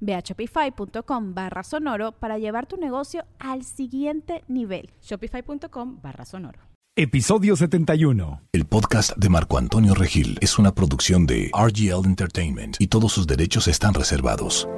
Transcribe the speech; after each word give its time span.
Ve 0.00 0.14
a 0.14 0.20
shopify.com 0.20 1.34
barra 1.34 1.62
sonoro 1.62 2.12
para 2.12 2.38
llevar 2.38 2.66
tu 2.66 2.76
negocio 2.76 3.24
al 3.38 3.64
siguiente 3.64 4.44
nivel. 4.48 4.90
Shopify.com 5.02 6.00
barra 6.02 6.24
sonoro. 6.24 6.60
Episodio 7.00 7.54
71. 7.54 8.42
El 8.50 8.66
podcast 8.66 9.16
de 9.16 9.28
Marco 9.28 9.56
Antonio 9.56 9.94
Regil 9.94 10.36
es 10.40 10.58
una 10.58 10.74
producción 10.74 11.26
de 11.26 11.48
RGL 11.54 12.04
Entertainment 12.04 12.76
y 12.80 12.88
todos 12.88 13.12
sus 13.12 13.24
derechos 13.24 13.68
están 13.68 13.94
reservados. 13.94 14.68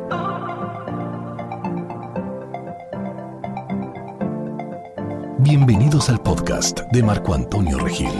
Bienvenidos 5.38 6.10
al 6.10 6.20
podcast 6.22 6.80
de 6.92 7.02
Marco 7.02 7.32
Antonio 7.32 7.78
Regil. 7.78 8.12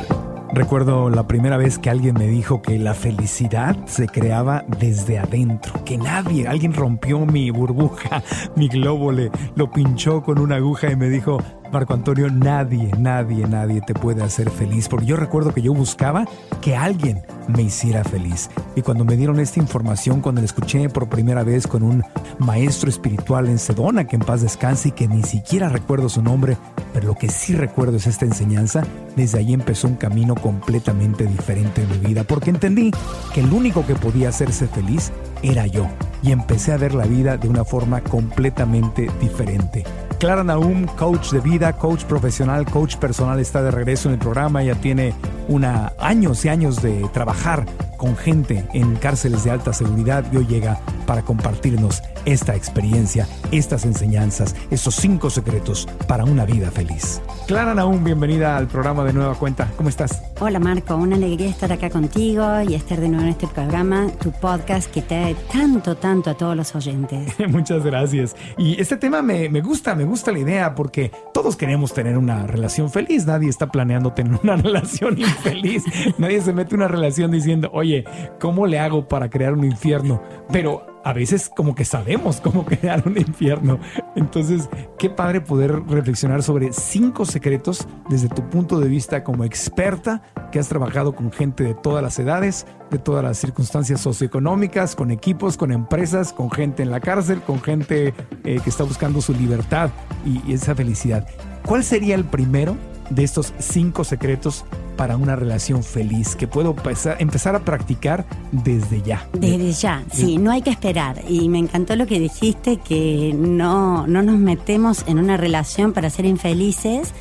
Recuerdo 0.53 1.11
la 1.11 1.29
primera 1.29 1.57
vez 1.57 1.79
que 1.79 1.91
alguien 1.91 2.15
me 2.15 2.27
dijo 2.27 2.61
que 2.61 2.77
la 2.77 2.95
felicidad 2.95 3.77
se 3.87 4.09
creaba 4.09 4.65
desde 4.81 5.19
adentro, 5.19 5.85
que 5.85 5.97
nadie, 5.97 6.49
alguien 6.49 6.73
rompió 6.73 7.25
mi 7.25 7.51
burbuja, 7.51 8.23
mi 8.57 8.67
globo, 8.67 9.13
le, 9.13 9.31
lo 9.55 9.71
pinchó 9.71 10.23
con 10.23 10.41
una 10.41 10.57
aguja 10.57 10.91
y 10.91 10.97
me 10.97 11.09
dijo, 11.09 11.39
Marco 11.73 11.95
Antonio, 11.95 12.29
nadie, 12.31 12.91
nadie, 12.99 13.47
nadie 13.47 13.81
te 13.81 13.95
puede 13.95 14.25
hacer 14.25 14.51
feliz, 14.51 14.89
porque 14.89 15.07
yo 15.07 15.17
recuerdo 15.17 15.55
que 15.55 15.63
yo 15.63 15.73
buscaba 15.73 16.27
que 16.61 16.75
alguien 16.77 17.23
me 17.47 17.63
hiciera 17.63 18.03
feliz. 18.03 18.51
Y 18.75 18.83
cuando 18.83 19.05
me 19.05 19.17
dieron 19.17 19.39
esta 19.39 19.61
información, 19.61 20.21
cuando 20.21 20.41
la 20.41 20.47
escuché 20.47 20.89
por 20.89 21.09
primera 21.09 21.45
vez 21.45 21.69
con 21.69 21.85
un 21.85 22.03
maestro 22.39 22.91
espiritual 22.91 23.47
en 23.47 23.59
Sedona, 23.59 24.07
que 24.09 24.17
en 24.17 24.23
paz 24.23 24.43
descanse 24.43 24.89
y 24.89 24.93
que 24.93 25.07
ni 25.07 25.23
siquiera 25.23 25.69
recuerdo 25.69 26.09
su 26.09 26.23
nombre, 26.23 26.57
pero 26.93 27.09
lo 27.09 27.15
que 27.15 27.29
sí 27.29 27.55
recuerdo 27.55 27.99
es 27.99 28.07
esta 28.09 28.25
enseñanza, 28.25 28.83
desde 29.15 29.39
ahí 29.39 29.53
empezó 29.53 29.87
un 29.87 29.95
camino 29.95 30.35
completamente 30.35 31.25
diferente 31.25 31.83
en 31.83 31.91
mi 31.91 32.09
vida, 32.09 32.25
porque 32.25 32.51
entendí 32.51 32.91
que 33.33 33.43
el 33.43 33.53
único 33.53 33.87
que 33.87 33.95
podía 33.95 34.31
hacerse 34.31 34.67
feliz 34.67 35.13
era 35.43 35.67
yo, 35.67 35.87
y 36.23 36.33
empecé 36.33 36.73
a 36.73 36.77
ver 36.77 36.95
la 36.95 37.05
vida 37.05 37.37
de 37.37 37.49
una 37.49 37.65
forma 37.65 38.01
completamente 38.01 39.11
diferente. 39.21 39.85
Clara 40.19 40.45
Naum, 40.45 40.87
coach 40.99 41.31
de 41.31 41.41
vida, 41.41 41.73
coach 41.73 42.05
profesional, 42.05 42.67
coach 42.67 42.97
personal, 42.97 43.41
está 43.41 43.63
de 43.63 43.71
regreso 43.71 44.09
en 44.09 44.15
el 44.15 44.21
programa. 44.21 44.63
Ya 44.63 44.75
tiene 44.75 45.15
una, 45.49 45.95
años 45.99 46.45
y 46.45 46.51
años 46.51 46.83
de 46.83 47.09
trabajar 47.13 47.65
con 48.01 48.17
gente 48.17 48.65
en 48.73 48.97
cárceles 48.97 49.45
de 49.45 49.51
alta 49.51 49.75
seguridad 49.75 50.25
y 50.33 50.39
hoy 50.39 50.47
llega 50.47 50.81
para 51.07 51.21
compartirnos 51.21 52.03
esta 52.25 52.55
experiencia, 52.55 53.29
estas 53.51 53.85
enseñanzas, 53.85 54.57
estos 54.71 54.95
cinco 54.95 55.29
secretos 55.29 55.87
para 56.09 56.25
una 56.25 56.47
vida 56.47 56.71
feliz. 56.71 57.21
Clara 57.47 57.75
Naum, 57.75 58.03
bienvenida 58.03 58.57
al 58.57 58.69
programa 58.69 59.05
de 59.05 59.13
Nueva 59.13 59.35
Cuenta. 59.35 59.71
¿Cómo 59.77 59.91
estás? 59.91 60.23
Hola 60.41 60.59
Marco, 60.59 60.97
una 60.97 61.17
alegría 61.17 61.51
estar 61.51 61.73
acá 61.73 61.91
contigo 61.91 62.63
y 62.63 62.75
estar 62.75 62.99
de 63.01 63.09
nuevo 63.09 63.25
en 63.25 63.31
este 63.31 63.47
programa, 63.49 64.07
tu 64.23 64.33
podcast 64.33 64.91
que 64.91 65.03
te 65.03 65.15
da 65.17 65.35
tanto, 65.53 65.97
tanto 65.97 66.31
a 66.31 66.35
todos 66.35 66.57
los 66.57 66.75
oyentes. 66.75 67.35
Muchas 67.49 67.85
gracias. 67.85 68.35
Y 68.57 68.81
este 68.81 68.97
tema 68.97 69.21
me, 69.21 69.51
me 69.51 69.61
gusta, 69.61 69.95
me 69.95 70.05
gusta 70.05 70.33
la 70.33 70.39
idea 70.39 70.75
porque 70.75 71.11
todos 71.35 71.55
queremos 71.55 71.93
tener 71.93 72.17
una 72.17 72.47
relación 72.47 72.91
feliz. 72.91 73.27
Nadie 73.27 73.51
está 73.51 73.67
planeando 73.67 74.15
tener 74.15 74.39
una 74.43 74.57
relación 74.57 75.19
infeliz. 75.19 75.85
Nadie 76.17 76.41
se 76.41 76.55
mete 76.55 76.75
en 76.75 76.81
una 76.81 76.89
relación 76.89 77.31
diciendo, 77.31 77.69
oye, 77.75 77.90
¿cómo 78.39 78.67
le 78.67 78.79
hago 78.79 79.09
para 79.09 79.29
crear 79.31 79.53
un 79.53 79.65
infierno? 79.65 80.23
Pero 80.51 80.87
a 81.05 81.13
veces 81.13 81.51
como 81.55 81.75
que 81.75 81.85
sabemos 81.85 82.41
cómo 82.41 82.65
crear 82.67 83.03
un 83.07 83.17
infierno. 83.19 83.79
Entonces, 84.17 84.69
qué 84.99 85.11
padre 85.11 85.41
poder 85.41 85.83
reflexionar 85.87 86.43
sobre 86.43 86.73
cinco 86.73 87.25
secretos 87.25 87.87
desde 88.09 88.29
tu 88.29 88.49
punto 88.49 88.81
de 88.81 88.89
vista 88.89 89.25
como 89.25 89.45
experta 89.45 90.23
que 90.53 90.59
has 90.59 90.69
trabajado 90.69 91.15
con 91.15 91.33
gente 91.33 91.65
de 91.65 91.75
todas 91.75 92.03
las 92.03 92.19
edades, 92.19 92.67
de 92.91 92.99
todas 92.99 93.25
las 93.25 93.39
circunstancias 93.39 94.01
socioeconómicas, 94.01 94.97
con 94.97 95.11
equipos, 95.11 95.57
con 95.57 95.73
empresas, 95.73 96.33
con 96.33 96.51
gente 96.51 96.83
en 96.83 96.91
la 96.91 97.01
cárcel, 97.01 97.41
con 97.41 97.61
gente 97.63 98.15
eh, 98.45 98.61
que 98.63 98.71
está 98.71 98.85
buscando 98.85 99.21
su 99.21 99.33
libertad 99.33 99.91
y, 100.25 100.43
y 100.51 100.55
esa 100.55 100.75
felicidad. 100.75 101.27
¿Cuál 101.67 101.85
sería 101.85 102.15
el 102.15 102.25
primero 102.25 102.77
de 103.11 103.25
estos 103.25 103.53
cinco 103.59 104.05
secretos 104.05 104.65
para 104.97 105.17
una 105.17 105.35
relación 105.35 105.83
feliz 105.83 106.37
que 106.37 106.47
puedo 106.47 106.77
empezar, 107.19 107.57
a 107.57 107.65
practicar 107.65 108.27
desde 108.53 109.01
ya. 109.03 109.27
Desde 109.33 109.73
ya, 109.73 110.05
sí, 110.13 110.37
no 110.37 110.51
hay 110.51 110.61
que 110.61 110.71
esperar. 110.71 111.23
Y 111.27 111.49
me 111.49 111.59
encantó 111.59 111.97
lo 111.97 112.07
que 112.07 112.21
dijiste, 112.21 112.77
que 112.77 113.35
no, 113.35 114.07
no 114.07 114.23
nos 114.23 114.39
metemos 114.39 115.05
en 115.07 115.19
una 115.19 115.37
relación 115.39 115.93
para 115.93 116.11
ser 116.11 116.27
infelices, 116.27 117.15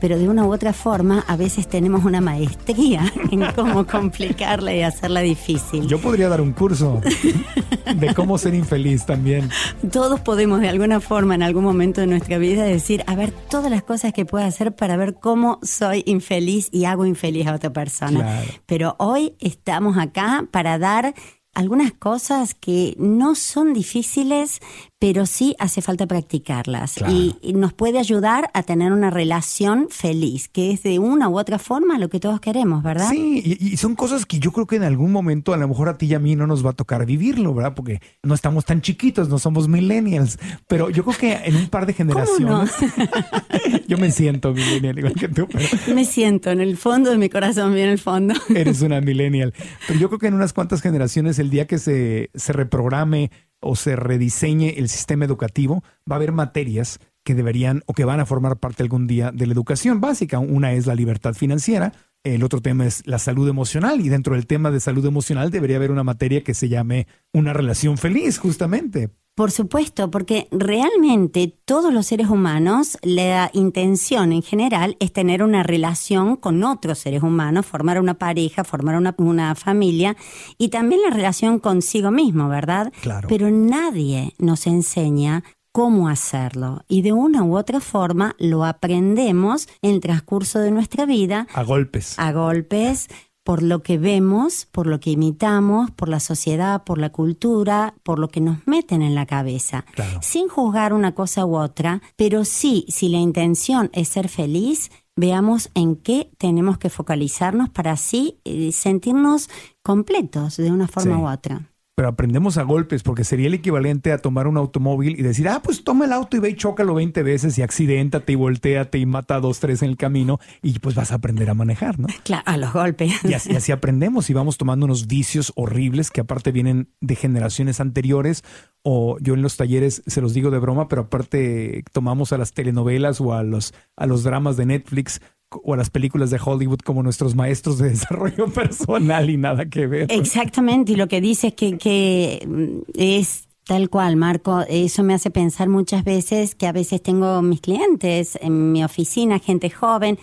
pero 0.00 0.18
de 0.18 0.28
una 0.28 0.46
u 0.46 0.52
otra 0.52 0.72
forma 0.72 1.24
a 1.26 1.36
veces 1.36 1.68
tenemos 1.68 2.04
una 2.04 2.20
maestría 2.20 3.12
en 3.30 3.44
cómo 3.54 3.86
complicarla 3.90 4.74
y 4.74 4.82
hacerla 4.82 5.20
difícil. 5.20 5.86
Yo 5.86 6.00
podría 6.00 6.28
dar 6.28 6.40
un 6.40 6.52
curso 6.52 7.00
de 7.96 8.14
cómo 8.14 8.38
ser 8.38 8.54
infeliz 8.54 9.04
también. 9.04 9.50
Todos 9.92 10.20
podemos 10.20 10.60
de 10.60 10.68
alguna 10.68 11.00
forma 11.00 11.34
en 11.34 11.42
algún 11.42 11.64
momento 11.64 12.00
de 12.00 12.06
nuestra 12.06 12.38
vida 12.38 12.64
decir, 12.64 13.04
a 13.06 13.14
ver, 13.14 13.32
todas 13.50 13.70
las 13.70 13.82
cosas 13.82 14.12
que 14.12 14.24
puedo 14.24 14.44
hacer 14.44 14.74
para 14.74 14.96
ver 14.96 15.14
cómo 15.14 15.58
soy 15.62 16.02
infeliz 16.06 16.68
y 16.72 16.84
hago 16.84 17.04
infeliz 17.04 17.26
feliz 17.26 17.46
a 17.48 17.54
otra 17.54 17.72
persona. 17.72 18.44
Pero 18.66 18.94
hoy 18.98 19.34
estamos 19.40 19.98
acá 19.98 20.46
para 20.52 20.78
dar 20.78 21.12
algunas 21.54 21.92
cosas 21.92 22.54
que 22.54 22.94
no 22.98 23.34
son 23.34 23.72
difíciles, 23.72 24.60
pero 24.98 25.26
sí 25.26 25.54
hace 25.58 25.82
falta 25.82 26.06
practicarlas 26.06 26.96
y, 27.08 27.36
nos 27.56 27.72
puede 27.72 27.98
ayudar 27.98 28.50
a 28.54 28.62
tener 28.62 28.92
una 28.92 29.10
relación 29.10 29.88
feliz, 29.90 30.48
que 30.48 30.72
es 30.72 30.82
de 30.82 30.98
una 30.98 31.28
u 31.28 31.38
otra 31.38 31.58
forma 31.58 31.98
lo 31.98 32.08
que 32.08 32.20
todos 32.20 32.38
queremos, 32.40 32.82
¿verdad? 32.82 33.08
Sí, 33.10 33.58
y, 33.60 33.76
son 33.76 33.94
cosas 33.94 34.26
que 34.26 34.38
yo 34.38 34.52
creo 34.52 34.66
que 34.66 34.76
en 34.76 34.82
algún 34.82 35.12
momento 35.12 35.54
a 35.54 35.56
lo 35.56 35.68
mejor 35.68 35.88
a 35.88 35.96
ti 35.96 36.06
y 36.06 36.14
a 36.14 36.18
mí 36.18 36.36
no 36.36 36.46
nos 36.46 36.64
va 36.64 36.70
a 36.70 36.72
tocar 36.74 37.06
vivirlo, 37.06 37.54
¿verdad? 37.54 37.74
Porque 37.74 38.00
no 38.22 38.34
estamos 38.34 38.64
tan 38.64 38.82
chiquitos, 38.82 39.28
no 39.28 39.38
somos 39.38 39.68
millennials, 39.68 40.38
pero 40.66 40.90
yo 40.90 41.04
creo 41.04 41.16
que 41.18 41.48
en 41.48 41.56
un 41.56 41.68
par 41.68 41.86
de 41.86 41.94
generaciones, 41.94 42.72
yo 43.88 43.98
me 43.98 44.10
siento 44.10 44.52
millennial 44.52 44.98
igual 44.98 45.14
que 45.14 45.28
tú. 45.28 45.48
Me 45.94 46.04
siento, 46.04 46.50
en 46.50 46.60
el 46.60 46.76
fondo 46.76 47.10
de 47.10 47.18
mi 47.18 47.28
corazón, 47.28 47.74
bien 47.74 47.86
en 47.86 47.92
el 47.92 47.98
fondo. 47.98 48.34
Eres 48.54 48.82
una 48.82 49.00
millennial, 49.00 49.54
pero 49.86 49.98
yo 49.98 50.08
creo 50.08 50.18
que 50.18 50.26
en 50.28 50.34
unas 50.34 50.52
cuantas 50.52 50.80
generaciones, 50.82 51.38
el 51.38 51.50
día 51.50 51.66
que 51.66 51.78
se, 51.78 52.30
se 52.34 52.52
reprograme 52.52 53.30
o 53.60 53.76
se 53.76 53.96
rediseñe 53.96 54.78
el 54.78 54.88
sistema 54.88 55.24
educativo, 55.24 55.82
va 56.10 56.16
a 56.16 56.18
haber 56.18 56.32
materias 56.32 56.98
que 57.24 57.34
deberían 57.34 57.82
o 57.86 57.92
que 57.92 58.04
van 58.04 58.20
a 58.20 58.26
formar 58.26 58.58
parte 58.58 58.82
algún 58.82 59.06
día 59.06 59.32
de 59.32 59.46
la 59.46 59.52
educación 59.52 60.00
básica. 60.00 60.38
Una 60.38 60.72
es 60.72 60.86
la 60.86 60.94
libertad 60.94 61.34
financiera, 61.34 61.92
el 62.22 62.42
otro 62.42 62.60
tema 62.60 62.86
es 62.86 63.06
la 63.06 63.18
salud 63.18 63.48
emocional 63.48 64.00
y 64.00 64.08
dentro 64.08 64.34
del 64.34 64.46
tema 64.46 64.70
de 64.70 64.80
salud 64.80 65.04
emocional 65.06 65.50
debería 65.50 65.76
haber 65.76 65.90
una 65.90 66.04
materia 66.04 66.42
que 66.42 66.54
se 66.54 66.68
llame 66.68 67.06
una 67.32 67.52
relación 67.52 67.98
feliz, 67.98 68.38
justamente. 68.38 69.10
Por 69.36 69.50
supuesto, 69.50 70.10
porque 70.10 70.48
realmente 70.50 71.54
todos 71.66 71.92
los 71.92 72.06
seres 72.06 72.30
humanos, 72.30 72.96
la 73.02 73.50
intención 73.52 74.32
en 74.32 74.42
general 74.42 74.96
es 74.98 75.12
tener 75.12 75.42
una 75.42 75.62
relación 75.62 76.36
con 76.36 76.64
otros 76.64 77.00
seres 77.00 77.22
humanos, 77.22 77.66
formar 77.66 78.00
una 78.00 78.14
pareja, 78.14 78.64
formar 78.64 78.96
una, 78.96 79.14
una 79.18 79.54
familia 79.54 80.16
y 80.56 80.68
también 80.68 81.02
la 81.02 81.10
relación 81.10 81.58
consigo 81.58 82.10
mismo, 82.10 82.48
¿verdad? 82.48 82.90
Claro. 83.02 83.28
Pero 83.28 83.50
nadie 83.50 84.32
nos 84.38 84.66
enseña 84.66 85.44
cómo 85.70 86.08
hacerlo 86.08 86.82
y 86.88 87.02
de 87.02 87.12
una 87.12 87.42
u 87.42 87.58
otra 87.58 87.80
forma 87.80 88.34
lo 88.38 88.64
aprendemos 88.64 89.68
en 89.82 89.90
el 89.90 90.00
transcurso 90.00 90.60
de 90.60 90.70
nuestra 90.70 91.04
vida. 91.04 91.46
A 91.52 91.62
golpes. 91.62 92.18
A 92.18 92.32
golpes 92.32 93.08
por 93.46 93.62
lo 93.62 93.80
que 93.84 93.96
vemos, 93.96 94.66
por 94.72 94.88
lo 94.88 94.98
que 94.98 95.10
imitamos, 95.10 95.92
por 95.92 96.08
la 96.08 96.18
sociedad, 96.18 96.82
por 96.82 96.98
la 96.98 97.10
cultura, 97.10 97.94
por 98.02 98.18
lo 98.18 98.26
que 98.26 98.40
nos 98.40 98.66
meten 98.66 99.02
en 99.02 99.14
la 99.14 99.24
cabeza, 99.24 99.84
sin 100.20 100.48
juzgar 100.48 100.92
una 100.92 101.14
cosa 101.14 101.46
u 101.46 101.56
otra, 101.56 102.02
pero 102.16 102.44
sí, 102.44 102.84
si 102.88 103.08
la 103.08 103.18
intención 103.18 103.88
es 103.92 104.08
ser 104.08 104.28
feliz, 104.28 104.90
veamos 105.14 105.70
en 105.74 105.94
qué 105.94 106.32
tenemos 106.38 106.76
que 106.78 106.90
focalizarnos 106.90 107.68
para 107.68 107.92
así 107.92 108.40
eh, 108.44 108.72
sentirnos 108.72 109.48
completos 109.80 110.56
de 110.56 110.72
una 110.72 110.88
forma 110.88 111.16
u 111.20 111.28
otra 111.32 111.70
pero 111.96 112.08
aprendemos 112.08 112.58
a 112.58 112.62
golpes 112.62 113.02
porque 113.02 113.24
sería 113.24 113.46
el 113.46 113.54
equivalente 113.54 114.12
a 114.12 114.18
tomar 114.18 114.46
un 114.46 114.58
automóvil 114.58 115.18
y 115.18 115.22
decir, 115.22 115.48
ah, 115.48 115.62
pues 115.64 115.82
toma 115.82 116.04
el 116.04 116.12
auto 116.12 116.36
y 116.36 116.40
ve 116.40 116.50
y 116.50 116.54
chócalo 116.54 116.94
20 116.94 117.22
veces 117.22 117.56
y 117.56 117.62
accidéntate 117.62 118.34
y 118.34 118.36
volteate 118.36 118.98
y 118.98 119.06
mata 119.06 119.36
a 119.36 119.40
dos, 119.40 119.60
tres 119.60 119.80
en 119.80 119.88
el 119.88 119.96
camino 119.96 120.38
y 120.62 120.78
pues 120.78 120.94
vas 120.94 121.10
a 121.10 121.14
aprender 121.14 121.48
a 121.48 121.54
manejar, 121.54 121.98
¿no? 121.98 122.06
Claro, 122.22 122.42
a 122.44 122.56
los 122.58 122.72
golpes. 122.72 123.12
Y 123.24 123.32
así, 123.32 123.56
así 123.56 123.72
aprendemos 123.72 124.28
y 124.28 124.34
vamos 124.34 124.58
tomando 124.58 124.84
unos 124.84 125.06
vicios 125.06 125.52
horribles 125.56 126.10
que 126.10 126.20
aparte 126.20 126.52
vienen 126.52 126.90
de 127.00 127.16
generaciones 127.16 127.80
anteriores 127.80 128.44
o 128.82 129.16
yo 129.20 129.32
en 129.32 129.40
los 129.40 129.56
talleres 129.56 130.02
se 130.06 130.20
los 130.20 130.34
digo 130.34 130.50
de 130.50 130.58
broma, 130.58 130.88
pero 130.88 131.02
aparte 131.02 131.82
tomamos 131.92 132.32
a 132.32 132.38
las 132.38 132.52
telenovelas 132.52 133.22
o 133.22 133.32
a 133.32 133.42
los, 133.42 133.72
a 133.96 134.06
los 134.06 134.22
dramas 134.22 134.58
de 134.58 134.66
Netflix 134.66 135.22
o 135.50 135.74
a 135.74 135.76
las 135.76 135.90
películas 135.90 136.30
de 136.30 136.40
Hollywood 136.44 136.80
como 136.80 137.02
nuestros 137.02 137.34
maestros 137.34 137.78
de 137.78 137.88
desarrollo 137.90 138.48
personal 138.48 139.30
y 139.30 139.36
nada 139.36 139.66
que 139.66 139.86
ver. 139.86 140.06
Exactamente, 140.10 140.92
y 140.92 140.96
lo 140.96 141.08
que 141.08 141.20
dice 141.20 141.48
es 141.48 141.54
que, 141.54 141.78
que 141.78 142.46
mm, 142.46 142.90
es 142.94 143.48
tal 143.64 143.90
cual, 143.90 144.16
Marco, 144.16 144.62
eso 144.68 145.02
me 145.02 145.14
hace 145.14 145.30
pensar 145.30 145.68
muchas 145.68 146.04
veces 146.04 146.54
que 146.54 146.66
a 146.66 146.72
veces 146.72 147.02
tengo 147.02 147.42
mis 147.42 147.60
clientes 147.60 148.38
en 148.40 148.72
mi 148.72 148.84
oficina, 148.84 149.38
gente 149.38 149.70
joven, 149.70 150.18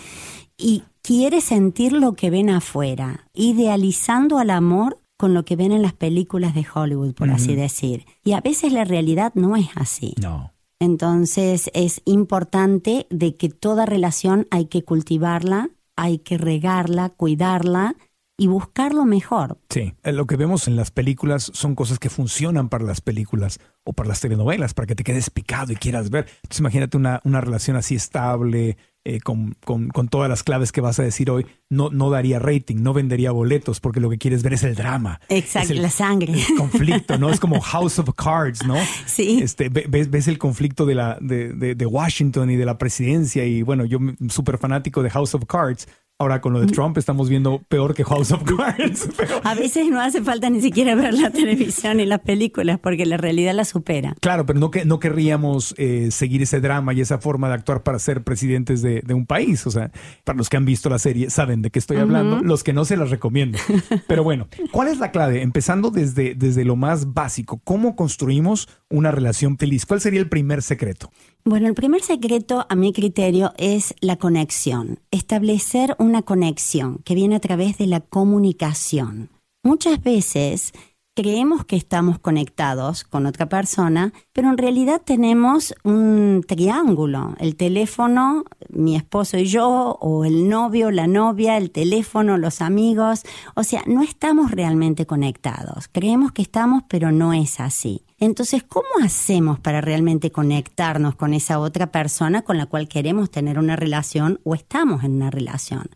y 0.57 0.83
quiere 1.01 1.41
sentir 1.41 1.91
lo 1.91 2.13
que 2.13 2.29
ven 2.29 2.49
afuera, 2.49 3.27
idealizando 3.33 4.37
al 4.37 4.49
amor 4.49 4.99
con 5.17 5.33
lo 5.33 5.45
que 5.45 5.55
ven 5.55 5.71
en 5.71 5.81
las 5.81 5.93
películas 5.93 6.55
de 6.55 6.65
Hollywood, 6.73 7.13
por 7.13 7.29
así 7.29 7.55
decir. 7.55 8.05
Y 8.23 8.33
a 8.33 8.41
veces 8.41 8.73
la 8.73 8.83
realidad 8.83 9.33
no 9.35 9.55
es 9.55 9.67
así. 9.75 10.15
No. 10.21 10.52
Entonces 10.83 11.71
es 11.73 12.01
importante 12.03 13.07
de 13.09 13.37
que 13.37 13.47
toda 13.47 13.85
relación 13.85 14.47
hay 14.51 14.65
que 14.65 14.83
cultivarla, 14.83 15.69
hay 15.95 16.19
que 16.19 16.37
regarla, 16.37 17.07
cuidarla 17.07 17.95
y 18.37 18.47
buscar 18.47 18.93
lo 18.93 19.05
mejor. 19.05 19.57
Sí, 19.69 19.93
eh, 20.03 20.11
lo 20.11 20.27
que 20.27 20.35
vemos 20.35 20.67
en 20.67 20.75
las 20.75 20.91
películas 20.91 21.49
son 21.53 21.73
cosas 21.73 21.99
que 21.99 22.09
funcionan 22.09 22.67
para 22.67 22.83
las 22.83 22.99
películas 22.99 23.59
o 23.85 23.93
para 23.93 24.09
las 24.09 24.19
telenovelas, 24.19 24.73
para 24.73 24.85
que 24.85 24.95
te 24.95 25.05
quedes 25.05 25.29
picado 25.29 25.71
y 25.71 25.77
quieras 25.77 26.09
ver. 26.09 26.27
Entonces 26.43 26.59
imagínate 26.59 26.97
una, 26.97 27.21
una 27.23 27.39
relación 27.39 27.77
así 27.77 27.95
estable, 27.95 28.75
eh, 29.05 29.19
con, 29.19 29.55
con, 29.65 29.89
con, 29.89 30.07
todas 30.07 30.29
las 30.29 30.43
claves 30.43 30.71
que 30.71 30.79
vas 30.79 30.97
a 30.97 31.03
decir 31.03 31.29
hoy, 31.29 31.45
no, 31.69 31.89
no 31.89 32.09
daría 32.09 32.39
rating, 32.39 32.77
no 32.77 32.93
vendería 32.93 33.31
boletos, 33.31 33.81
porque 33.81 33.99
lo 33.99 34.09
que 34.09 34.17
quieres 34.17 34.43
ver 34.43 34.53
es 34.53 34.63
el 34.63 34.75
drama. 34.75 35.19
Exacto, 35.27 35.73
la 35.73 35.89
sangre. 35.89 36.33
El 36.33 36.55
conflicto, 36.57 37.17
¿no? 37.17 37.29
Es 37.29 37.39
como 37.39 37.59
House 37.59 37.99
of 37.99 38.09
Cards, 38.15 38.65
¿no? 38.65 38.75
Sí. 39.05 39.41
Este, 39.41 39.69
ves, 39.69 40.09
ves 40.09 40.27
el 40.27 40.37
conflicto 40.37 40.85
de, 40.85 40.95
la, 40.95 41.17
de, 41.19 41.53
de, 41.53 41.75
de 41.75 41.85
Washington 41.85 42.49
y 42.49 42.55
de 42.55 42.65
la 42.65 42.77
presidencia, 42.77 43.45
y 43.45 43.61
bueno, 43.61 43.83
yo 43.85 43.99
súper 44.29 44.57
fanático 44.57 45.03
de 45.03 45.09
House 45.09 45.35
of 45.35 45.45
Cards, 45.45 45.87
Ahora 46.19 46.41
con 46.41 46.53
lo 46.53 46.61
de 46.61 46.67
Trump 46.67 46.97
estamos 46.97 47.27
viendo 47.27 47.59
peor 47.67 47.95
que 47.95 48.03
House 48.03 48.31
of 48.31 48.43
Cards. 48.43 49.09
A 49.43 49.55
veces 49.55 49.89
no 49.89 49.99
hace 49.99 50.21
falta 50.21 50.49
ni 50.49 50.61
siquiera 50.61 50.93
ver 50.93 51.13
la 51.15 51.31
televisión 51.31 51.99
y 51.99 52.05
las 52.05 52.19
películas 52.19 52.79
porque 52.79 53.05
la 53.05 53.17
realidad 53.17 53.53
la 53.55 53.65
supera. 53.65 54.15
Claro, 54.21 54.45
pero 54.45 54.59
no, 54.59 54.69
que, 54.69 54.85
no 54.85 54.99
querríamos 54.99 55.73
eh, 55.77 56.11
seguir 56.11 56.43
ese 56.43 56.61
drama 56.61 56.93
y 56.93 57.01
esa 57.01 57.17
forma 57.17 57.47
de 57.47 57.55
actuar 57.55 57.81
para 57.81 57.97
ser 57.97 58.23
presidentes 58.23 58.83
de, 58.83 58.92
un 59.13 59.25
país. 59.25 59.65
O 59.65 59.71
sea, 59.71 59.91
para 60.23 60.37
los 60.37 60.49
que 60.49 60.57
han 60.57 60.65
visto 60.65 60.89
la 60.89 60.99
serie 60.99 61.29
saben 61.29 61.61
de 61.61 61.71
qué 61.71 61.79
estoy 61.79 61.97
hablando, 61.97 62.41
los 62.41 62.63
que 62.63 62.73
no 62.73 62.85
se 62.85 62.97
las 62.97 63.09
recomiendo. 63.09 63.57
Pero 64.07 64.23
bueno, 64.23 64.47
¿cuál 64.71 64.89
es 64.89 64.99
la 64.99 65.11
clave? 65.11 65.41
Empezando 65.41 65.89
desde, 65.89 66.35
desde 66.35 66.65
lo 66.65 66.75
más 66.75 67.13
básico, 67.13 67.61
¿cómo 67.63 67.95
construimos 67.95 68.67
una 68.89 69.11
relación 69.11 69.57
feliz? 69.57 69.85
¿Cuál 69.85 70.01
sería 70.01 70.19
el 70.19 70.29
primer 70.29 70.61
secreto? 70.61 71.11
Bueno, 71.45 71.67
el 71.67 71.73
primer 71.73 72.01
secreto, 72.01 72.65
a 72.69 72.75
mi 72.75 72.93
criterio, 72.93 73.53
es 73.57 73.95
la 73.99 74.15
conexión. 74.15 74.99
Establecer 75.11 75.95
una 75.99 76.21
conexión 76.21 76.99
que 77.03 77.15
viene 77.15 77.35
a 77.35 77.39
través 77.39 77.77
de 77.77 77.87
la 77.87 77.99
comunicación. 77.99 79.29
Muchas 79.61 80.01
veces 80.01 80.73
creemos 81.13 81.65
que 81.65 81.75
estamos 81.75 82.17
conectados 82.19 83.03
con 83.03 83.25
otra 83.25 83.47
persona, 83.47 84.13
pero 84.31 84.49
en 84.49 84.57
realidad 84.57 85.01
tenemos 85.03 85.75
un 85.83 86.43
triángulo, 86.47 87.35
el 87.39 87.55
teléfono, 87.55 88.45
mi 88.69 88.95
esposo 88.95 89.37
y 89.37 89.45
yo, 89.45 89.97
o 90.01 90.25
el 90.25 90.49
novio, 90.49 90.91
la 90.91 91.07
novia, 91.07 91.57
el 91.57 91.71
teléfono, 91.71 92.37
los 92.37 92.61
amigos, 92.61 93.23
o 93.55 93.63
sea, 93.63 93.83
no 93.85 94.01
estamos 94.01 94.51
realmente 94.51 95.05
conectados. 95.05 95.87
Creemos 95.91 96.31
que 96.31 96.41
estamos, 96.41 96.83
pero 96.87 97.11
no 97.11 97.33
es 97.33 97.59
así. 97.59 98.03
Entonces, 98.19 98.63
¿cómo 98.63 98.87
hacemos 99.03 99.59
para 99.59 99.81
realmente 99.81 100.31
conectarnos 100.31 101.15
con 101.15 101.33
esa 101.33 101.59
otra 101.59 101.91
persona 101.91 102.41
con 102.43 102.57
la 102.57 102.65
cual 102.65 102.87
queremos 102.87 103.29
tener 103.29 103.59
una 103.59 103.75
relación 103.75 104.39
o 104.43 104.55
estamos 104.55 105.03
en 105.03 105.13
una 105.13 105.29
relación? 105.29 105.89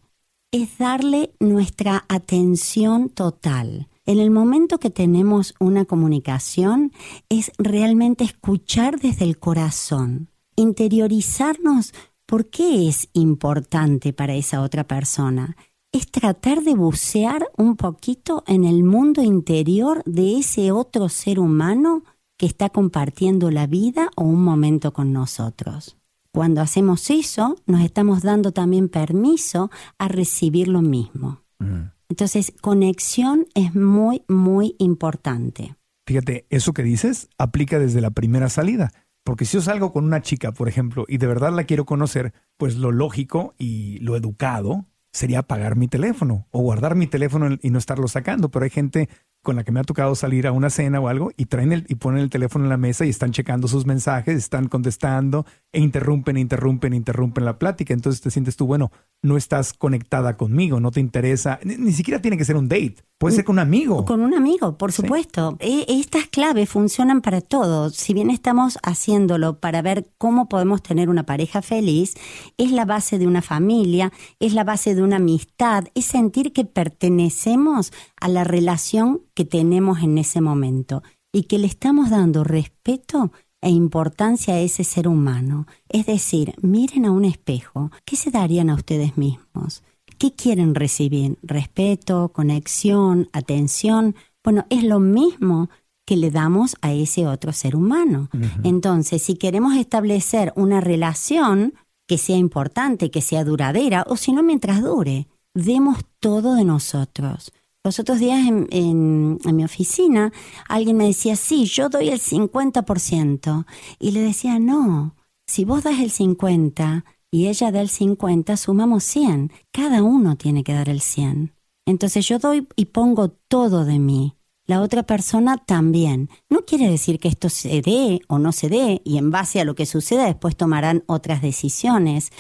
Es 0.52 0.78
darle 0.78 1.32
nuestra 1.40 2.06
atención 2.08 3.10
total. 3.10 3.88
En 4.08 4.20
el 4.20 4.32
momento 4.32 4.80
que 4.80 4.90
tenemos 4.90 5.54
una 5.60 5.84
comunicación, 5.84 6.94
es 7.28 7.52
realmente 7.58 8.24
escuchar 8.24 9.02
desde 9.02 9.26
el 9.26 9.38
corazón, 9.38 10.30
interiorizarnos 10.56 11.94
por 12.26 12.50
qué 12.50 12.88
es 12.88 13.10
importante 13.12 14.14
para 14.14 14.34
esa 14.36 14.62
otra 14.62 14.86
persona 14.86 15.58
es 15.92 16.10
tratar 16.10 16.62
de 16.62 16.74
bucear 16.74 17.48
un 17.58 17.76
poquito 17.76 18.44
en 18.48 18.64
el 18.64 18.84
mundo 18.84 19.22
interior 19.24 20.04
de 20.06 20.38
ese 20.38 20.72
otro 20.72 21.10
ser 21.10 21.40
humano 21.40 22.04
que 22.38 22.46
está 22.46 22.70
compartiendo 22.70 23.52
la 23.52 23.68
vida 23.68 24.10
o 24.16 24.24
un 24.24 24.42
momento 24.44 24.94
con 24.94 25.12
nosotros. 25.12 25.98
Cuando 26.32 26.62
hacemos 26.62 27.10
eso, 27.10 27.58
nos 27.66 27.82
estamos 27.82 28.22
dando 28.22 28.52
también 28.52 28.88
permiso 28.88 29.70
a 29.98 30.08
recibir 30.08 30.70
lo 30.70 30.82
mismo. 30.82 31.42
Mm. 31.60 31.97
Entonces, 32.10 32.54
conexión 32.62 33.46
es 33.54 33.76
muy, 33.76 34.24
muy 34.28 34.76
importante. 34.80 35.76
Fíjate, 36.06 36.46
eso 36.50 36.74
que 36.74 36.84
dices 36.84 37.28
aplica 37.38 37.80
desde 37.80 38.02
la 38.02 38.12
primera 38.12 38.50
salida. 38.50 38.92
Porque 39.26 39.44
si 39.44 39.58
yo 39.58 39.62
salgo 39.62 39.92
con 39.92 40.06
una 40.06 40.22
chica, 40.22 40.54
por 40.54 40.70
ejemplo, 40.70 41.04
y 41.10 41.18
de 41.18 41.28
verdad 41.28 41.52
la 41.52 41.66
quiero 41.66 41.86
conocer, 41.86 42.34
pues 42.56 42.78
lo 42.78 42.94
lógico 42.94 43.56
y 43.58 44.00
lo 44.00 44.16
educado 44.16 44.86
sería 45.12 45.40
apagar 45.40 45.76
mi 45.76 45.90
teléfono 45.90 46.48
o 46.52 46.62
guardar 46.62 46.96
mi 46.96 47.08
teléfono 47.08 47.58
y 47.62 47.70
no 47.70 47.78
estarlo 47.78 48.08
sacando. 48.08 48.50
Pero 48.50 48.64
hay 48.64 48.70
gente 48.70 49.10
con 49.44 49.58
la 49.58 49.66
que 49.66 49.74
me 49.74 49.82
ha 49.82 49.84
tocado 49.84 50.16
salir 50.16 50.48
a 50.48 50.54
una 50.54 50.70
cena 50.70 51.02
o 51.02 51.10
algo 51.10 51.32
y 51.36 51.46
traen 51.46 51.74
el, 51.74 51.86
y 51.90 51.96
ponen 51.96 52.22
el 52.22 52.30
teléfono 52.30 52.64
en 52.64 52.70
la 52.70 52.78
mesa 52.78 53.06
y 53.06 53.10
están 53.10 53.32
checando 53.32 53.68
sus 53.68 53.86
mensajes, 53.86 54.38
están 54.38 54.70
contestando 54.70 55.46
e 55.78 55.80
interrumpen, 55.80 56.38
interrumpen, 56.38 56.92
interrumpen 56.96 57.46
la 57.46 57.60
plática. 57.60 57.94
Entonces 57.94 58.20
te 58.20 58.32
sientes 58.32 58.56
tú, 58.56 58.66
bueno, 58.66 58.92
no 59.22 59.38
estás 59.38 59.74
conectada 59.74 60.36
conmigo, 60.36 60.80
no 60.80 60.90
te 60.90 61.00
interesa, 61.00 61.60
ni 61.64 61.92
siquiera 61.92 62.20
tiene 62.20 62.36
que 62.36 62.46
ser 62.46 62.56
un 62.56 62.68
date. 62.68 62.96
Puede 63.20 63.36
ser 63.36 63.46
con 63.46 63.58
un 63.58 63.60
amigo. 63.60 64.04
Con 64.04 64.22
un 64.22 64.34
amigo, 64.34 64.76
por 64.76 64.92
supuesto. 64.92 65.56
E, 65.60 65.86
estas 65.88 66.26
claves 66.30 66.68
funcionan 66.68 67.22
para 67.22 67.42
todo. 67.42 67.92
Si 67.92 68.16
bien 68.16 68.32
estamos 68.32 68.80
haciéndolo 68.82 69.60
para 69.60 69.84
ver 69.84 70.10
cómo 70.18 70.50
podemos 70.50 70.82
tener 70.82 71.10
una 71.10 71.28
pareja 71.28 71.62
feliz, 71.62 72.16
es 72.58 72.72
la 72.72 72.86
base 72.86 73.20
de 73.20 73.28
una 73.28 73.44
familia, 73.44 74.12
es 74.40 74.56
la 74.56 74.64
base 74.64 74.96
de 74.96 75.04
una 75.04 75.18
amistad, 75.18 75.84
es 75.94 76.06
sentir 76.06 76.54
que 76.54 76.66
pertenecemos 76.66 77.94
a 78.20 78.30
la 78.30 78.44
relación 78.44 79.22
que 79.36 79.46
tenemos 79.46 80.02
en 80.02 80.18
ese 80.18 80.42
momento 80.42 81.04
y 81.32 81.44
que 81.44 81.60
le 81.60 81.68
estamos 81.68 82.10
dando 82.10 82.44
respeto 82.44 83.32
e 83.68 83.72
importancia 83.72 84.56
a 84.56 84.60
ese 84.60 84.84
ser 84.84 85.08
humano. 85.08 85.68
Es 85.90 86.06
decir, 86.06 86.54
miren 86.62 87.06
a 87.06 87.12
un 87.12 87.26
espejo, 87.26 87.92
¿qué 88.06 88.16
se 88.16 88.32
darían 88.32 88.70
a 88.70 88.76
ustedes 88.76 89.18
mismos? 89.18 89.84
¿Qué 90.18 90.32
quieren 90.32 90.74
recibir? 90.74 91.38
¿Respeto, 91.44 92.32
conexión, 92.34 93.30
atención? 93.34 94.16
Bueno, 94.44 94.66
es 94.70 94.84
lo 94.84 95.00
mismo 95.00 95.70
que 96.06 96.16
le 96.16 96.32
damos 96.32 96.78
a 96.82 96.94
ese 96.94 97.28
otro 97.28 97.52
ser 97.52 97.76
humano. 97.76 98.30
Entonces, 98.64 99.22
si 99.22 99.36
queremos 99.36 99.76
establecer 99.76 100.54
una 100.56 100.80
relación 100.80 101.74
que 102.08 102.18
sea 102.18 102.38
importante, 102.38 103.12
que 103.12 103.22
sea 103.22 103.44
duradera, 103.44 104.06
o 104.08 104.16
si 104.16 104.32
no, 104.32 104.42
mientras 104.42 104.82
dure, 104.82 105.28
demos 105.54 106.00
todo 106.20 106.56
de 106.56 106.64
nosotros. 106.64 107.52
Los 107.84 108.00
otros 108.00 108.20
días 108.20 108.46
en, 108.48 108.68
en, 108.72 109.56
mi 109.56 109.64
oficina 109.64 110.34
alguien 110.68 110.98
me 110.98 111.08
decía, 111.08 111.36
sí, 111.36 111.66
yo 111.66 111.90
doy 111.90 112.10
el 112.10 112.20
50%. 112.20 113.66
Y 114.00 114.12
le 114.12 114.22
decía, 114.22 114.60
no, 114.60 115.16
si 115.46 115.64
vos 115.64 115.84
das 115.84 116.00
el 116.00 116.12
50%, 116.12 117.04
y 117.30 117.48
ella 117.48 117.72
da 117.72 117.82
el 117.82 117.90
50, 117.90 118.56
sumamos 118.58 119.04
100. 119.04 119.52
Cada 119.72 120.02
uno 120.04 120.38
tiene 120.38 120.64
que 120.64 120.74
dar 120.74 120.90
el 120.90 121.02
100. 121.02 121.54
Entonces 121.86 122.28
yo 122.28 122.40
doy 122.40 122.68
y 122.76 122.86
pongo 122.86 123.30
todo 123.30 123.86
de 123.86 124.00
mí. 124.00 124.37
La 124.68 124.82
otra 124.82 125.04
persona 125.04 125.58
también. 125.58 126.30
No 126.50 126.66
quiere 126.66 126.90
decir 126.90 127.20
que 127.20 127.30
esto 127.30 127.48
se 127.48 127.82
dé 127.82 128.20
o 128.28 128.38
no 128.38 128.52
se 128.52 128.68
dé 128.68 129.02
y 129.06 129.18
en 129.18 129.32
base 129.32 129.62
a 129.62 129.66
lo 129.66 129.76
que 129.76 129.86
suceda 129.86 130.26
después 130.26 130.58
tomarán 130.58 131.06
otras 131.08 131.42
decisiones. 131.42 132.32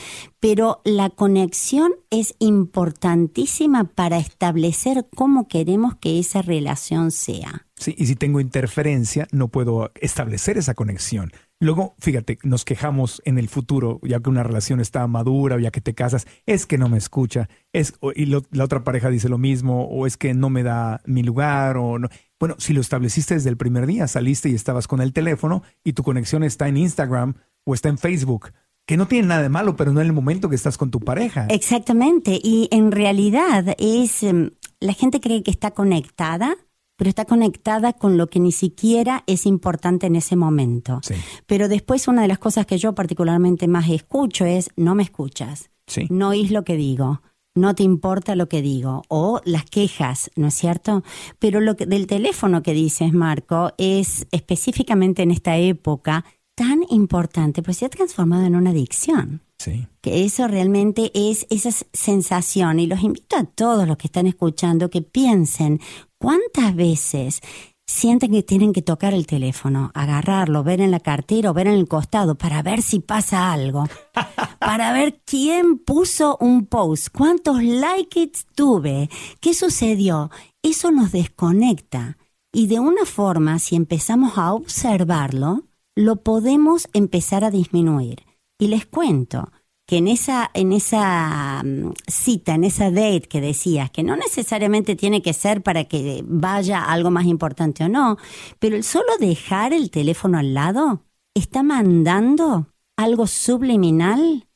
Pero 0.42 0.82
la 0.84 1.10
conexión 1.10 1.94
es 2.10 2.36
importantísima 2.40 3.86
para 3.86 4.18
establecer 4.18 5.08
cómo 5.16 5.48
queremos 5.48 5.96
que 5.96 6.20
esa 6.20 6.42
relación 6.42 7.12
sea. 7.12 7.66
Sí, 7.76 7.96
y 7.98 8.08
si 8.08 8.16
tengo 8.16 8.42
interferencia, 8.42 9.28
no 9.32 9.48
puedo 9.48 9.92
establecer 9.96 10.58
esa 10.58 10.74
conexión. 10.74 11.32
Luego, 11.60 11.96
fíjate, 12.00 12.38
nos 12.44 12.66
quejamos 12.66 13.20
en 13.26 13.40
el 13.40 13.50
futuro, 13.50 14.00
ya 14.04 14.20
que 14.20 14.30
una 14.30 14.44
relación 14.44 14.80
está 14.80 15.08
madura, 15.08 15.60
ya 15.60 15.72
que 15.72 15.82
te 15.82 15.96
casas, 15.96 16.28
es 16.46 16.68
que 16.68 16.78
no 16.78 16.88
me 16.88 17.00
escucha, 17.00 17.50
es 17.74 17.96
y 18.16 18.26
la 18.28 18.64
otra 18.64 18.84
pareja 18.84 19.10
dice 19.10 19.28
lo 19.28 19.40
mismo, 19.40 19.86
o 19.86 20.06
es 20.06 20.18
que 20.18 20.36
no 20.36 20.52
me 20.52 20.62
da 20.62 21.02
mi 21.06 21.24
lugar, 21.24 21.78
o 21.78 21.98
no. 21.98 22.10
Bueno, 22.40 22.56
si 22.60 22.74
lo 22.74 22.82
estableciste 22.82 23.34
desde 23.34 23.50
el 23.50 23.58
primer 23.58 23.88
día, 23.88 24.08
saliste 24.08 24.50
y 24.50 24.54
estabas 24.54 24.88
con 24.88 25.02
el 25.02 25.14
teléfono 25.14 25.64
y 25.84 25.94
tu 25.94 26.04
conexión 26.04 26.44
está 26.44 26.68
en 26.68 26.78
Instagram 26.78 27.34
o 27.64 27.74
está 27.74 27.90
en 27.90 27.98
Facebook, 27.98 28.52
que 28.86 28.96
no 28.96 29.08
tiene 29.08 29.28
nada 29.28 29.42
de 29.42 29.50
malo, 29.50 29.76
pero 29.76 29.92
no 29.92 30.00
en 30.00 30.08
el 30.08 30.14
momento 30.14 30.50
que 30.50 30.56
estás 30.56 30.78
con 30.78 30.92
tu 30.92 31.00
pareja. 31.00 31.48
Exactamente, 31.50 32.40
y 32.42 32.68
en 32.72 32.92
realidad 32.92 33.76
es, 33.80 34.22
em, 34.22 34.52
la 34.80 34.94
gente 34.94 35.20
cree 35.20 35.42
que 35.42 35.52
está 35.52 35.72
conectada, 35.72 36.56
pero 36.98 37.10
está 37.10 37.24
conectada 37.26 37.94
con 37.94 38.18
lo 38.18 38.28
que 38.28 38.40
ni 38.40 38.52
siquiera 38.52 39.24
es 39.28 39.46
importante 39.46 40.08
en 40.08 40.18
ese 40.18 40.36
momento. 40.36 41.00
Pero 41.46 41.70
después 41.70 42.08
una 42.08 42.24
de 42.24 42.28
las 42.28 42.40
cosas 42.40 42.66
que 42.66 42.78
yo 42.78 42.94
particularmente 42.94 43.68
más 43.68 43.90
escucho 43.90 44.46
es, 44.46 44.70
no 44.76 44.96
me 44.96 45.04
escuchas, 45.04 45.70
no 46.10 46.30
oís 46.30 46.52
lo 46.52 46.64
que 46.66 46.76
digo, 46.76 47.22
no 47.56 47.76
te 47.76 47.84
importa 47.84 48.36
lo 48.36 48.50
que 48.50 48.62
digo, 48.62 49.04
o 49.08 49.42
las 49.46 49.66
quejas, 49.66 50.32
¿no 50.36 50.48
es 50.48 50.54
cierto? 50.54 51.04
Pero 51.40 51.60
lo 51.60 51.76
que, 51.76 51.86
del 51.86 52.08
teléfono 52.08 52.62
que 52.62 52.74
dices, 52.74 53.14
Marco, 53.14 53.72
es 53.78 54.28
específicamente 54.32 55.24
en 55.24 55.32
esta 55.32 55.58
época 55.58 56.26
tan 56.56 56.82
importante, 56.90 57.62
pues 57.62 57.78
se 57.78 57.86
ha 57.86 57.90
transformado 57.90 58.46
en 58.46 58.56
una 58.56 58.72
adicción. 58.72 59.42
Sí. 59.60 59.88
Que 60.02 60.24
eso 60.24 60.48
realmente 60.48 61.12
es 61.14 61.46
esa 61.50 61.72
sensación. 61.94 62.80
Y 62.80 62.88
los 62.88 63.02
invito 63.02 63.38
a 63.38 63.44
todos 63.44 63.88
los 63.88 63.98
que 63.98 64.08
están 64.08 64.28
escuchando 64.28 64.90
que 64.90 65.02
piensen 65.02 65.80
cuántas 66.20 66.76
veces 66.76 67.42
sienten 67.88 68.32
que 68.32 68.44
tienen 68.44 68.74
que 68.74 68.82
tocar 68.82 69.14
el 69.14 69.26
teléfono, 69.26 69.92
agarrarlo, 69.94 70.64
ver 70.64 70.82
en 70.82 70.92
la 70.92 71.00
cartera 71.00 71.52
o 71.52 71.54
ver 71.54 71.68
en 71.68 71.76
el 71.76 71.88
costado 71.88 72.36
para 72.36 72.62
ver 72.62 72.82
si 72.82 73.00
pasa 73.00 73.52
algo, 73.52 73.86
para 74.60 74.92
ver 74.92 75.22
quién 75.26 75.80
puso 75.80 76.38
un 76.40 76.66
post, 76.66 77.08
cuántos 77.16 77.64
likes 77.64 78.44
tuve, 78.56 79.10
qué 79.40 79.54
sucedió. 79.54 80.30
Eso 80.62 80.92
nos 80.92 81.12
desconecta. 81.12 82.18
Y 82.52 82.68
de 82.68 82.80
una 82.80 83.06
forma, 83.06 83.60
si 83.60 83.76
empezamos 83.76 84.38
a 84.38 84.54
observarlo, 84.54 85.64
lo 85.96 86.18
podemos 86.18 86.88
empezar 86.94 87.44
a 87.44 87.52
disminuir. 87.52 88.24
Y 88.60 88.68
les 88.68 88.86
cuento 88.86 89.52
que 89.88 89.98
en 89.98 90.10
esa, 90.10 90.52
en 90.54 90.74
esa 90.74 91.64
mm, 91.64 91.94
cita, 92.08 92.54
en 92.56 92.66
esa 92.66 92.92
date 92.92 93.22
que 93.22 93.42
decías, 93.42 93.90
que 93.90 94.04
no 94.04 94.16
necesariamente 94.16 94.96
tiene 94.96 95.22
que 95.22 95.34
ser 95.34 95.64
para 95.64 95.86
que 95.86 96.24
vaya 96.26 96.84
algo 96.84 97.10
más 97.10 97.26
importante 97.26 97.86
o 97.86 97.90
no, 97.90 98.18
pero 98.60 98.76
el 98.76 98.84
solo 98.84 99.18
dejar 99.20 99.74
el 99.74 99.90
teléfono 99.90 100.38
al 100.38 100.54
lado 100.54 101.06
está 101.34 101.64
mandando 101.64 102.68
algo 102.98 103.28
subliminal 103.28 104.47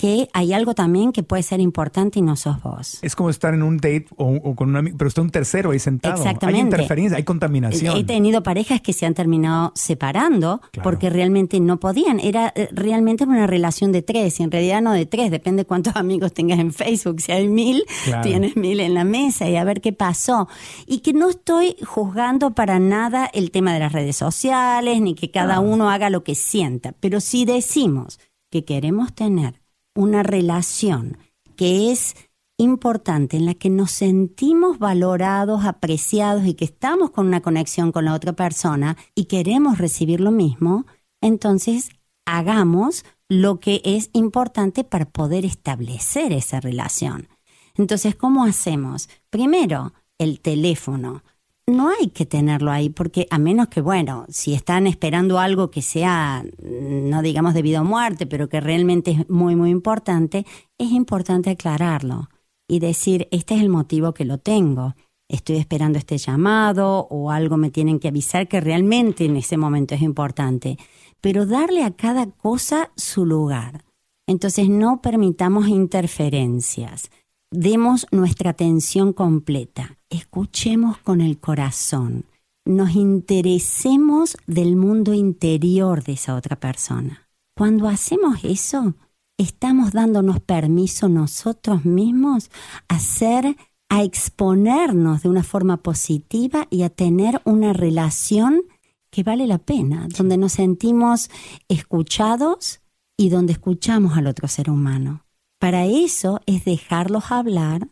que 0.00 0.30
hay 0.32 0.54
algo 0.54 0.74
también 0.74 1.12
que 1.12 1.22
puede 1.22 1.42
ser 1.42 1.60
importante 1.60 2.20
y 2.20 2.22
no 2.22 2.34
sos 2.34 2.62
vos. 2.62 2.98
Es 3.02 3.14
como 3.14 3.28
estar 3.28 3.52
en 3.52 3.62
un 3.62 3.76
date 3.76 4.06
o, 4.16 4.54
con 4.56 4.70
un 4.70 4.76
amigo, 4.76 4.96
pero 4.96 5.08
está 5.08 5.20
un 5.20 5.28
tercero 5.28 5.72
ahí 5.72 5.78
sentado. 5.78 6.16
Exactamente. 6.16 6.58
Hay 6.58 6.64
interferencia, 6.64 7.16
hay 7.18 7.24
contaminación. 7.24 7.98
He 7.98 8.04
tenido 8.04 8.42
parejas 8.42 8.80
que 8.80 8.94
se 8.94 9.04
han 9.04 9.12
terminado 9.12 9.72
separando 9.74 10.62
porque 10.82 11.10
realmente 11.10 11.60
no 11.60 11.78
podían. 11.80 12.18
Era 12.18 12.50
eh, 12.56 12.70
realmente 12.72 13.24
una 13.24 13.46
relación 13.46 13.92
de 13.92 14.00
tres 14.00 14.40
y 14.40 14.42
en 14.42 14.50
realidad 14.50 14.80
no 14.80 14.94
de 14.94 15.04
tres, 15.04 15.30
depende 15.30 15.66
cuántos 15.66 15.94
amigos 15.96 16.32
tengas 16.32 16.60
en 16.60 16.72
Facebook. 16.72 17.20
Si 17.20 17.32
hay 17.32 17.46
mil, 17.46 17.84
tienes 18.22 18.56
mil 18.56 18.80
en 18.80 18.94
la 18.94 19.04
mesa 19.04 19.50
y 19.50 19.56
a 19.56 19.64
ver 19.64 19.82
qué 19.82 19.92
pasó. 19.92 20.48
Y 20.86 21.00
que 21.00 21.12
no 21.12 21.28
estoy 21.28 21.76
juzgando 21.84 22.52
para 22.52 22.78
nada 22.78 23.28
el 23.34 23.50
tema 23.50 23.74
de 23.74 23.80
las 23.80 23.92
redes 23.92 24.16
sociales 24.16 24.98
ni 25.02 25.14
que 25.14 25.30
cada 25.30 25.60
uno 25.60 25.90
haga 25.90 26.08
lo 26.08 26.24
que 26.24 26.34
sienta, 26.34 26.94
pero 27.00 27.20
si 27.20 27.44
decimos 27.44 28.18
que 28.50 28.64
queremos 28.64 29.14
tener 29.14 29.59
una 29.94 30.22
relación 30.22 31.18
que 31.56 31.90
es 31.90 32.14
importante, 32.56 33.36
en 33.38 33.46
la 33.46 33.54
que 33.54 33.70
nos 33.70 33.90
sentimos 33.90 34.78
valorados, 34.78 35.64
apreciados 35.64 36.44
y 36.44 36.54
que 36.54 36.66
estamos 36.66 37.10
con 37.10 37.26
una 37.26 37.40
conexión 37.40 37.90
con 37.90 38.04
la 38.04 38.14
otra 38.14 38.34
persona 38.34 38.96
y 39.14 39.24
queremos 39.24 39.78
recibir 39.78 40.20
lo 40.20 40.30
mismo, 40.30 40.86
entonces 41.22 41.90
hagamos 42.26 43.04
lo 43.28 43.60
que 43.60 43.80
es 43.84 44.10
importante 44.12 44.84
para 44.84 45.06
poder 45.06 45.44
establecer 45.44 46.32
esa 46.32 46.60
relación. 46.60 47.28
Entonces, 47.76 48.14
¿cómo 48.14 48.44
hacemos? 48.44 49.08
Primero, 49.30 49.94
el 50.18 50.40
teléfono 50.40 51.22
no 51.70 51.88
hay 51.88 52.08
que 52.08 52.26
tenerlo 52.26 52.70
ahí, 52.70 52.90
porque 52.90 53.26
a 53.30 53.38
menos 53.38 53.68
que, 53.68 53.80
bueno, 53.80 54.26
si 54.28 54.54
están 54.54 54.86
esperando 54.86 55.38
algo 55.38 55.70
que 55.70 55.82
sea, 55.82 56.44
no 56.62 57.22
digamos 57.22 57.54
debido 57.54 57.80
a 57.80 57.84
muerte, 57.84 58.26
pero 58.26 58.48
que 58.48 58.60
realmente 58.60 59.12
es 59.12 59.30
muy, 59.30 59.56
muy 59.56 59.70
importante, 59.70 60.44
es 60.78 60.90
importante 60.90 61.50
aclararlo 61.50 62.28
y 62.68 62.78
decir, 62.78 63.28
este 63.30 63.54
es 63.54 63.62
el 63.62 63.68
motivo 63.68 64.14
que 64.14 64.24
lo 64.24 64.38
tengo. 64.38 64.94
Estoy 65.28 65.56
esperando 65.56 65.98
este 65.98 66.18
llamado 66.18 67.06
o 67.10 67.30
algo 67.30 67.56
me 67.56 67.70
tienen 67.70 67.98
que 67.98 68.08
avisar 68.08 68.48
que 68.48 68.60
realmente 68.60 69.24
en 69.24 69.36
ese 69.36 69.56
momento 69.56 69.94
es 69.94 70.02
importante. 70.02 70.76
Pero 71.20 71.46
darle 71.46 71.84
a 71.84 71.92
cada 71.92 72.26
cosa 72.26 72.90
su 72.96 73.24
lugar. 73.26 73.84
Entonces 74.26 74.68
no 74.68 75.00
permitamos 75.02 75.68
interferencias 75.68 77.10
demos 77.50 78.06
nuestra 78.12 78.50
atención 78.50 79.12
completa, 79.12 79.98
escuchemos 80.08 80.98
con 80.98 81.20
el 81.20 81.38
corazón, 81.38 82.24
nos 82.64 82.94
interesemos 82.94 84.36
del 84.46 84.76
mundo 84.76 85.14
interior 85.14 86.04
de 86.04 86.12
esa 86.12 86.36
otra 86.36 86.56
persona. 86.56 87.28
Cuando 87.56 87.88
hacemos 87.88 88.44
eso, 88.44 88.94
estamos 89.36 89.92
dándonos 89.92 90.40
permiso 90.40 91.08
nosotros 91.08 91.84
mismos 91.84 92.50
a 92.88 93.00
ser, 93.00 93.56
a 93.88 94.04
exponernos 94.04 95.22
de 95.22 95.28
una 95.28 95.42
forma 95.42 95.78
positiva 95.78 96.68
y 96.70 96.82
a 96.82 96.90
tener 96.90 97.42
una 97.44 97.72
relación 97.72 98.62
que 99.10 99.24
vale 99.24 99.48
la 99.48 99.58
pena, 99.58 100.06
donde 100.16 100.36
nos 100.36 100.52
sentimos 100.52 101.30
escuchados 101.68 102.80
y 103.16 103.28
donde 103.28 103.54
escuchamos 103.54 104.16
al 104.16 104.28
otro 104.28 104.46
ser 104.46 104.70
humano. 104.70 105.24
Para 105.60 105.84
eso 105.84 106.40
es 106.46 106.64
dejarlos 106.64 107.30
hablar, 107.30 107.88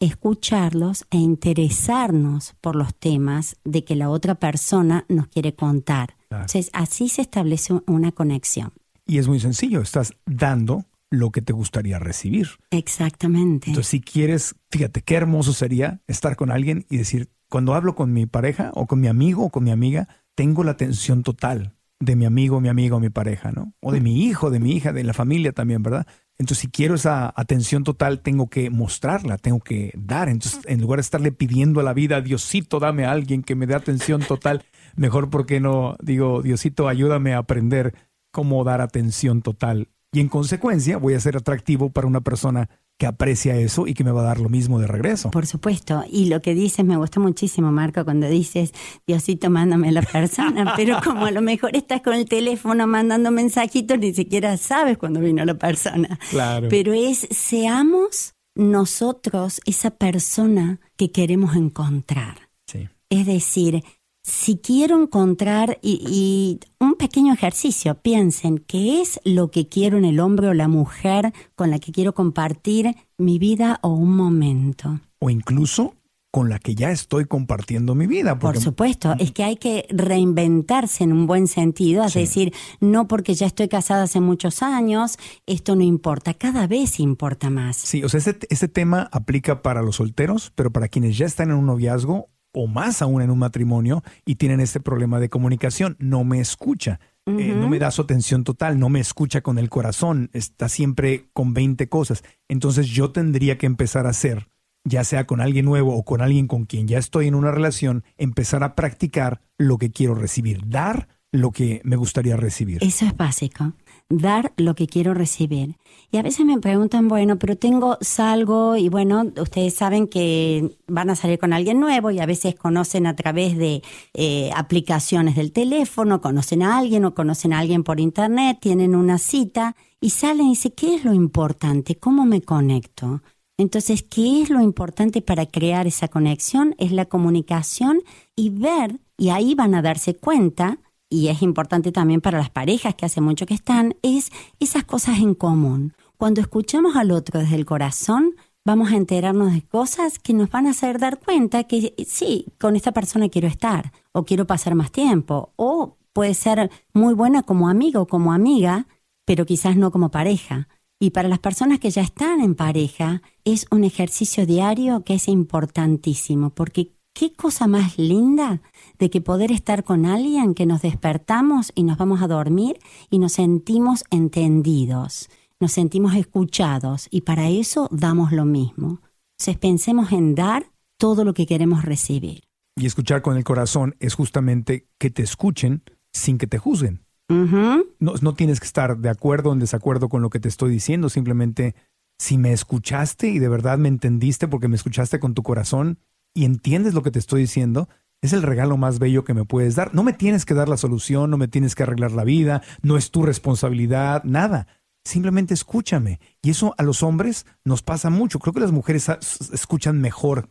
escucharlos 0.00 1.04
e 1.10 1.18
interesarnos 1.18 2.54
por 2.62 2.74
los 2.74 2.94
temas 2.94 3.56
de 3.62 3.84
que 3.84 3.94
la 3.94 4.08
otra 4.08 4.36
persona 4.36 5.04
nos 5.10 5.28
quiere 5.28 5.54
contar. 5.54 6.16
Entonces, 6.30 6.70
así 6.72 7.10
se 7.10 7.20
establece 7.20 7.74
una 7.86 8.12
conexión. 8.12 8.72
Y 9.04 9.18
es 9.18 9.28
muy 9.28 9.38
sencillo, 9.38 9.82
estás 9.82 10.14
dando 10.24 10.86
lo 11.10 11.30
que 11.30 11.42
te 11.42 11.52
gustaría 11.52 11.98
recibir. 11.98 12.48
Exactamente. 12.70 13.68
Entonces, 13.68 13.90
si 13.90 14.00
quieres, 14.00 14.54
fíjate, 14.70 15.02
qué 15.02 15.16
hermoso 15.16 15.52
sería 15.52 16.00
estar 16.06 16.36
con 16.36 16.50
alguien 16.50 16.86
y 16.88 16.96
decir, 16.96 17.28
cuando 17.50 17.74
hablo 17.74 17.94
con 17.96 18.14
mi 18.14 18.24
pareja 18.24 18.70
o 18.72 18.86
con 18.86 18.98
mi 18.98 19.08
amigo 19.08 19.44
o 19.44 19.50
con 19.50 19.64
mi 19.64 19.72
amiga, 19.72 20.08
tengo 20.34 20.64
la 20.64 20.70
atención 20.70 21.22
total 21.22 21.76
de 21.98 22.16
mi 22.16 22.24
amigo, 22.24 22.62
mi 22.62 22.70
amigo, 22.70 22.98
mi 22.98 23.10
pareja, 23.10 23.52
¿no? 23.52 23.74
O 23.80 23.92
de 23.92 24.00
mi 24.00 24.24
hijo, 24.24 24.50
de 24.50 24.58
mi 24.58 24.72
hija, 24.72 24.94
de 24.94 25.04
la 25.04 25.12
familia 25.12 25.52
también, 25.52 25.82
¿verdad? 25.82 26.06
Entonces, 26.40 26.62
si 26.62 26.68
quiero 26.68 26.94
esa 26.94 27.30
atención 27.36 27.84
total, 27.84 28.20
tengo 28.20 28.48
que 28.48 28.70
mostrarla, 28.70 29.36
tengo 29.36 29.60
que 29.60 29.92
dar. 29.94 30.30
Entonces, 30.30 30.62
en 30.64 30.80
lugar 30.80 30.96
de 30.96 31.02
estarle 31.02 31.32
pidiendo 31.32 31.80
a 31.80 31.82
la 31.82 31.92
vida, 31.92 32.22
Diosito, 32.22 32.80
dame 32.80 33.04
a 33.04 33.12
alguien 33.12 33.42
que 33.42 33.54
me 33.54 33.66
dé 33.66 33.74
atención 33.74 34.22
total, 34.22 34.64
mejor 34.96 35.28
porque 35.28 35.60
no 35.60 35.96
digo, 36.00 36.40
Diosito, 36.40 36.88
ayúdame 36.88 37.34
a 37.34 37.38
aprender 37.38 37.94
cómo 38.32 38.64
dar 38.64 38.80
atención 38.80 39.42
total. 39.42 39.88
Y 40.12 40.20
en 40.20 40.30
consecuencia, 40.30 40.96
voy 40.96 41.12
a 41.12 41.20
ser 41.20 41.36
atractivo 41.36 41.90
para 41.90 42.06
una 42.06 42.22
persona 42.22 42.70
que 43.00 43.06
aprecia 43.06 43.56
eso 43.56 43.86
y 43.86 43.94
que 43.94 44.04
me 44.04 44.12
va 44.12 44.20
a 44.20 44.24
dar 44.24 44.40
lo 44.40 44.50
mismo 44.50 44.78
de 44.78 44.86
regreso. 44.86 45.30
Por 45.30 45.46
supuesto. 45.46 46.04
Y 46.06 46.26
lo 46.26 46.42
que 46.42 46.54
dices 46.54 46.84
me 46.84 46.98
gusta 46.98 47.18
muchísimo, 47.18 47.72
Marco, 47.72 48.04
cuando 48.04 48.28
dices, 48.28 48.74
Diosito, 49.06 49.48
mándame 49.48 49.88
a 49.88 49.92
la 49.92 50.02
persona, 50.02 50.74
pero 50.76 50.98
como 51.02 51.24
a 51.24 51.30
lo 51.30 51.40
mejor 51.40 51.74
estás 51.74 52.02
con 52.02 52.12
el 52.12 52.26
teléfono 52.26 52.86
mandando 52.86 53.30
mensajitos, 53.30 53.98
ni 53.98 54.12
siquiera 54.12 54.54
sabes 54.58 54.98
cuándo 54.98 55.20
vino 55.20 55.42
la 55.46 55.54
persona. 55.54 56.18
Claro. 56.28 56.68
Pero 56.68 56.92
es, 56.92 57.26
seamos 57.30 58.34
nosotros 58.54 59.62
esa 59.64 59.92
persona 59.92 60.78
que 60.98 61.10
queremos 61.10 61.56
encontrar. 61.56 62.50
Sí. 62.66 62.86
Es 63.08 63.24
decir, 63.24 63.82
si 64.30 64.58
quiero 64.58 65.02
encontrar, 65.02 65.78
y, 65.82 66.60
un 66.78 66.94
pequeño 66.94 67.34
ejercicio, 67.34 67.96
piensen 67.96 68.58
qué 68.58 69.02
es 69.02 69.20
lo 69.24 69.50
que 69.50 69.68
quiero 69.68 69.98
en 69.98 70.04
el 70.04 70.20
hombre 70.20 70.48
o 70.48 70.54
la 70.54 70.68
mujer 70.68 71.32
con 71.56 71.70
la 71.70 71.78
que 71.78 71.92
quiero 71.92 72.14
compartir 72.14 72.94
mi 73.18 73.38
vida 73.38 73.80
o 73.82 73.88
un 73.90 74.14
momento. 74.14 75.00
O 75.18 75.30
incluso 75.30 75.94
con 76.30 76.48
la 76.48 76.60
que 76.60 76.76
ya 76.76 76.92
estoy 76.92 77.24
compartiendo 77.24 77.96
mi 77.96 78.06
vida. 78.06 78.38
Por 78.38 78.60
supuesto, 78.60 79.16
es 79.18 79.32
que 79.32 79.42
hay 79.42 79.56
que 79.56 79.86
reinventarse 79.90 81.02
en 81.02 81.12
un 81.12 81.26
buen 81.26 81.48
sentido, 81.48 82.04
es 82.04 82.14
decir, 82.14 82.54
no 82.78 83.08
porque 83.08 83.34
ya 83.34 83.46
estoy 83.46 83.66
casada 83.66 84.04
hace 84.04 84.20
muchos 84.20 84.62
años, 84.62 85.18
esto 85.46 85.74
no 85.74 85.82
importa, 85.82 86.34
cada 86.34 86.68
vez 86.68 87.00
importa 87.00 87.50
más. 87.50 87.76
Sí, 87.76 88.04
o 88.04 88.08
sea, 88.08 88.18
este, 88.18 88.46
este 88.48 88.68
tema 88.68 89.08
aplica 89.10 89.60
para 89.62 89.82
los 89.82 89.96
solteros, 89.96 90.52
pero 90.54 90.70
para 90.70 90.86
quienes 90.86 91.18
ya 91.18 91.26
están 91.26 91.50
en 91.50 91.56
un 91.56 91.66
noviazgo 91.66 92.28
o 92.52 92.66
más 92.66 93.02
aún 93.02 93.22
en 93.22 93.30
un 93.30 93.38
matrimonio 93.38 94.02
y 94.24 94.36
tienen 94.36 94.60
este 94.60 94.80
problema 94.80 95.20
de 95.20 95.28
comunicación, 95.28 95.96
no 95.98 96.24
me 96.24 96.40
escucha. 96.40 97.00
eh, 97.26 97.54
no 97.54 97.68
me 97.68 97.78
da 97.78 97.90
su 97.90 98.02
atención 98.02 98.42
total, 98.42 98.78
no 98.78 98.88
me 98.88 98.98
escucha 98.98 99.40
con 99.40 99.58
el 99.58 99.68
corazón, 99.68 100.30
está 100.32 100.68
siempre 100.68 101.26
con 101.32 101.54
20 101.54 101.88
cosas. 101.88 102.24
Entonces 102.48 102.88
yo 102.88 103.12
tendría 103.12 103.56
que 103.56 103.66
empezar 103.66 104.06
a 104.06 104.10
hacer, 104.10 104.48
ya 104.84 105.04
sea 105.04 105.26
con 105.26 105.40
alguien 105.40 105.66
nuevo 105.66 105.94
o 105.94 106.04
con 106.04 106.22
alguien 106.22 106.48
con 106.48 106.64
quien 106.64 106.88
ya 106.88 106.98
estoy 106.98 107.28
en 107.28 107.36
una 107.36 107.52
relación, 107.52 108.04
empezar 108.16 108.64
a 108.64 108.74
practicar 108.74 109.42
lo 109.58 109.78
que 109.78 109.92
quiero 109.92 110.14
recibir, 110.14 110.68
dar 110.68 111.08
lo 111.30 111.52
que 111.52 111.80
me 111.84 111.96
gustaría 111.96 112.36
recibir. 112.36 112.82
Eso 112.82 113.06
es 113.06 113.16
básico 113.16 113.74
dar 114.10 114.52
lo 114.56 114.74
que 114.74 114.88
quiero 114.88 115.14
recibir. 115.14 115.76
Y 116.10 116.18
a 116.18 116.22
veces 116.22 116.44
me 116.44 116.58
preguntan, 116.58 117.06
bueno, 117.06 117.38
pero 117.38 117.56
tengo, 117.56 117.96
salgo 118.00 118.76
y 118.76 118.88
bueno, 118.88 119.32
ustedes 119.40 119.74
saben 119.74 120.08
que 120.08 120.76
van 120.88 121.08
a 121.08 121.16
salir 121.16 121.38
con 121.38 121.52
alguien 121.52 121.78
nuevo 121.78 122.10
y 122.10 122.18
a 122.18 122.26
veces 122.26 122.56
conocen 122.56 123.06
a 123.06 123.14
través 123.14 123.56
de 123.56 123.82
eh, 124.12 124.50
aplicaciones 124.56 125.36
del 125.36 125.52
teléfono, 125.52 126.20
conocen 126.20 126.64
a 126.64 126.76
alguien 126.76 127.04
o 127.04 127.14
conocen 127.14 127.52
a 127.52 127.60
alguien 127.60 127.84
por 127.84 128.00
internet, 128.00 128.58
tienen 128.60 128.96
una 128.96 129.18
cita 129.18 129.76
y 130.00 130.10
salen 130.10 130.46
y 130.46 130.50
dicen, 130.50 130.72
¿qué 130.76 130.96
es 130.96 131.04
lo 131.04 131.14
importante? 131.14 131.94
¿Cómo 131.94 132.26
me 132.26 132.42
conecto? 132.42 133.22
Entonces, 133.56 134.02
¿qué 134.02 134.42
es 134.42 134.50
lo 134.50 134.60
importante 134.60 135.22
para 135.22 135.46
crear 135.46 135.86
esa 135.86 136.08
conexión? 136.08 136.74
Es 136.78 136.90
la 136.90 137.04
comunicación 137.04 138.00
y 138.34 138.50
ver, 138.50 138.98
y 139.16 139.28
ahí 139.28 139.54
van 139.54 139.74
a 139.74 139.82
darse 139.82 140.16
cuenta 140.16 140.78
y 141.10 141.28
es 141.28 141.42
importante 141.42 141.90
también 141.90 142.20
para 142.20 142.38
las 142.38 142.50
parejas 142.50 142.94
que 142.94 143.04
hace 143.04 143.20
mucho 143.20 143.44
que 143.44 143.54
están, 143.54 143.96
es 144.02 144.30
esas 144.60 144.84
cosas 144.84 145.18
en 145.18 145.34
común. 145.34 145.92
Cuando 146.16 146.40
escuchamos 146.40 146.94
al 146.96 147.10
otro 147.10 147.40
desde 147.40 147.56
el 147.56 147.66
corazón, 147.66 148.36
vamos 148.64 148.92
a 148.92 148.96
enterarnos 148.96 149.52
de 149.52 149.62
cosas 149.62 150.20
que 150.20 150.32
nos 150.32 150.50
van 150.50 150.66
a 150.66 150.70
hacer 150.70 151.00
dar 151.00 151.18
cuenta 151.18 151.64
que 151.64 151.94
sí, 152.06 152.46
con 152.58 152.76
esta 152.76 152.92
persona 152.92 153.28
quiero 153.28 153.48
estar, 153.48 153.92
o 154.12 154.24
quiero 154.24 154.46
pasar 154.46 154.76
más 154.76 154.92
tiempo, 154.92 155.52
o 155.56 155.96
puede 156.12 156.34
ser 156.34 156.70
muy 156.92 157.14
buena 157.14 157.42
como 157.42 157.68
amigo 157.68 158.02
o 158.02 158.06
como 158.06 158.32
amiga, 158.32 158.86
pero 159.24 159.46
quizás 159.46 159.76
no 159.76 159.90
como 159.90 160.10
pareja. 160.10 160.68
Y 161.00 161.10
para 161.10 161.28
las 161.28 161.38
personas 161.38 161.80
que 161.80 161.90
ya 161.90 162.02
están 162.02 162.40
en 162.40 162.54
pareja, 162.54 163.22
es 163.44 163.66
un 163.70 163.84
ejercicio 163.84 164.46
diario 164.46 165.02
que 165.02 165.14
es 165.14 165.26
importantísimo, 165.26 166.50
porque 166.50 166.92
qué 167.20 167.34
cosa 167.34 167.66
más 167.66 167.98
linda 167.98 168.62
de 168.98 169.10
que 169.10 169.20
poder 169.20 169.52
estar 169.52 169.84
con 169.84 170.06
alguien 170.06 170.54
que 170.54 170.64
nos 170.64 170.80
despertamos 170.80 171.70
y 171.74 171.82
nos 171.82 171.98
vamos 171.98 172.22
a 172.22 172.28
dormir 172.28 172.78
y 173.10 173.18
nos 173.18 173.32
sentimos 173.32 174.04
entendidos, 174.10 175.28
nos 175.60 175.70
sentimos 175.70 176.14
escuchados 176.14 177.08
y 177.10 177.20
para 177.20 177.50
eso 177.50 177.90
damos 177.92 178.32
lo 178.32 178.46
mismo. 178.46 179.02
Entonces 179.32 179.58
pensemos 179.58 180.12
en 180.12 180.34
dar 180.34 180.72
todo 180.96 181.26
lo 181.26 181.34
que 181.34 181.44
queremos 181.44 181.84
recibir. 181.84 182.40
Y 182.76 182.86
escuchar 182.86 183.20
con 183.20 183.36
el 183.36 183.44
corazón 183.44 183.96
es 184.00 184.14
justamente 184.14 184.86
que 184.96 185.10
te 185.10 185.22
escuchen 185.22 185.82
sin 186.14 186.38
que 186.38 186.46
te 186.46 186.56
juzguen. 186.56 187.02
no, 187.28 187.84
no 187.98 188.34
tienes 188.34 188.60
que 188.60 188.66
estar 188.66 188.96
de 188.96 189.10
acuerdo 189.10 189.50
o 189.50 189.52
en 189.52 189.58
desacuerdo 189.58 190.08
con 190.08 190.22
lo 190.22 190.30
que 190.30 190.40
te 190.40 190.48
estoy 190.48 190.70
diciendo, 190.70 191.10
simplemente 191.10 191.74
si 192.18 192.38
me 192.38 192.54
escuchaste 192.54 193.28
y 193.28 193.38
de 193.38 193.48
verdad 193.50 193.76
me 193.76 193.88
entendiste 193.88 194.48
porque 194.48 194.68
me 194.68 194.76
escuchaste 194.76 195.20
con 195.20 195.34
tu 195.34 195.42
corazón, 195.42 195.98
y 196.34 196.44
entiendes 196.44 196.94
lo 196.94 197.02
que 197.02 197.10
te 197.10 197.18
estoy 197.18 197.42
diciendo, 197.42 197.88
es 198.22 198.32
el 198.32 198.42
regalo 198.42 198.76
más 198.76 198.98
bello 198.98 199.24
que 199.24 199.34
me 199.34 199.44
puedes 199.44 199.74
dar. 199.74 199.94
No 199.94 200.02
me 200.02 200.12
tienes 200.12 200.44
que 200.44 200.54
dar 200.54 200.68
la 200.68 200.76
solución, 200.76 201.30
no 201.30 201.38
me 201.38 201.48
tienes 201.48 201.74
que 201.74 201.82
arreglar 201.82 202.12
la 202.12 202.24
vida, 202.24 202.62
no 202.82 202.96
es 202.96 203.10
tu 203.10 203.22
responsabilidad, 203.22 204.24
nada. 204.24 204.66
Simplemente 205.04 205.54
escúchame. 205.54 206.20
Y 206.42 206.50
eso 206.50 206.74
a 206.76 206.82
los 206.82 207.02
hombres 207.02 207.46
nos 207.64 207.82
pasa 207.82 208.10
mucho. 208.10 208.38
Creo 208.38 208.52
que 208.52 208.60
las 208.60 208.72
mujeres 208.72 209.08
escuchan 209.52 210.00
mejor, 210.00 210.50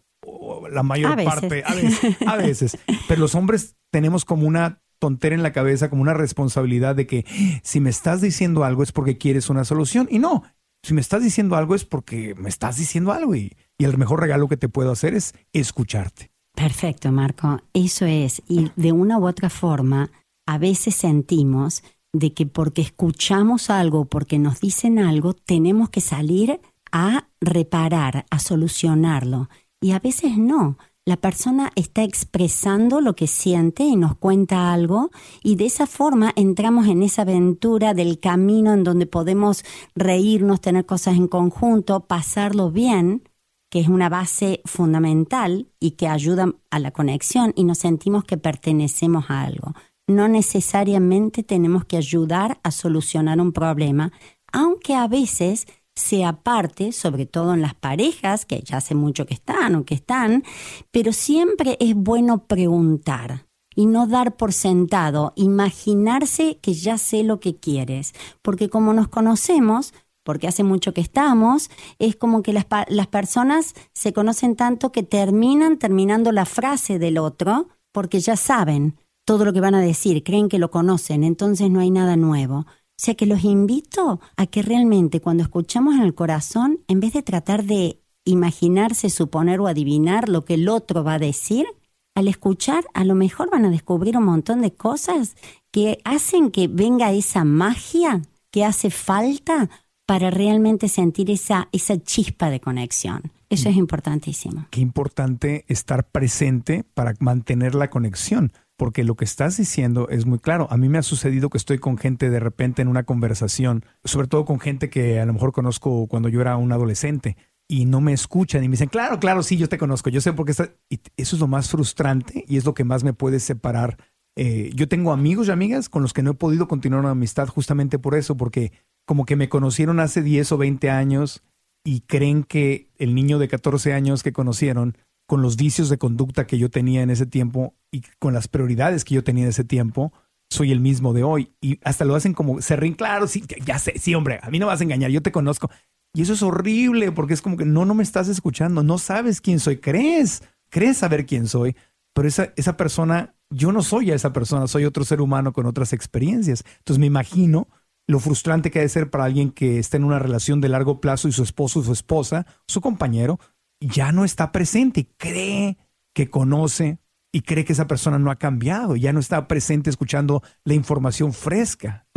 la 0.72 0.84
mayor 0.84 1.24
parte, 1.24 1.64
a 1.66 1.76
veces, 1.76 2.18
a 2.26 2.36
veces. 2.36 2.78
Pero 3.08 3.22
los 3.22 3.36
hombres 3.36 3.76
tenemos 3.92 4.26
como 4.26 4.48
una 4.48 4.82
tontera 4.98 5.36
en 5.36 5.44
la 5.44 5.54
cabeza, 5.54 5.90
como 5.90 6.02
una 6.02 6.14
responsabilidad 6.14 6.96
de 6.96 7.08
que 7.08 7.26
si 7.64 7.80
me 7.80 7.90
estás 7.90 8.22
diciendo 8.22 8.64
algo 8.64 8.84
es 8.84 8.92
porque 8.92 9.18
quieres 9.18 9.50
una 9.50 9.64
solución. 9.64 10.08
Y 10.10 10.18
no, 10.18 10.44
si 10.82 10.96
me 10.96 11.02
estás 11.02 11.24
diciendo 11.24 11.56
algo 11.56 11.76
es 11.76 11.86
porque 11.86 12.34
me 12.36 12.50
estás 12.50 12.78
diciendo 12.78 13.12
algo 13.14 13.36
y, 13.36 13.56
el 13.86 13.98
mejor 13.98 14.22
regalo 14.22 14.48
que 14.48 14.58
te 14.58 14.70
puedo 14.70 14.92
hacer 14.92 15.14
es 15.14 15.34
escucharte. 15.54 16.32
Perfecto, 16.56 17.12
Marco. 17.12 17.62
Eso 17.74 18.06
es. 18.06 18.42
Y 18.48 18.72
de 18.76 18.92
una 18.92 19.18
u 19.18 19.28
otra 19.28 19.50
forma, 19.50 20.12
a 20.46 20.58
veces 20.58 20.96
sentimos 20.96 21.84
de 22.12 22.34
que 22.34 22.46
porque 22.46 22.82
escuchamos 22.82 23.70
algo, 23.70 24.06
porque 24.06 24.40
nos 24.40 24.60
dicen 24.60 25.00
algo, 25.00 25.34
tenemos 25.34 25.90
que 25.90 26.02
salir 26.02 26.60
a 26.92 27.28
reparar, 27.40 28.26
a 28.30 28.40
solucionarlo. 28.40 29.50
Y 29.80 29.92
a 29.92 30.00
veces 30.00 30.38
no 30.38 30.78
la 31.10 31.18
persona 31.18 31.72
está 31.76 32.04
expresando 32.04 33.02
lo 33.02 33.16
que 33.16 33.26
siente 33.26 33.82
y 33.82 33.96
nos 33.96 34.16
cuenta 34.16 34.72
algo 34.72 35.10
y 35.42 35.56
de 35.56 35.66
esa 35.66 35.88
forma 35.88 36.32
entramos 36.36 36.86
en 36.86 37.02
esa 37.02 37.24
aventura 37.24 37.96
del 37.96 38.20
camino 38.20 38.74
en 38.74 38.84
donde 38.84 39.08
podemos 39.08 39.64
reírnos, 39.96 40.62
tener 40.62 40.86
cosas 40.86 41.16
en 41.16 41.28
conjunto, 41.28 42.02
pasarlo 42.02 42.70
bien, 42.70 43.24
que 43.70 43.80
es 43.80 43.88
una 43.88 44.10
base 44.10 44.62
fundamental 44.66 45.68
y 45.80 45.92
que 45.92 46.08
ayuda 46.08 46.54
a 46.72 46.80
la 46.80 46.92
conexión 46.92 47.54
y 47.56 47.64
nos 47.64 47.80
sentimos 47.80 48.24
que 48.24 48.38
pertenecemos 48.38 49.26
a 49.30 49.42
algo. 49.42 49.74
No 50.08 50.28
necesariamente 50.28 51.44
tenemos 51.44 51.86
que 51.86 51.98
ayudar 51.98 52.60
a 52.64 52.72
solucionar 52.72 53.40
un 53.40 53.54
problema, 53.54 54.12
aunque 54.52 54.96
a 54.96 55.08
veces 55.08 55.68
sea 55.96 56.42
parte, 56.42 56.92
sobre 56.92 57.26
todo 57.26 57.54
en 57.54 57.62
las 57.62 57.76
parejas, 57.76 58.46
que 58.46 58.62
ya 58.62 58.78
hace 58.78 58.96
mucho 58.96 59.26
que 59.26 59.36
están 59.36 59.76
o 59.76 59.86
que 59.86 59.96
están, 59.96 60.44
pero 60.92 61.14
siempre 61.14 61.78
es 61.80 61.94
bueno 61.94 62.48
preguntar 62.48 63.46
y 63.76 63.86
no 63.86 64.08
dar 64.08 64.36
por 64.36 64.52
sentado, 64.52 65.34
imaginarse 65.36 66.58
que 66.62 66.74
ya 66.74 66.98
sé 66.98 67.24
lo 67.24 67.40
que 67.40 67.56
quieres, 67.58 68.14
porque 68.42 68.70
como 68.70 68.94
nos 68.94 69.08
conocemos, 69.08 69.94
porque 70.30 70.48
hace 70.48 70.64
mucho 70.64 70.94
que 70.94 71.02
estamos, 71.02 71.72
es 71.98 72.16
como 72.16 72.44
que 72.44 72.54
las, 72.54 72.68
las 72.90 73.08
personas 73.08 73.74
se 73.94 74.14
conocen 74.14 74.56
tanto 74.56 74.92
que 74.92 75.02
terminan 75.02 75.80
terminando 75.80 76.32
la 76.32 76.46
frase 76.46 77.00
del 77.00 77.18
otro, 77.18 77.68
porque 77.92 78.20
ya 78.20 78.36
saben 78.36 78.96
todo 79.26 79.44
lo 79.44 79.54
que 79.54 79.60
van 79.60 79.74
a 79.74 79.82
decir, 79.82 80.24
creen 80.24 80.48
que 80.48 80.60
lo 80.60 80.70
conocen, 80.70 81.24
entonces 81.24 81.72
no 81.72 81.80
hay 81.80 81.90
nada 81.90 82.16
nuevo. 82.16 82.58
O 82.58 82.66
sea 82.96 83.16
que 83.16 83.26
los 83.26 83.44
invito 83.44 84.22
a 84.38 84.46
que 84.46 84.62
realmente 84.62 85.20
cuando 85.20 85.42
escuchamos 85.42 85.96
en 85.96 86.04
el 86.04 86.14
corazón, 86.14 86.78
en 86.88 87.00
vez 87.00 87.14
de 87.14 87.24
tratar 87.24 87.64
de 87.64 88.00
imaginarse, 88.24 89.10
suponer 89.10 89.60
o 89.60 89.66
adivinar 89.66 90.30
lo 90.30 90.46
que 90.46 90.54
el 90.54 90.70
otro 90.70 91.04
va 91.04 91.16
a 91.16 91.20
decir, 91.20 91.66
al 92.14 92.28
escuchar 92.28 92.86
a 92.94 93.04
lo 93.04 93.16
mejor 93.16 93.50
van 93.50 93.66
a 93.66 93.72
descubrir 93.72 94.16
un 94.16 94.26
montón 94.26 94.62
de 94.62 94.76
cosas 94.76 95.36
que 95.72 95.98
hacen 96.04 96.52
que 96.52 96.68
venga 96.68 97.14
esa 97.14 97.44
magia 97.46 98.22
que 98.52 98.66
hace 98.66 98.90
falta 98.90 99.70
para 100.10 100.32
realmente 100.32 100.88
sentir 100.88 101.30
esa, 101.30 101.70
esa 101.72 101.96
chispa 102.02 102.50
de 102.50 102.60
conexión. 102.60 103.22
Eso 103.48 103.70
es 103.70 103.76
importantísimo. 103.76 104.66
Qué 104.72 104.82
importante 104.82 105.66
estar 105.68 106.10
presente 106.10 106.84
para 106.96 107.14
mantener 107.20 107.76
la 107.76 107.92
conexión 107.92 108.52
porque 108.76 109.04
lo 109.04 109.14
que 109.14 109.26
estás 109.26 109.58
diciendo 109.58 110.10
es 110.10 110.26
muy 110.26 110.40
claro. 110.40 110.66
A 110.72 110.78
mí 110.78 110.90
me 110.90 110.98
ha 110.98 111.04
sucedido 111.04 111.52
que 111.52 111.60
estoy 111.60 111.78
con 111.78 112.00
gente 112.00 112.32
de 112.32 112.40
repente 112.40 112.82
en 112.82 112.88
una 112.88 113.04
conversación, 113.04 113.86
sobre 114.04 114.28
todo 114.28 114.46
con 114.46 114.60
gente 114.60 114.90
que 114.90 115.20
a 115.20 115.28
lo 115.28 115.34
mejor 115.34 115.52
conozco 115.52 116.08
cuando 116.08 116.28
yo 116.28 116.42
era 116.42 116.58
un 116.58 116.72
adolescente 116.72 117.38
y 117.68 117.86
no 117.86 118.02
me 118.02 118.12
escuchan 118.14 118.64
y 118.64 118.68
me 118.68 118.74
dicen, 118.74 118.90
claro, 118.90 119.20
claro, 119.20 119.44
sí, 119.44 119.58
yo 119.58 119.70
te 119.70 119.78
conozco, 119.78 120.10
yo 120.10 120.22
sé 120.22 120.34
por 120.34 120.48
qué 120.48 120.54
estás... 120.54 120.72
Y 120.90 121.02
eso 121.18 121.36
es 121.36 121.40
lo 121.40 121.48
más 121.48 121.70
frustrante 121.70 122.46
y 122.48 122.58
es 122.58 122.66
lo 122.66 122.74
que 122.74 122.84
más 122.84 123.04
me 123.04 123.14
puede 123.14 123.40
separar. 123.40 123.98
Eh, 124.36 124.72
yo 124.74 124.88
tengo 124.88 125.12
amigos 125.12 125.50
y 125.50 125.52
amigas 125.52 125.88
con 125.88 126.02
los 126.02 126.14
que 126.14 126.24
no 126.24 126.32
he 126.32 126.36
podido 126.36 126.68
continuar 126.68 127.02
una 127.02 127.12
amistad 127.12 127.48
justamente 127.48 128.00
por 128.00 128.16
eso, 128.16 128.38
porque 128.38 128.72
como 129.10 129.26
que 129.26 129.36
me 129.36 129.50
conocieron 129.50 130.00
hace 130.00 130.22
10 130.22 130.52
o 130.52 130.58
20 130.60 130.92
años 130.92 131.42
y 131.84 132.02
creen 132.02 132.44
que 132.44 132.92
el 133.00 133.16
niño 133.16 133.40
de 133.40 133.48
14 133.48 133.94
años 133.94 134.22
que 134.22 134.34
conocieron 134.34 134.96
con 135.26 135.42
los 135.42 135.58
vicios 135.58 135.90
de 135.90 135.98
conducta 135.98 136.46
que 136.46 136.60
yo 136.60 136.70
tenía 136.70 137.02
en 137.02 137.10
ese 137.10 137.26
tiempo 137.26 137.74
y 137.92 138.04
con 138.20 138.36
las 138.36 138.48
prioridades 138.48 139.04
que 139.04 139.16
yo 139.16 139.24
tenía 139.24 139.46
en 139.46 139.50
ese 139.50 139.64
tiempo, 139.64 140.14
soy 140.52 140.72
el 140.72 140.80
mismo 140.80 141.12
de 141.14 141.24
hoy. 141.24 141.52
Y 141.60 141.80
hasta 141.84 142.06
lo 142.06 142.14
hacen 142.14 142.36
como, 142.36 142.62
se 142.62 142.76
ríen, 142.76 142.94
claro, 142.94 143.26
sí, 143.26 143.44
ya 143.66 143.80
sé, 143.80 143.98
sí, 143.98 144.14
hombre, 144.14 144.38
a 144.44 144.52
mí 144.52 144.60
no 144.60 144.68
vas 144.68 144.80
a 144.80 144.84
engañar, 144.84 145.10
yo 145.10 145.24
te 145.24 145.32
conozco. 145.32 145.72
Y 146.14 146.22
eso 146.22 146.34
es 146.34 146.44
horrible 146.44 147.12
porque 147.12 147.34
es 147.34 147.42
como 147.42 147.58
que 147.58 147.66
no, 147.66 147.86
no 147.86 147.96
me 147.96 148.04
estás 148.04 148.28
escuchando, 148.28 148.84
no 148.84 149.00
sabes 149.00 149.42
quién 149.42 149.60
soy, 149.60 149.78
crees, 149.78 150.44
crees 150.70 150.98
saber 150.98 151.26
quién 151.26 151.48
soy, 151.48 151.76
pero 152.14 152.28
esa, 152.28 152.54
esa 152.58 152.78
persona, 152.78 153.34
yo 153.50 153.72
no 153.72 153.82
soy 153.82 154.12
esa 154.12 154.34
persona, 154.34 154.68
soy 154.68 154.86
otro 154.86 155.04
ser 155.04 155.20
humano 155.20 155.52
con 155.52 155.66
otras 155.66 155.94
experiencias. 155.94 156.64
Entonces 156.78 157.00
me 157.00 157.08
imagino 157.08 157.70
lo 158.10 158.20
frustrante 158.20 158.72
que 158.72 158.80
ha 158.80 158.82
de 158.82 158.90
ser 158.90 159.12
para 159.12 159.26
alguien 159.26 159.52
que 159.52 159.78
está 159.78 159.96
en 159.96 160.04
una 160.04 160.18
relación 160.18 160.62
de 160.62 160.68
largo 160.68 161.00
plazo 161.00 161.28
y 161.28 161.32
su 161.32 161.44
esposo, 161.44 161.84
su 161.84 161.94
esposa, 161.94 162.48
su 162.68 162.82
compañero, 162.82 163.40
ya 163.80 164.12
no 164.12 164.26
está 164.26 164.52
presente 164.52 165.02
y 165.02 165.04
cree 165.16 165.78
que 166.16 166.28
conoce 166.28 166.98
y 167.32 167.42
cree 167.42 167.66
que 167.66 167.74
esa 167.74 167.86
persona 167.86 168.18
no 168.18 168.32
ha 168.32 168.38
cambiado, 168.38 168.96
ya 168.96 169.14
no 169.14 169.20
está 169.20 169.48
presente 169.48 169.92
escuchando 169.92 170.42
la 170.64 170.74
información 170.74 171.34
fresca. 171.34 172.08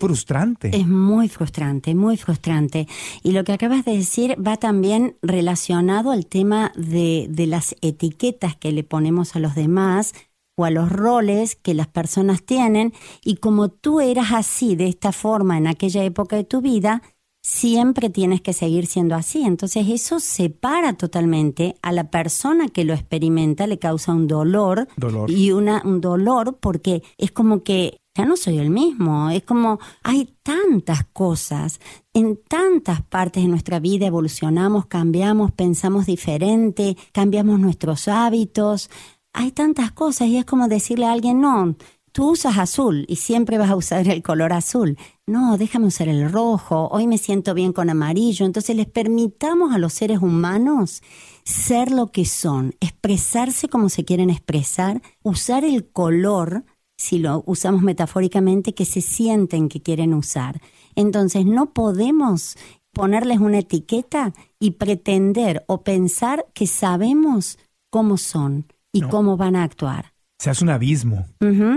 Frustrante. 0.00 0.74
Es 0.74 0.86
muy 0.86 1.28
frustrante, 1.28 1.94
muy 1.94 2.16
frustrante. 2.16 2.88
Y 3.22 3.32
lo 3.32 3.44
que 3.44 3.52
acabas 3.52 3.84
de 3.84 3.92
decir 3.92 4.36
va 4.42 4.56
también 4.56 5.18
relacionado 5.20 6.12
al 6.12 6.24
tema 6.24 6.72
de, 6.76 7.26
de 7.28 7.46
las 7.46 7.76
etiquetas 7.82 8.56
que 8.56 8.72
le 8.72 8.84
ponemos 8.84 9.36
a 9.36 9.40
los 9.40 9.54
demás 9.54 10.14
o 10.56 10.64
a 10.64 10.70
los 10.70 10.90
roles 10.90 11.54
que 11.54 11.74
las 11.74 11.86
personas 11.86 12.42
tienen 12.42 12.92
y 13.22 13.36
como 13.36 13.68
tú 13.68 14.00
eras 14.00 14.32
así, 14.32 14.74
de 14.74 14.88
esta 14.88 15.12
forma 15.12 15.58
en 15.58 15.66
aquella 15.66 16.02
época 16.02 16.36
de 16.36 16.44
tu 16.44 16.62
vida, 16.62 17.02
siempre 17.42 18.10
tienes 18.10 18.40
que 18.40 18.52
seguir 18.52 18.86
siendo 18.86 19.14
así. 19.14 19.42
Entonces 19.44 19.86
eso 19.88 20.18
separa 20.18 20.94
totalmente 20.94 21.76
a 21.82 21.92
la 21.92 22.10
persona 22.10 22.68
que 22.68 22.84
lo 22.84 22.94
experimenta, 22.94 23.66
le 23.66 23.78
causa 23.78 24.12
un 24.12 24.26
dolor, 24.26 24.88
y 25.28 25.52
una, 25.52 25.82
un 25.84 26.00
dolor 26.00 26.56
porque 26.58 27.02
es 27.18 27.30
como 27.30 27.62
que 27.62 27.98
ya 28.16 28.24
no 28.24 28.36
soy 28.36 28.58
el 28.58 28.70
mismo, 28.70 29.28
es 29.28 29.42
como 29.42 29.78
hay 30.02 30.34
tantas 30.42 31.04
cosas, 31.12 31.80
en 32.14 32.40
tantas 32.48 33.02
partes 33.02 33.42
de 33.42 33.48
nuestra 33.50 33.78
vida 33.78 34.06
evolucionamos, 34.06 34.86
cambiamos, 34.86 35.52
pensamos 35.52 36.06
diferente, 36.06 36.96
cambiamos 37.12 37.60
nuestros 37.60 38.08
hábitos, 38.08 38.88
hay 39.36 39.52
tantas 39.52 39.92
cosas 39.92 40.28
y 40.28 40.38
es 40.38 40.46
como 40.46 40.66
decirle 40.66 41.04
a 41.04 41.12
alguien, 41.12 41.42
no, 41.42 41.76
tú 42.10 42.30
usas 42.30 42.56
azul 42.56 43.04
y 43.06 43.16
siempre 43.16 43.58
vas 43.58 43.70
a 43.70 43.76
usar 43.76 44.08
el 44.08 44.22
color 44.22 44.54
azul. 44.54 44.96
No, 45.26 45.58
déjame 45.58 45.88
usar 45.88 46.08
el 46.08 46.32
rojo, 46.32 46.88
hoy 46.90 47.06
me 47.06 47.18
siento 47.18 47.52
bien 47.52 47.74
con 47.74 47.90
amarillo. 47.90 48.46
Entonces 48.46 48.74
les 48.74 48.86
permitamos 48.86 49.74
a 49.74 49.78
los 49.78 49.92
seres 49.92 50.22
humanos 50.22 51.02
ser 51.44 51.90
lo 51.90 52.10
que 52.12 52.24
son, 52.24 52.74
expresarse 52.80 53.68
como 53.68 53.90
se 53.90 54.06
quieren 54.06 54.30
expresar, 54.30 55.02
usar 55.22 55.66
el 55.66 55.86
color, 55.86 56.64
si 56.96 57.18
lo 57.18 57.44
usamos 57.44 57.82
metafóricamente, 57.82 58.72
que 58.72 58.86
se 58.86 59.02
sienten 59.02 59.68
que 59.68 59.82
quieren 59.82 60.14
usar. 60.14 60.62
Entonces 60.94 61.44
no 61.44 61.74
podemos 61.74 62.56
ponerles 62.94 63.38
una 63.40 63.58
etiqueta 63.58 64.32
y 64.58 64.70
pretender 64.72 65.62
o 65.68 65.82
pensar 65.82 66.46
que 66.54 66.66
sabemos 66.66 67.58
cómo 67.90 68.16
son 68.16 68.64
y 68.96 69.02
cómo 69.02 69.36
van 69.36 69.56
a 69.56 69.64
actuar 69.64 70.16
se 70.38 70.50
hace 70.50 70.64
un 70.64 70.70
abismo. 70.70 71.26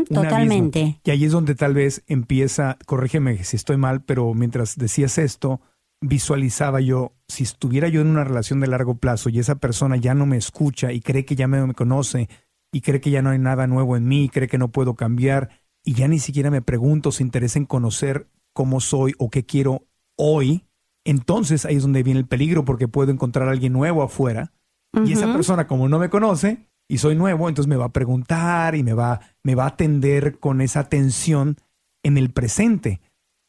totalmente. 0.10 1.00
Y 1.04 1.12
ahí 1.12 1.26
es 1.26 1.32
donde 1.32 1.56
tal 1.56 1.74
vez 1.74 2.04
empieza, 2.08 2.78
corrígeme 2.86 3.44
si 3.44 3.56
estoy 3.56 3.78
mal, 3.78 4.04
pero 4.04 4.34
mientras 4.34 4.78
decías 4.78 5.18
esto, 5.18 5.62
visualizaba 6.02 6.82
yo, 6.82 7.14
si 7.28 7.44
estuviera 7.44 7.88
yo 7.88 8.02
en 8.02 8.08
una 8.08 8.24
relación 8.24 8.60
de 8.60 8.68
largo 8.68 8.96
plazo 8.96 9.30
y 9.30 9.40
esa 9.40 9.56
persona 9.56 9.98
ya 9.98 10.14
no 10.14 10.26
me 10.26 10.38
escucha 10.38 10.92
y 10.92 11.02
cree 11.02 11.26
que 11.26 11.36
ya 11.36 11.48
me, 11.48 11.66
me 11.66 11.74
conoce 11.74 12.30
y 12.72 12.82
cree 12.82 13.02
que 13.02 13.12
ya 13.12 13.22
no 13.22 13.32
hay 13.32 13.40
nada 13.40 13.68
nuevo 13.68 13.98
en 13.98 14.08
mí, 14.08 14.30
cree 14.30 14.48
que 14.48 14.58
no 14.58 14.70
puedo 14.70 14.96
cambiar 14.96 15.50
y 15.84 15.94
ya 15.94 16.08
ni 16.08 16.20
siquiera 16.20 16.52
me 16.52 16.62
pregunto, 16.62 17.12
se 17.12 17.24
interesa 17.24 17.60
en 17.60 17.66
conocer 17.66 18.28
cómo 18.54 18.80
soy 18.80 19.14
o 19.18 19.30
qué 19.30 19.46
quiero 19.46 19.88
hoy, 20.16 20.66
entonces 21.06 21.66
ahí 21.66 21.78
es 21.78 21.84
donde 21.84 22.04
viene 22.04 22.20
el 22.20 22.28
peligro 22.28 22.66
porque 22.66 22.88
puedo 22.88 23.12
encontrar 23.12 23.48
a 23.48 23.52
alguien 23.52 23.74
nuevo 23.74 24.04
afuera 24.04 24.52
y 25.06 25.14
esa 25.14 25.32
persona 25.34 25.68
como 25.68 25.88
no 25.88 26.00
me 26.00 26.10
conoce, 26.10 26.69
y 26.90 26.98
soy 26.98 27.16
nuevo, 27.16 27.48
entonces 27.48 27.70
me 27.70 27.78
va 27.78 27.86
a 27.86 27.94
preguntar 27.94 28.76
y 28.76 28.84
me 28.84 28.94
va, 28.94 29.22
me 29.44 29.54
va 29.56 29.66
a 29.66 29.68
atender 29.68 30.40
con 30.40 30.60
esa 30.60 30.82
atención 30.82 31.58
en 32.04 32.18
el 32.18 32.32
presente. 32.32 33.00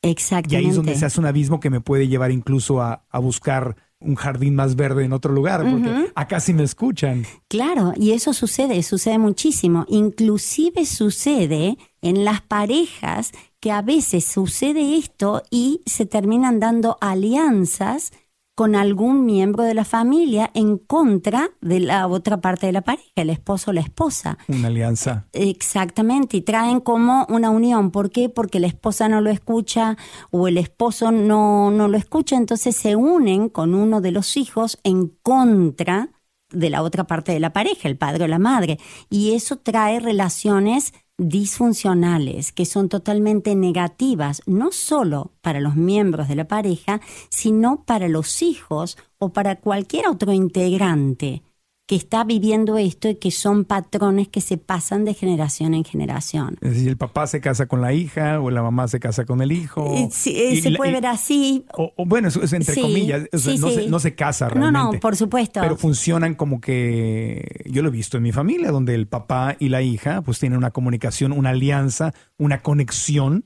Exactamente. 0.02 0.54
Y 0.54 0.58
ahí 0.58 0.66
es 0.66 0.76
donde 0.76 0.94
se 0.94 1.06
hace 1.06 1.18
un 1.20 1.26
abismo 1.26 1.58
que 1.58 1.70
me 1.70 1.80
puede 1.80 2.06
llevar 2.06 2.30
incluso 2.30 2.82
a, 2.82 3.02
buscar 3.14 3.76
un 3.98 4.14
jardín 4.14 4.54
más 4.54 4.76
verde 4.76 5.04
en 5.04 5.12
otro 5.12 5.32
lugar, 5.32 5.62
porque 5.70 6.10
acá 6.14 6.40
sí 6.40 6.54
me 6.54 6.62
escuchan. 6.62 7.24
Claro, 7.48 7.92
y 7.96 8.12
eso 8.12 8.32
sucede, 8.32 8.82
sucede 8.82 9.18
muchísimo. 9.18 9.84
Inclusive 9.88 10.84
sucede 10.86 11.76
en 12.00 12.24
las 12.24 12.42
parejas 12.42 13.32
que 13.58 13.72
a 13.72 13.82
veces 13.82 14.24
sucede 14.24 14.96
esto 14.96 15.42
y 15.50 15.82
se 15.86 16.06
terminan 16.06 16.60
dando 16.60 16.96
alianzas 17.00 18.12
con 18.60 18.76
algún 18.76 19.24
miembro 19.24 19.64
de 19.64 19.72
la 19.72 19.86
familia 19.86 20.50
en 20.52 20.76
contra 20.76 21.48
de 21.62 21.80
la 21.80 22.06
otra 22.06 22.42
parte 22.42 22.66
de 22.66 22.72
la 22.72 22.82
pareja, 22.82 23.08
el 23.16 23.30
esposo 23.30 23.70
o 23.70 23.72
la 23.72 23.80
esposa. 23.80 24.36
Una 24.48 24.68
alianza. 24.68 25.24
Exactamente, 25.32 26.36
y 26.36 26.42
traen 26.42 26.80
como 26.80 27.24
una 27.30 27.48
unión. 27.48 27.90
¿Por 27.90 28.10
qué? 28.10 28.28
Porque 28.28 28.60
la 28.60 28.66
esposa 28.66 29.08
no 29.08 29.22
lo 29.22 29.30
escucha 29.30 29.96
o 30.30 30.46
el 30.46 30.58
esposo 30.58 31.10
no, 31.10 31.70
no 31.70 31.88
lo 31.88 31.96
escucha, 31.96 32.36
entonces 32.36 32.76
se 32.76 32.96
unen 32.96 33.48
con 33.48 33.74
uno 33.74 34.02
de 34.02 34.10
los 34.10 34.36
hijos 34.36 34.78
en 34.84 35.08
contra 35.22 36.10
de 36.50 36.68
la 36.68 36.82
otra 36.82 37.04
parte 37.04 37.32
de 37.32 37.40
la 37.40 37.54
pareja, 37.54 37.88
el 37.88 37.96
padre 37.96 38.24
o 38.24 38.28
la 38.28 38.38
madre. 38.38 38.78
Y 39.08 39.32
eso 39.32 39.56
trae 39.56 40.00
relaciones 40.00 40.92
disfuncionales, 41.20 42.50
que 42.50 42.64
son 42.64 42.88
totalmente 42.88 43.54
negativas, 43.54 44.42
no 44.46 44.72
solo 44.72 45.32
para 45.42 45.60
los 45.60 45.76
miembros 45.76 46.28
de 46.28 46.36
la 46.36 46.48
pareja, 46.48 47.00
sino 47.28 47.84
para 47.84 48.08
los 48.08 48.42
hijos 48.42 48.96
o 49.18 49.32
para 49.32 49.56
cualquier 49.56 50.08
otro 50.08 50.32
integrante 50.32 51.42
que 51.90 51.96
está 51.96 52.22
viviendo 52.22 52.78
esto 52.78 53.08
y 53.08 53.16
que 53.16 53.32
son 53.32 53.64
patrones 53.64 54.28
que 54.28 54.40
se 54.40 54.58
pasan 54.58 55.04
de 55.04 55.12
generación 55.12 55.74
en 55.74 55.82
generación. 55.82 56.56
Es 56.60 56.74
decir, 56.74 56.88
el 56.88 56.96
papá 56.96 57.26
se 57.26 57.40
casa 57.40 57.66
con 57.66 57.80
la 57.80 57.92
hija 57.92 58.38
o 58.40 58.48
la 58.52 58.62
mamá 58.62 58.86
se 58.86 59.00
casa 59.00 59.24
con 59.24 59.42
el 59.42 59.50
hijo. 59.50 59.92
Eh, 59.96 60.08
sí, 60.12 60.60
se 60.60 60.70
puede 60.70 60.92
ver 60.92 61.06
así. 61.06 61.64
O, 61.76 61.92
bueno, 62.06 62.28
es, 62.28 62.52
entre 62.52 62.80
comillas, 62.80 63.22
no, 63.32 63.38
Se, 63.40 63.88
no, 63.88 63.98
Se, 63.98 64.14
casa 64.14 64.48
realmente. 64.48 64.78
No, 64.78 64.92
no, 64.92 65.00
por 65.00 65.16
supuesto. 65.16 65.62
Pero 65.62 65.76
funcionan 65.76 66.36
como 66.36 66.60
que, 66.60 67.64
yo 67.66 67.82
lo 67.82 67.88
he 67.88 67.92
visto 67.92 68.18
en 68.18 68.22
mi 68.22 68.30
familia, 68.30 68.70
donde 68.70 68.94
el 68.94 69.08
papá 69.08 69.56
y 69.58 69.68
la 69.68 69.82
hija 69.82 70.22
pues 70.22 70.38
tienen 70.38 70.58
una 70.58 70.70
comunicación, 70.70 71.32
una 71.32 71.50
alianza, 71.50 72.14
una 72.38 72.62
conexión 72.62 73.42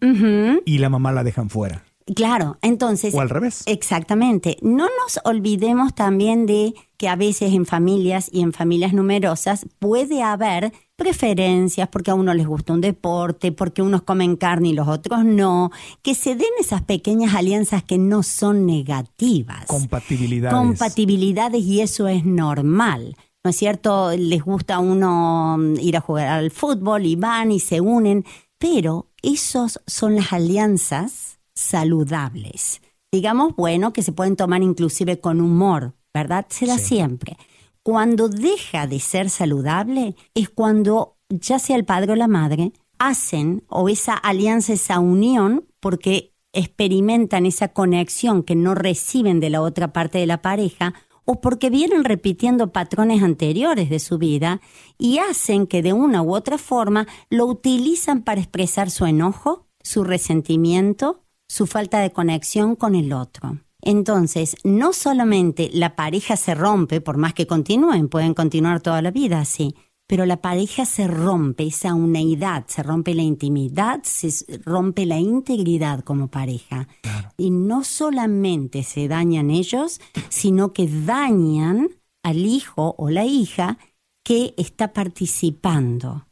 y 0.67 0.77
la 0.77 0.91
mamá 0.91 1.13
la 1.13 1.25
dejan 1.25 1.49
fuera. 1.49 1.83
Claro, 2.15 2.59
entonces... 2.61 3.15
O 3.15 3.21
al 3.21 3.31
revés. 3.31 3.63
Exactamente. 3.67 4.59
No 4.61 4.85
nos 4.85 5.21
olvidemos 5.25 5.95
también 5.95 6.45
de 6.45 6.75
que 6.99 7.09
a 7.09 7.17
veces 7.17 7.55
en 7.55 7.65
familias 7.65 8.29
y 8.31 8.43
en 8.43 8.53
familias 8.53 8.93
numerosas 8.93 9.67
puede 9.79 10.23
haber 10.23 10.73
preferencias 10.97 11.89
porque 11.89 12.11
a 12.11 12.15
uno 12.15 12.35
les 12.35 12.47
gusta 12.47 12.75
un 12.75 12.83
deporte, 12.83 13.53
porque 13.53 13.81
unos 13.81 14.03
comen 14.03 14.37
carne 14.37 14.69
y 14.69 14.73
los 14.75 14.87
otros 14.87 15.25
no, 15.25 15.71
que 16.03 16.15
se 16.15 16.35
den 16.35 16.51
esas 16.61 16.83
pequeñas 16.83 17.35
alianzas 17.35 17.83
que 17.83 17.97
no 17.97 18.23
son 18.23 18.67
negativas. 18.67 19.65
Compatibilidades. 19.67 20.59
Compatibilidades 20.59 21.63
y 21.63 21.81
eso 21.81 22.07
es 22.07 22.27
normal. 22.27 23.17
¿No 23.43 23.51
es 23.51 23.57
cierto? 23.57 24.13
Les 24.17 24.43
gusta 24.43 24.77
a 24.77 24.79
uno 24.79 25.59
ir 25.81 25.97
a 25.97 26.01
jugar 26.01 26.29
al 26.29 26.51
fútbol 26.51 27.07
y 27.07 27.17
van 27.17 27.51
y 27.51 27.61
se 27.61 27.81
unen, 27.81 28.25
pero 28.59 29.09
esos 29.23 29.81
son 29.87 30.17
las 30.17 30.33
alianzas 30.33 31.34
saludables. 31.55 32.83
Digamos, 33.13 33.55
bueno, 33.57 33.93
que 33.93 34.03
se 34.03 34.13
pueden 34.13 34.37
tomar 34.37 34.63
inclusive 34.63 35.21
con 35.21 35.41
humor, 35.41 35.95
¿verdad? 36.13 36.47
Se 36.49 36.67
da 36.67 36.79
siempre. 36.79 37.37
Cuando 37.83 38.29
deja 38.29 38.87
de 38.87 38.99
ser 38.99 39.31
saludable 39.31 40.17
es 40.35 40.49
cuando 40.49 41.17
ya 41.29 41.59
sea 41.59 41.77
el 41.77 41.85
padre 41.85 42.13
o 42.13 42.17
la 42.17 42.29
madre 42.29 42.73
hacen 42.99 43.65
o 43.69 43.89
esa 43.89 44.15
alianza, 44.15 44.73
esa 44.73 44.99
unión, 45.01 45.67
porque 45.81 46.35
experimentan 46.53 47.47
esa 47.47 47.69
conexión 47.69 48.43
que 48.43 48.55
no 48.55 48.75
reciben 48.75 49.41
de 49.41 49.51
la 49.51 49.61
otra 49.61 49.93
parte 49.93 50.19
de 50.19 50.27
la 50.27 50.41
pareja 50.41 50.95
o 51.25 51.41
porque 51.41 51.71
vienen 51.71 52.05
repitiendo 52.05 52.73
patrones 52.73 53.23
anteriores 53.23 53.91
de 53.91 53.99
su 53.99 54.19
vida 54.19 54.61
y 54.99 55.19
hacen 55.19 55.67
que 55.67 55.83
de 55.83 55.93
una 55.93 56.23
u 56.23 56.35
otra 56.35 56.59
forma 56.59 57.07
lo 57.31 57.47
utilizan 57.47 58.23
para 58.23 58.41
expresar 58.41 58.91
su 58.91 59.07
enojo, 59.07 59.67
su 59.83 60.05
resentimiento 60.05 61.24
su 61.55 61.69
falta 61.69 62.01
de 62.01 62.11
conexión 62.11 62.75
con 62.75 62.97
el 62.97 63.13
otro. 63.13 63.61
Entonces, 63.81 64.57
no 64.65 64.93
solamente 64.93 65.71
la 65.73 65.95
pareja 65.95 66.37
se 66.37 66.53
rompe, 66.53 67.01
por 67.01 67.17
más 67.17 67.33
que 67.33 67.47
continúen, 67.47 68.09
pueden 68.09 68.35
continuar 68.35 68.81
toda 68.81 69.01
la 69.03 69.13
vida 69.13 69.39
así, 69.39 69.77
pero 70.09 70.27
la 70.27 70.39
pareja 70.39 70.85
se 70.85 71.07
rompe, 71.07 71.69
esa 71.69 71.95
unidad, 71.95 72.65
se 72.67 72.83
rompe 72.83 73.15
la 73.15 73.23
intimidad, 73.23 74.01
se 74.03 74.31
rompe 74.65 75.07
la 75.07 75.21
integridad 75.21 76.01
como 76.01 76.27
pareja. 76.27 76.89
Y 77.37 77.51
no 77.51 77.85
solamente 77.85 78.83
se 78.83 79.07
dañan 79.07 79.51
ellos, 79.51 80.01
sino 80.31 80.73
que 80.73 80.89
dañan 80.89 81.89
al 82.25 82.39
hijo 82.39 82.97
o 82.99 83.11
la 83.11 83.27
hija 83.27 83.79
que 84.25 84.55
está 84.57 84.93
participando 84.93 86.27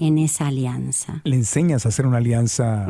en 0.00 0.18
esa 0.18 0.48
alianza. 0.48 1.22
Le 1.24 1.36
enseñas 1.36 1.86
a 1.86 1.88
hacer 1.88 2.06
una 2.06 2.18
alianza 2.18 2.86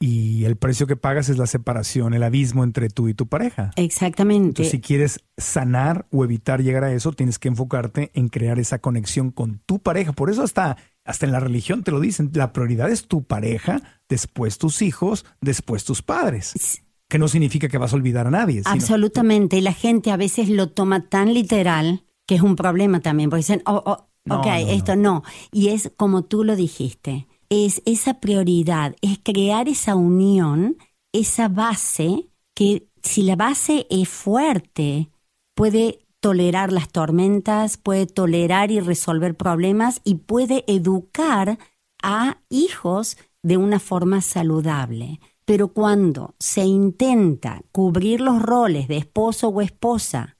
y 0.00 0.44
el 0.44 0.56
precio 0.56 0.86
que 0.86 0.96
pagas 0.96 1.28
es 1.28 1.38
la 1.38 1.46
separación, 1.46 2.14
el 2.14 2.22
abismo 2.22 2.64
entre 2.64 2.88
tú 2.88 3.08
y 3.08 3.14
tu 3.14 3.26
pareja. 3.26 3.70
Exactamente. 3.76 4.48
Entonces, 4.48 4.70
si 4.70 4.80
quieres 4.80 5.24
sanar 5.36 6.06
o 6.10 6.24
evitar 6.24 6.62
llegar 6.62 6.84
a 6.84 6.92
eso, 6.92 7.12
tienes 7.12 7.38
que 7.38 7.48
enfocarte 7.48 8.10
en 8.14 8.28
crear 8.28 8.58
esa 8.58 8.80
conexión 8.80 9.30
con 9.30 9.60
tu 9.66 9.78
pareja. 9.78 10.12
Por 10.12 10.30
eso 10.30 10.42
hasta, 10.42 10.76
hasta 11.04 11.26
en 11.26 11.32
la 11.32 11.40
religión 11.40 11.84
te 11.84 11.90
lo 11.90 12.00
dicen, 12.00 12.30
la 12.34 12.52
prioridad 12.52 12.90
es 12.90 13.06
tu 13.06 13.24
pareja, 13.24 13.82
después 14.08 14.58
tus 14.58 14.82
hijos, 14.82 15.24
después 15.40 15.84
tus 15.84 16.02
padres. 16.02 16.82
Que 17.08 17.18
no 17.18 17.28
significa 17.28 17.68
que 17.68 17.78
vas 17.78 17.92
a 17.92 17.96
olvidar 17.96 18.26
a 18.26 18.30
nadie. 18.30 18.62
Absolutamente. 18.64 19.56
Y 19.56 19.60
la 19.60 19.72
gente 19.72 20.10
a 20.10 20.16
veces 20.16 20.48
lo 20.48 20.70
toma 20.70 21.08
tan 21.08 21.32
literal 21.32 22.04
que 22.26 22.34
es 22.34 22.42
un 22.42 22.56
problema 22.56 23.00
también, 23.00 23.30
porque 23.30 23.40
dicen, 23.40 23.62
oh, 23.66 23.82
oh 23.84 24.08
ok, 24.30 24.46
esto 24.68 24.96
no. 24.96 25.22
Y 25.52 25.68
es 25.68 25.92
como 25.96 26.24
tú 26.24 26.42
lo 26.42 26.56
dijiste 26.56 27.26
es 27.54 27.82
esa 27.84 28.20
prioridad, 28.20 28.96
es 29.02 29.18
crear 29.22 29.68
esa 29.68 29.94
unión, 29.94 30.76
esa 31.12 31.48
base 31.48 32.28
que 32.54 32.88
si 33.02 33.22
la 33.22 33.36
base 33.36 33.86
es 33.90 34.08
fuerte, 34.08 35.10
puede 35.54 36.06
tolerar 36.20 36.72
las 36.72 36.88
tormentas, 36.88 37.76
puede 37.76 38.06
tolerar 38.06 38.70
y 38.70 38.80
resolver 38.80 39.36
problemas 39.36 40.00
y 40.04 40.16
puede 40.16 40.64
educar 40.66 41.58
a 42.02 42.38
hijos 42.48 43.18
de 43.42 43.58
una 43.58 43.78
forma 43.78 44.22
saludable. 44.22 45.20
Pero 45.44 45.68
cuando 45.68 46.34
se 46.38 46.64
intenta 46.64 47.62
cubrir 47.72 48.20
los 48.20 48.40
roles 48.40 48.88
de 48.88 48.96
esposo 48.96 49.48
o 49.48 49.60
esposa 49.60 50.38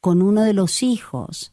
con 0.00 0.22
uno 0.22 0.42
de 0.42 0.54
los 0.54 0.82
hijos, 0.82 1.52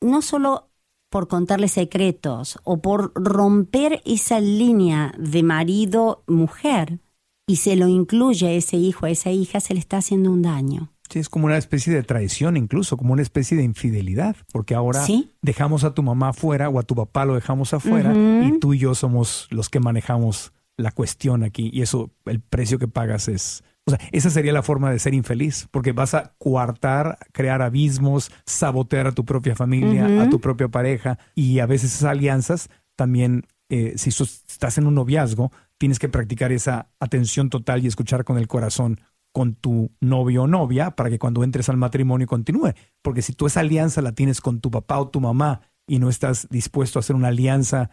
no 0.00 0.22
solo 0.22 0.71
por 1.12 1.28
contarle 1.28 1.68
secretos 1.68 2.58
o 2.64 2.80
por 2.80 3.12
romper 3.14 4.00
esa 4.06 4.40
línea 4.40 5.14
de 5.18 5.42
marido-mujer 5.42 7.00
y 7.46 7.56
se 7.56 7.76
lo 7.76 7.86
incluye 7.86 8.48
a 8.48 8.52
ese 8.52 8.78
hijo, 8.78 9.04
a 9.04 9.10
esa 9.10 9.30
hija, 9.30 9.60
se 9.60 9.74
le 9.74 9.80
está 9.80 9.98
haciendo 9.98 10.32
un 10.32 10.40
daño. 10.40 10.90
Sí, 11.10 11.18
es 11.18 11.28
como 11.28 11.44
una 11.44 11.58
especie 11.58 11.92
de 11.92 12.02
traición 12.02 12.56
incluso, 12.56 12.96
como 12.96 13.12
una 13.12 13.20
especie 13.20 13.58
de 13.58 13.62
infidelidad, 13.62 14.36
porque 14.52 14.74
ahora 14.74 15.04
dejamos 15.42 15.84
a 15.84 15.92
tu 15.92 16.02
mamá 16.02 16.30
afuera 16.30 16.70
o 16.70 16.78
a 16.78 16.82
tu 16.82 16.94
papá 16.94 17.26
lo 17.26 17.34
dejamos 17.34 17.74
afuera 17.74 18.14
y 18.42 18.58
tú 18.58 18.72
y 18.72 18.78
yo 18.78 18.94
somos 18.94 19.48
los 19.50 19.68
que 19.68 19.80
manejamos 19.80 20.54
la 20.78 20.92
cuestión 20.92 21.44
aquí 21.44 21.68
y 21.70 21.82
eso, 21.82 22.10
el 22.24 22.40
precio 22.40 22.78
que 22.78 22.88
pagas 22.88 23.28
es 23.28 23.64
o 23.86 23.90
sea, 23.90 24.00
esa 24.12 24.30
sería 24.30 24.52
la 24.52 24.62
forma 24.62 24.90
de 24.90 24.98
ser 24.98 25.14
infeliz, 25.14 25.68
porque 25.70 25.92
vas 25.92 26.14
a 26.14 26.34
coartar, 26.38 27.18
crear 27.32 27.62
abismos, 27.62 28.30
sabotear 28.46 29.08
a 29.08 29.12
tu 29.12 29.24
propia 29.24 29.56
familia, 29.56 30.22
a 30.22 30.30
tu 30.30 30.40
propia 30.40 30.68
pareja, 30.68 31.18
y 31.34 31.58
a 31.58 31.66
veces 31.66 31.94
esas 31.94 32.10
alianzas 32.10 32.68
también, 32.96 33.46
eh, 33.68 33.94
si 33.96 34.10
estás 34.10 34.78
en 34.78 34.86
un 34.86 34.94
noviazgo, 34.94 35.50
tienes 35.78 35.98
que 35.98 36.08
practicar 36.08 36.52
esa 36.52 36.90
atención 37.00 37.50
total 37.50 37.82
y 37.82 37.88
escuchar 37.88 38.24
con 38.24 38.38
el 38.38 38.46
corazón 38.46 39.00
con 39.32 39.54
tu 39.54 39.90
novio 40.00 40.42
o 40.42 40.46
novia 40.46 40.92
para 40.92 41.10
que 41.10 41.18
cuando 41.18 41.42
entres 41.42 41.68
al 41.68 41.76
matrimonio 41.76 42.26
continúe. 42.26 42.74
Porque 43.00 43.22
si 43.22 43.32
tú 43.32 43.46
esa 43.46 43.60
alianza 43.60 44.02
la 44.02 44.12
tienes 44.12 44.40
con 44.40 44.60
tu 44.60 44.70
papá 44.70 44.98
o 45.00 45.08
tu 45.08 45.20
mamá 45.20 45.62
y 45.86 45.98
no 45.98 46.08
estás 46.08 46.46
dispuesto 46.50 46.98
a 46.98 47.00
hacer 47.00 47.16
una 47.16 47.28
alianza 47.28 47.90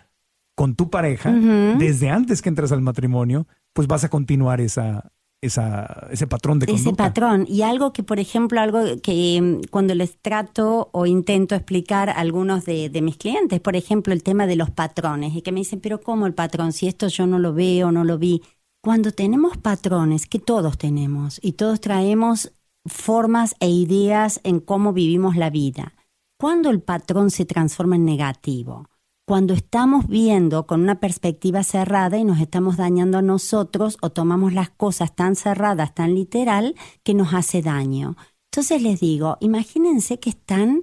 con 0.55 0.75
tu 0.75 0.89
pareja 0.89 1.31
desde 1.31 2.09
antes 2.09 2.41
que 2.41 2.49
entres 2.49 2.73
al 2.73 2.81
matrimonio, 2.81 3.47
pues 3.71 3.87
vas 3.87 4.03
a 4.03 4.09
continuar 4.09 4.59
esa, 4.59 5.13
esa, 5.41 6.07
ese 6.11 6.27
patrón 6.27 6.59
de 6.59 6.65
conducta. 6.67 6.89
Ese 6.89 6.95
patrón. 6.95 7.45
Y 7.47 7.61
algo 7.61 7.93
que, 7.93 8.03
por 8.03 8.19
ejemplo, 8.19 8.59
algo 8.59 8.79
que 9.01 9.39
mm, 9.41 9.69
cuando 9.69 9.95
les 9.95 10.17
trato 10.21 10.89
o 10.91 11.05
intento 11.05 11.55
explicar 11.55 12.09
a 12.09 12.13
algunos 12.13 12.65
de, 12.65 12.91
mis 13.01 13.17
clientes, 13.17 13.59
por 13.59 13.75
ejemplo, 13.75 14.13
el 14.13 14.23
tema 14.23 14.47
de 14.47 14.55
los 14.55 14.69
patrones, 14.69 15.35
y 15.35 15.41
que 15.41 15.51
me 15.51 15.61
dicen, 15.61 15.79
pero 15.79 16.01
¿cómo 16.01 16.27
el 16.27 16.33
patrón? 16.33 16.73
Si 16.73 16.87
esto 16.87 17.07
yo 17.07 17.27
no 17.27 17.39
lo 17.39 17.53
veo, 17.53 17.91
no 17.91 18.03
lo 18.03 18.17
vi. 18.17 18.41
Cuando 18.81 19.11
tenemos 19.11 19.57
patrones, 19.57 20.25
que 20.25 20.39
todos 20.39 20.77
tenemos, 20.77 21.39
y 21.41 21.53
todos 21.53 21.79
traemos 21.81 22.51
formas 22.85 23.55
e 23.59 23.69
ideas 23.69 24.39
en 24.43 24.59
cómo 24.59 24.93
vivimos 24.93 25.35
la 25.35 25.49
vida, 25.49 25.93
cuando 26.37 26.69
el 26.69 26.81
patrón 26.81 27.29
se 27.29 27.45
transforma 27.45 27.97
en 27.97 28.05
negativo, 28.05 28.89
cuando 29.29 29.53
estamos 29.53 30.07
viendo 30.07 30.65
con 30.65 30.81
una 30.81 30.99
perspectiva 30.99 31.61
cerrada 31.61 32.17
y 32.17 32.23
nos 32.23 32.39
estamos 32.39 32.77
dañando 32.77 33.19
a 33.19 33.21
nosotros 33.21 33.99
o 34.01 34.09
tomamos 34.09 34.53
las 34.53 34.71
cosas 34.71 35.15
tan 35.15 35.35
cerradas, 35.35 35.93
tan 35.93 36.15
literal, 36.15 36.73
que 37.03 37.13
nos 37.13 37.35
hace 37.35 37.61
daño. 37.61 38.17
Entonces 38.51 38.81
les 38.81 38.99
digo, 38.99 39.37
imagínense 39.39 40.19
que 40.19 40.31
están 40.31 40.81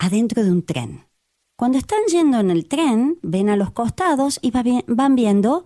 adentro 0.00 0.42
de 0.42 0.50
un 0.50 0.64
tren. 0.64 1.06
Cuando 1.56 1.78
están 1.78 2.00
yendo 2.10 2.40
en 2.40 2.50
el 2.50 2.66
tren, 2.66 3.20
ven 3.22 3.48
a 3.48 3.54
los 3.54 3.70
costados 3.70 4.40
y 4.42 4.50
van 4.50 5.14
viendo 5.14 5.64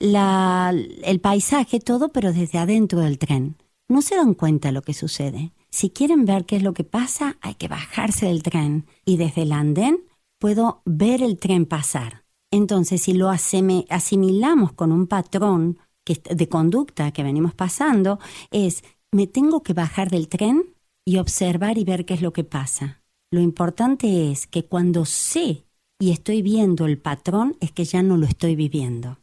el 0.00 1.20
paisaje, 1.22 1.80
todo, 1.80 2.10
pero 2.10 2.34
desde 2.34 2.58
adentro 2.58 3.00
del 3.00 3.18
tren. 3.18 3.56
No 3.88 4.02
se 4.02 4.16
dan 4.16 4.34
cuenta 4.34 4.70
lo 4.70 4.82
que 4.82 4.92
sucede. 4.92 5.54
Si 5.70 5.88
quieren 5.88 6.26
ver 6.26 6.44
qué 6.44 6.56
es 6.56 6.62
lo 6.62 6.74
que 6.74 6.84
pasa, 6.84 7.38
hay 7.40 7.54
que 7.54 7.68
bajarse 7.68 8.26
del 8.26 8.42
tren 8.42 8.84
y 9.06 9.16
desde 9.16 9.44
el 9.44 9.52
andén 9.52 10.02
puedo 10.38 10.82
ver 10.84 11.22
el 11.22 11.38
tren 11.38 11.66
pasar. 11.66 12.24
Entonces, 12.50 13.02
si 13.02 13.14
lo 13.14 13.30
asimilamos 13.30 14.72
con 14.72 14.92
un 14.92 15.06
patrón 15.06 15.78
de 16.06 16.48
conducta 16.48 17.12
que 17.12 17.22
venimos 17.22 17.54
pasando, 17.54 18.20
es, 18.50 18.84
me 19.12 19.26
tengo 19.26 19.62
que 19.62 19.72
bajar 19.72 20.10
del 20.10 20.28
tren 20.28 20.74
y 21.04 21.18
observar 21.18 21.78
y 21.78 21.84
ver 21.84 22.04
qué 22.04 22.14
es 22.14 22.22
lo 22.22 22.32
que 22.32 22.44
pasa. 22.44 23.02
Lo 23.32 23.40
importante 23.40 24.30
es 24.30 24.46
que 24.46 24.64
cuando 24.66 25.04
sé 25.04 25.64
y 25.98 26.10
estoy 26.10 26.42
viendo 26.42 26.86
el 26.86 26.98
patrón, 26.98 27.56
es 27.60 27.72
que 27.72 27.84
ya 27.84 28.02
no 28.02 28.16
lo 28.16 28.26
estoy 28.26 28.54
viviendo. 28.54 29.18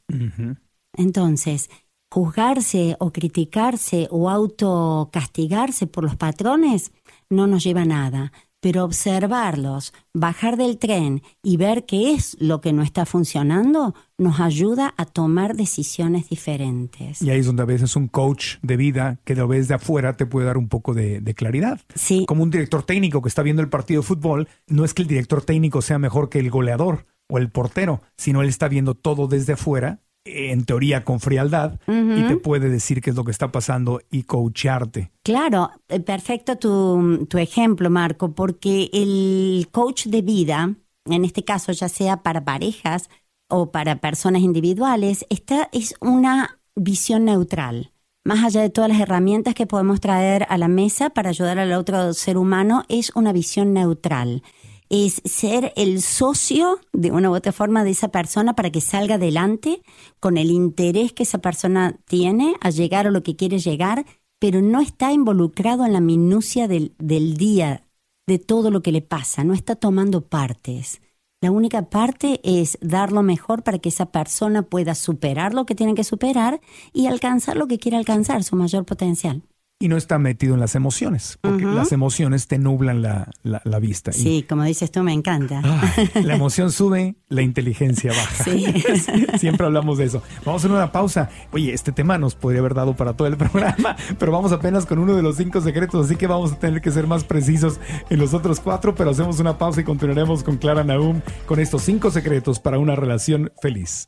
Entonces, 0.97 1.69
juzgarse 2.11 2.97
o 2.99 3.11
criticarse 3.11 4.07
o 4.11 4.29
autocastigarse 4.29 5.87
por 5.87 6.03
los 6.03 6.17
patrones 6.17 6.91
no 7.29 7.47
nos 7.47 7.63
lleva 7.63 7.83
a 7.83 7.85
nada 7.85 8.33
pero 8.61 8.85
observarlos, 8.85 9.93
bajar 10.13 10.55
del 10.55 10.77
tren 10.77 11.21
y 11.43 11.57
ver 11.57 11.85
qué 11.85 12.13
es 12.13 12.37
lo 12.39 12.61
que 12.61 12.71
no 12.71 12.83
está 12.83 13.05
funcionando 13.05 13.93
nos 14.17 14.39
ayuda 14.39 14.93
a 14.97 15.05
tomar 15.05 15.55
decisiones 15.55 16.29
diferentes. 16.29 17.21
Y 17.21 17.31
ahí 17.31 17.39
es 17.39 17.47
donde 17.47 17.63
a 17.63 17.65
veces 17.65 17.95
un 17.95 18.07
coach 18.07 18.57
de 18.61 18.77
vida 18.77 19.19
que 19.25 19.35
lo 19.35 19.47
ves 19.47 19.67
de 19.67 19.73
afuera 19.73 20.15
te 20.15 20.27
puede 20.27 20.45
dar 20.45 20.57
un 20.57 20.69
poco 20.69 20.93
de, 20.93 21.21
claridad. 21.35 21.81
Sí. 21.95 22.25
Como 22.27 22.43
un 22.43 22.51
director 22.51 22.83
técnico 22.83 23.21
que 23.21 23.29
está 23.29 23.41
viendo 23.41 23.63
el 23.63 23.69
partido 23.69 24.01
de 24.01 24.07
fútbol, 24.07 24.47
no 24.67 24.85
es 24.85 24.93
que 24.93 25.01
el 25.01 25.07
director 25.07 25.43
técnico 25.43 25.81
sea 25.81 25.97
mejor 25.97 26.29
que 26.29 26.39
el 26.39 26.51
goleador 26.51 27.07
o 27.29 27.39
el 27.39 27.49
portero, 27.49 28.01
sino 28.15 28.41
él 28.41 28.49
está 28.49 28.67
viendo 28.67 28.93
todo 28.93 29.27
desde 29.27 29.53
afuera 29.53 30.01
en 30.25 30.65
teoría 30.65 31.03
con 31.03 31.19
frialdad 31.19 31.79
y 31.87 32.23
te 32.23 32.37
puede 32.37 32.69
decir 32.69 33.01
qué 33.01 33.09
es 33.09 33.15
lo 33.15 33.23
que 33.23 33.31
está 33.31 33.51
pasando 33.51 34.01
y 34.11 34.23
coacharte. 34.23 35.11
Claro, 35.23 35.71
eh, 35.89 35.99
perfecto 35.99 36.57
tu, 36.57 37.25
tu, 37.27 37.37
ejemplo, 37.37 37.89
Marco, 37.89 38.33
porque 38.33 38.89
el 38.93 39.67
coach 39.71 40.05
de 40.07 40.21
vida, 40.21 40.75
en 41.05 41.25
este 41.25 41.43
caso 41.43 41.71
ya 41.71 41.89
sea 41.89 42.17
para 42.17 42.45
parejas 42.45 43.09
o 43.49 43.71
para 43.71 43.99
personas 43.99 44.41
individuales, 44.41 45.25
esta 45.29 45.69
es 45.71 45.95
una 45.99 46.59
visión 46.75 47.25
neutral. 47.25 47.91
Más 48.23 48.43
allá 48.43 48.61
de 48.61 48.69
todas 48.69 48.91
las 48.91 48.99
herramientas 48.99 49.55
que 49.55 49.65
podemos 49.65 49.99
traer 49.99 50.45
a 50.49 50.57
la 50.59 50.67
mesa 50.67 51.09
para 51.09 51.29
ayudar 51.29 51.57
al 51.57 51.73
otro 51.73 52.13
ser 52.13 52.37
humano, 52.37 52.83
es 52.87 53.11
una 53.15 53.33
visión 53.33 53.73
neutral 53.73 54.43
es 54.91 55.21
ser 55.23 55.71
el 55.77 56.01
socio 56.01 56.81
de 56.91 57.11
una 57.11 57.29
u 57.29 57.35
otra 57.35 57.53
forma 57.53 57.85
de 57.85 57.91
esa 57.91 58.09
persona 58.09 58.57
para 58.57 58.71
que 58.71 58.81
salga 58.81 59.15
adelante 59.15 59.81
con 60.19 60.37
el 60.37 60.51
interés 60.51 61.13
que 61.13 61.23
esa 61.23 61.37
persona 61.37 61.97
tiene 62.05 62.55
a 62.59 62.71
llegar 62.71 63.07
a 63.07 63.11
lo 63.11 63.23
que 63.23 63.37
quiere 63.37 63.57
llegar, 63.59 64.05
pero 64.37 64.61
no 64.61 64.81
está 64.81 65.13
involucrado 65.13 65.85
en 65.85 65.93
la 65.93 66.01
minucia 66.01 66.67
del, 66.67 66.93
del 66.99 67.37
día, 67.37 67.87
de 68.27 68.37
todo 68.37 68.69
lo 68.69 68.81
que 68.81 68.91
le 68.91 69.01
pasa, 69.01 69.45
no 69.45 69.53
está 69.53 69.77
tomando 69.77 70.27
partes. 70.27 71.01
La 71.39 71.51
única 71.51 71.89
parte 71.89 72.41
es 72.43 72.77
dar 72.81 73.13
lo 73.13 73.23
mejor 73.23 73.63
para 73.63 73.79
que 73.79 73.89
esa 73.89 74.11
persona 74.11 74.63
pueda 74.63 74.93
superar 74.93 75.53
lo 75.53 75.65
que 75.65 75.73
tiene 75.73 75.95
que 75.95 76.03
superar 76.03 76.59
y 76.91 77.07
alcanzar 77.07 77.55
lo 77.55 77.67
que 77.67 77.79
quiere 77.79 77.95
alcanzar, 77.95 78.43
su 78.43 78.57
mayor 78.57 78.85
potencial 78.85 79.41
y 79.81 79.87
no 79.87 79.97
está 79.97 80.19
metido 80.19 80.53
en 80.53 80.59
las 80.59 80.75
emociones, 80.75 81.39
porque 81.41 81.65
las 81.65 81.91
emociones 81.91 82.47
te 82.47 82.59
nublan 82.59 83.01
la, 83.01 83.31
la, 83.43 83.79
vista. 83.79 84.11
Sí, 84.11 84.45
como 84.47 84.63
dices 84.63 84.91
tú, 84.91 85.01
me 85.01 85.11
encanta. 85.11 85.59
Ah, 85.63 85.93
la 86.23 86.35
emoción 86.35 86.71
sube, 86.71 87.15
la 87.29 87.41
inteligencia 87.41 88.11
baja. 88.11 88.43
Sí. 88.43 88.65
Siempre 89.39 89.65
hablamos 89.65 89.97
de 89.97 90.05
eso. 90.05 90.21
Vamos 90.45 90.61
a 90.61 90.67
hacer 90.67 90.71
una 90.71 90.91
pausa. 90.91 91.29
Oye, 91.51 91.73
este 91.73 91.91
tema 91.91 92.19
nos 92.19 92.35
podría 92.35 92.59
haber 92.59 92.75
dado 92.75 92.95
para 92.95 93.13
todo 93.13 93.27
el 93.27 93.37
programa, 93.37 93.95
pero 94.19 94.31
vamos 94.31 94.51
apenas 94.51 94.85
con 94.85 94.99
uno 94.99 95.15
de 95.15 95.23
los 95.23 95.37
cinco 95.37 95.61
secretos, 95.61 96.05
así 96.05 96.15
que 96.15 96.27
vamos 96.27 96.51
a 96.51 96.59
tener 96.59 96.79
que 96.79 96.91
ser 96.91 97.07
más 97.07 97.23
precisos 97.23 97.79
en 98.11 98.19
los 98.19 98.35
otros 98.35 98.59
cuatro, 98.59 98.93
pero 98.93 99.09
hacemos 99.09 99.39
una 99.39 99.57
pausa 99.57 99.81
y 99.81 99.83
continuaremos 99.83 100.43
con 100.43 100.57
Clara 100.57 100.83
Naum 100.83 101.21
con 101.47 101.59
estos 101.59 101.81
cinco 101.81 102.11
secretos 102.11 102.59
para 102.59 102.77
una 102.77 102.95
relación 102.95 103.51
feliz. 103.61 104.07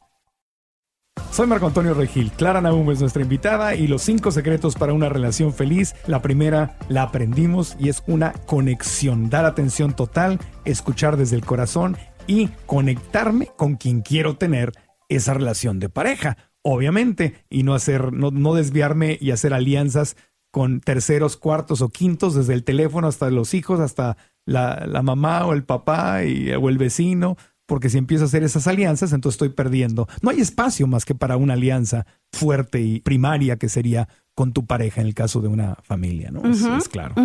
Soy 1.33 1.47
Marco 1.47 1.65
Antonio 1.65 1.95
Regil. 1.95 2.31
Clara 2.31 2.61
Naum 2.61 2.91
es 2.91 2.99
nuestra 2.99 3.23
invitada 3.23 3.73
y 3.73 3.87
los 3.87 4.03
cinco 4.03 4.29
secretos 4.29 4.75
para 4.75 4.93
una 4.93 5.09
relación 5.09 5.51
feliz. 5.51 5.95
La 6.05 6.21
primera 6.21 6.77
la 6.89 7.01
aprendimos 7.01 7.75
y 7.79 7.89
es 7.89 8.03
una 8.05 8.33
conexión. 8.45 9.31
Dar 9.31 9.43
atención 9.45 9.95
total, 9.95 10.37
escuchar 10.63 11.17
desde 11.17 11.35
el 11.35 11.43
corazón 11.43 11.97
y 12.27 12.49
conectarme 12.67 13.47
con 13.57 13.77
quien 13.77 14.01
quiero 14.01 14.37
tener 14.37 14.73
esa 15.09 15.33
relación 15.33 15.79
de 15.79 15.89
pareja. 15.89 16.37
Obviamente, 16.61 17.33
y 17.49 17.63
no 17.63 17.73
hacer, 17.73 18.13
no, 18.13 18.53
desviarme 18.53 19.17
y 19.19 19.31
hacer 19.31 19.55
alianzas 19.55 20.15
con 20.51 20.81
terceros, 20.81 21.35
cuartos 21.35 21.81
o 21.81 21.89
quintos, 21.89 22.35
desde 22.35 22.53
el 22.53 22.63
teléfono 22.63 23.07
hasta 23.07 23.31
los 23.31 23.55
hijos, 23.55 23.79
hasta 23.79 24.17
la, 24.45 24.85
la 24.85 25.01
mamá 25.01 25.47
o 25.47 25.53
el 25.53 25.63
papá 25.63 26.25
y, 26.25 26.51
o 26.51 26.69
el 26.69 26.77
vecino 26.77 27.37
porque 27.65 27.89
si 27.89 27.97
empiezo 27.97 28.23
a 28.23 28.27
hacer 28.27 28.43
esas 28.43 28.67
alianzas, 28.67 29.13
entonces 29.13 29.35
estoy 29.35 29.49
perdiendo. 29.49 30.07
No 30.21 30.29
hay 30.29 30.39
espacio 30.39 30.87
más 30.87 31.05
que 31.05 31.15
para 31.15 31.37
una 31.37 31.53
alianza 31.53 32.05
fuerte 32.31 32.81
y 32.81 32.99
primaria 32.99 33.57
que 33.57 33.69
sería 33.69 34.07
con 34.35 34.53
tu 34.53 34.65
pareja 34.65 35.01
en 35.01 35.07
el 35.07 35.13
caso 35.13 35.41
de 35.41 35.47
una 35.47 35.75
familia, 35.83 36.31
¿no? 36.31 36.41
es, 36.49 36.89
claro. 36.89 37.15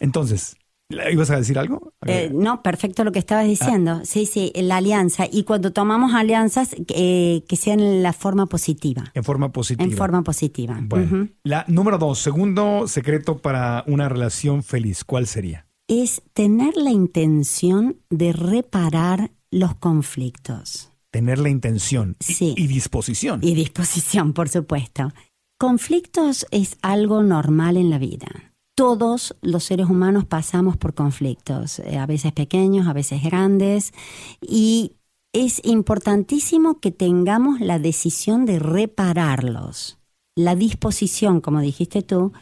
Entonces, 0.00 0.56
¿ibas 1.12 1.30
a 1.30 1.36
decir 1.36 1.58
algo? 1.58 1.92
Eh, 2.06 2.30
no, 2.34 2.62
perfecto 2.62 3.04
lo 3.04 3.12
que 3.12 3.18
estabas 3.18 3.46
diciendo. 3.46 3.98
Ah. 4.00 4.04
Sí, 4.04 4.26
sí, 4.26 4.52
la 4.56 4.78
alianza. 4.78 5.26
Y 5.30 5.44
cuando 5.44 5.72
tomamos 5.72 6.14
alianzas, 6.14 6.74
eh, 6.88 7.44
que 7.48 7.56
sean 7.56 7.80
en 7.80 8.02
la 8.02 8.12
forma 8.12 8.46
positiva. 8.46 9.04
En 9.14 9.22
forma 9.22 9.52
positiva. 9.52 9.84
En 9.84 9.96
forma 9.96 10.22
positiva. 10.22 10.78
Bueno. 10.82 11.28
La 11.44 11.64
número 11.68 11.98
dos, 11.98 12.18
segundo 12.18 12.88
secreto 12.88 13.38
para 13.38 13.84
una 13.86 14.08
relación 14.08 14.62
feliz, 14.62 15.04
¿cuál 15.04 15.26
sería? 15.26 15.66
es 15.88 16.22
tener 16.32 16.76
la 16.76 16.90
intención 16.90 17.98
de 18.10 18.32
reparar 18.32 19.30
los 19.54 19.76
conflictos. 19.76 20.90
Tener 21.12 21.38
la 21.38 21.48
intención 21.48 22.16
Sí. 22.18 22.54
y, 22.56 22.64
y 22.64 22.66
disposición. 22.66 23.40
Y 23.42 23.54
disposición, 23.54 24.32
por 24.32 24.48
supuesto. 24.48 25.12
Conflictos 25.58 26.44
es 26.50 26.76
algo 26.82 27.22
normal 27.22 27.76
en 27.76 27.88
la 27.88 27.98
vida. 27.98 28.52
Todos 28.74 29.36
los 29.40 29.62
seres 29.62 29.88
humanos 29.88 30.24
pasamos 30.24 30.76
por 30.76 30.94
conflictos, 30.94 31.78
eh, 31.78 31.98
a 31.98 32.06
veces 32.06 32.32
pequeños, 32.32 32.88
a 32.88 32.92
veces 32.92 33.22
grandes, 33.22 33.92
y 34.42 34.96
es 35.32 35.60
importantísimo 35.64 36.80
que 36.80 36.90
tengamos 36.90 37.60
la 37.60 37.78
decisión 37.78 38.46
de 38.46 38.58
repararlos, 38.58 39.98
la 40.34 40.56
disposición, 40.56 41.40
como 41.40 41.60
dijiste 41.60 42.02
tú, 42.02 42.32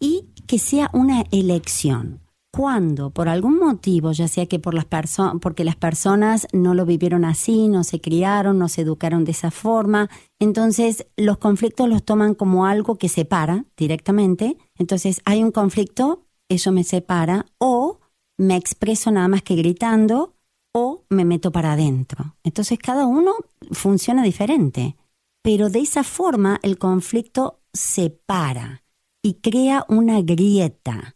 y 0.00 0.30
que 0.46 0.58
sea 0.58 0.88
una 0.94 1.24
elección. 1.30 2.20
Cuando 2.56 3.10
por 3.10 3.28
algún 3.28 3.58
motivo, 3.58 4.12
ya 4.12 4.28
sea 4.28 4.46
que 4.46 4.60
por 4.60 4.74
las 4.74 4.84
perso- 4.88 5.40
porque 5.40 5.64
las 5.64 5.74
personas 5.74 6.46
no 6.52 6.72
lo 6.74 6.86
vivieron 6.86 7.24
así, 7.24 7.66
no 7.66 7.82
se 7.82 8.00
criaron, 8.00 8.60
no 8.60 8.68
se 8.68 8.82
educaron 8.82 9.24
de 9.24 9.32
esa 9.32 9.50
forma, 9.50 10.08
entonces 10.38 11.08
los 11.16 11.38
conflictos 11.38 11.88
los 11.88 12.04
toman 12.04 12.36
como 12.36 12.66
algo 12.66 12.94
que 12.96 13.08
separa 13.08 13.64
directamente. 13.76 14.56
Entonces 14.78 15.20
hay 15.24 15.42
un 15.42 15.50
conflicto, 15.50 16.26
eso 16.48 16.70
me 16.70 16.84
separa, 16.84 17.46
o 17.58 17.98
me 18.38 18.54
expreso 18.54 19.10
nada 19.10 19.26
más 19.26 19.42
que 19.42 19.56
gritando, 19.56 20.36
o 20.72 21.02
me 21.10 21.24
meto 21.24 21.50
para 21.50 21.72
adentro. 21.72 22.36
Entonces 22.44 22.78
cada 22.78 23.04
uno 23.04 23.32
funciona 23.72 24.22
diferente, 24.22 24.96
pero 25.42 25.70
de 25.70 25.80
esa 25.80 26.04
forma 26.04 26.60
el 26.62 26.78
conflicto 26.78 27.58
separa 27.72 28.84
y 29.24 29.40
crea 29.40 29.84
una 29.88 30.22
grieta 30.22 31.13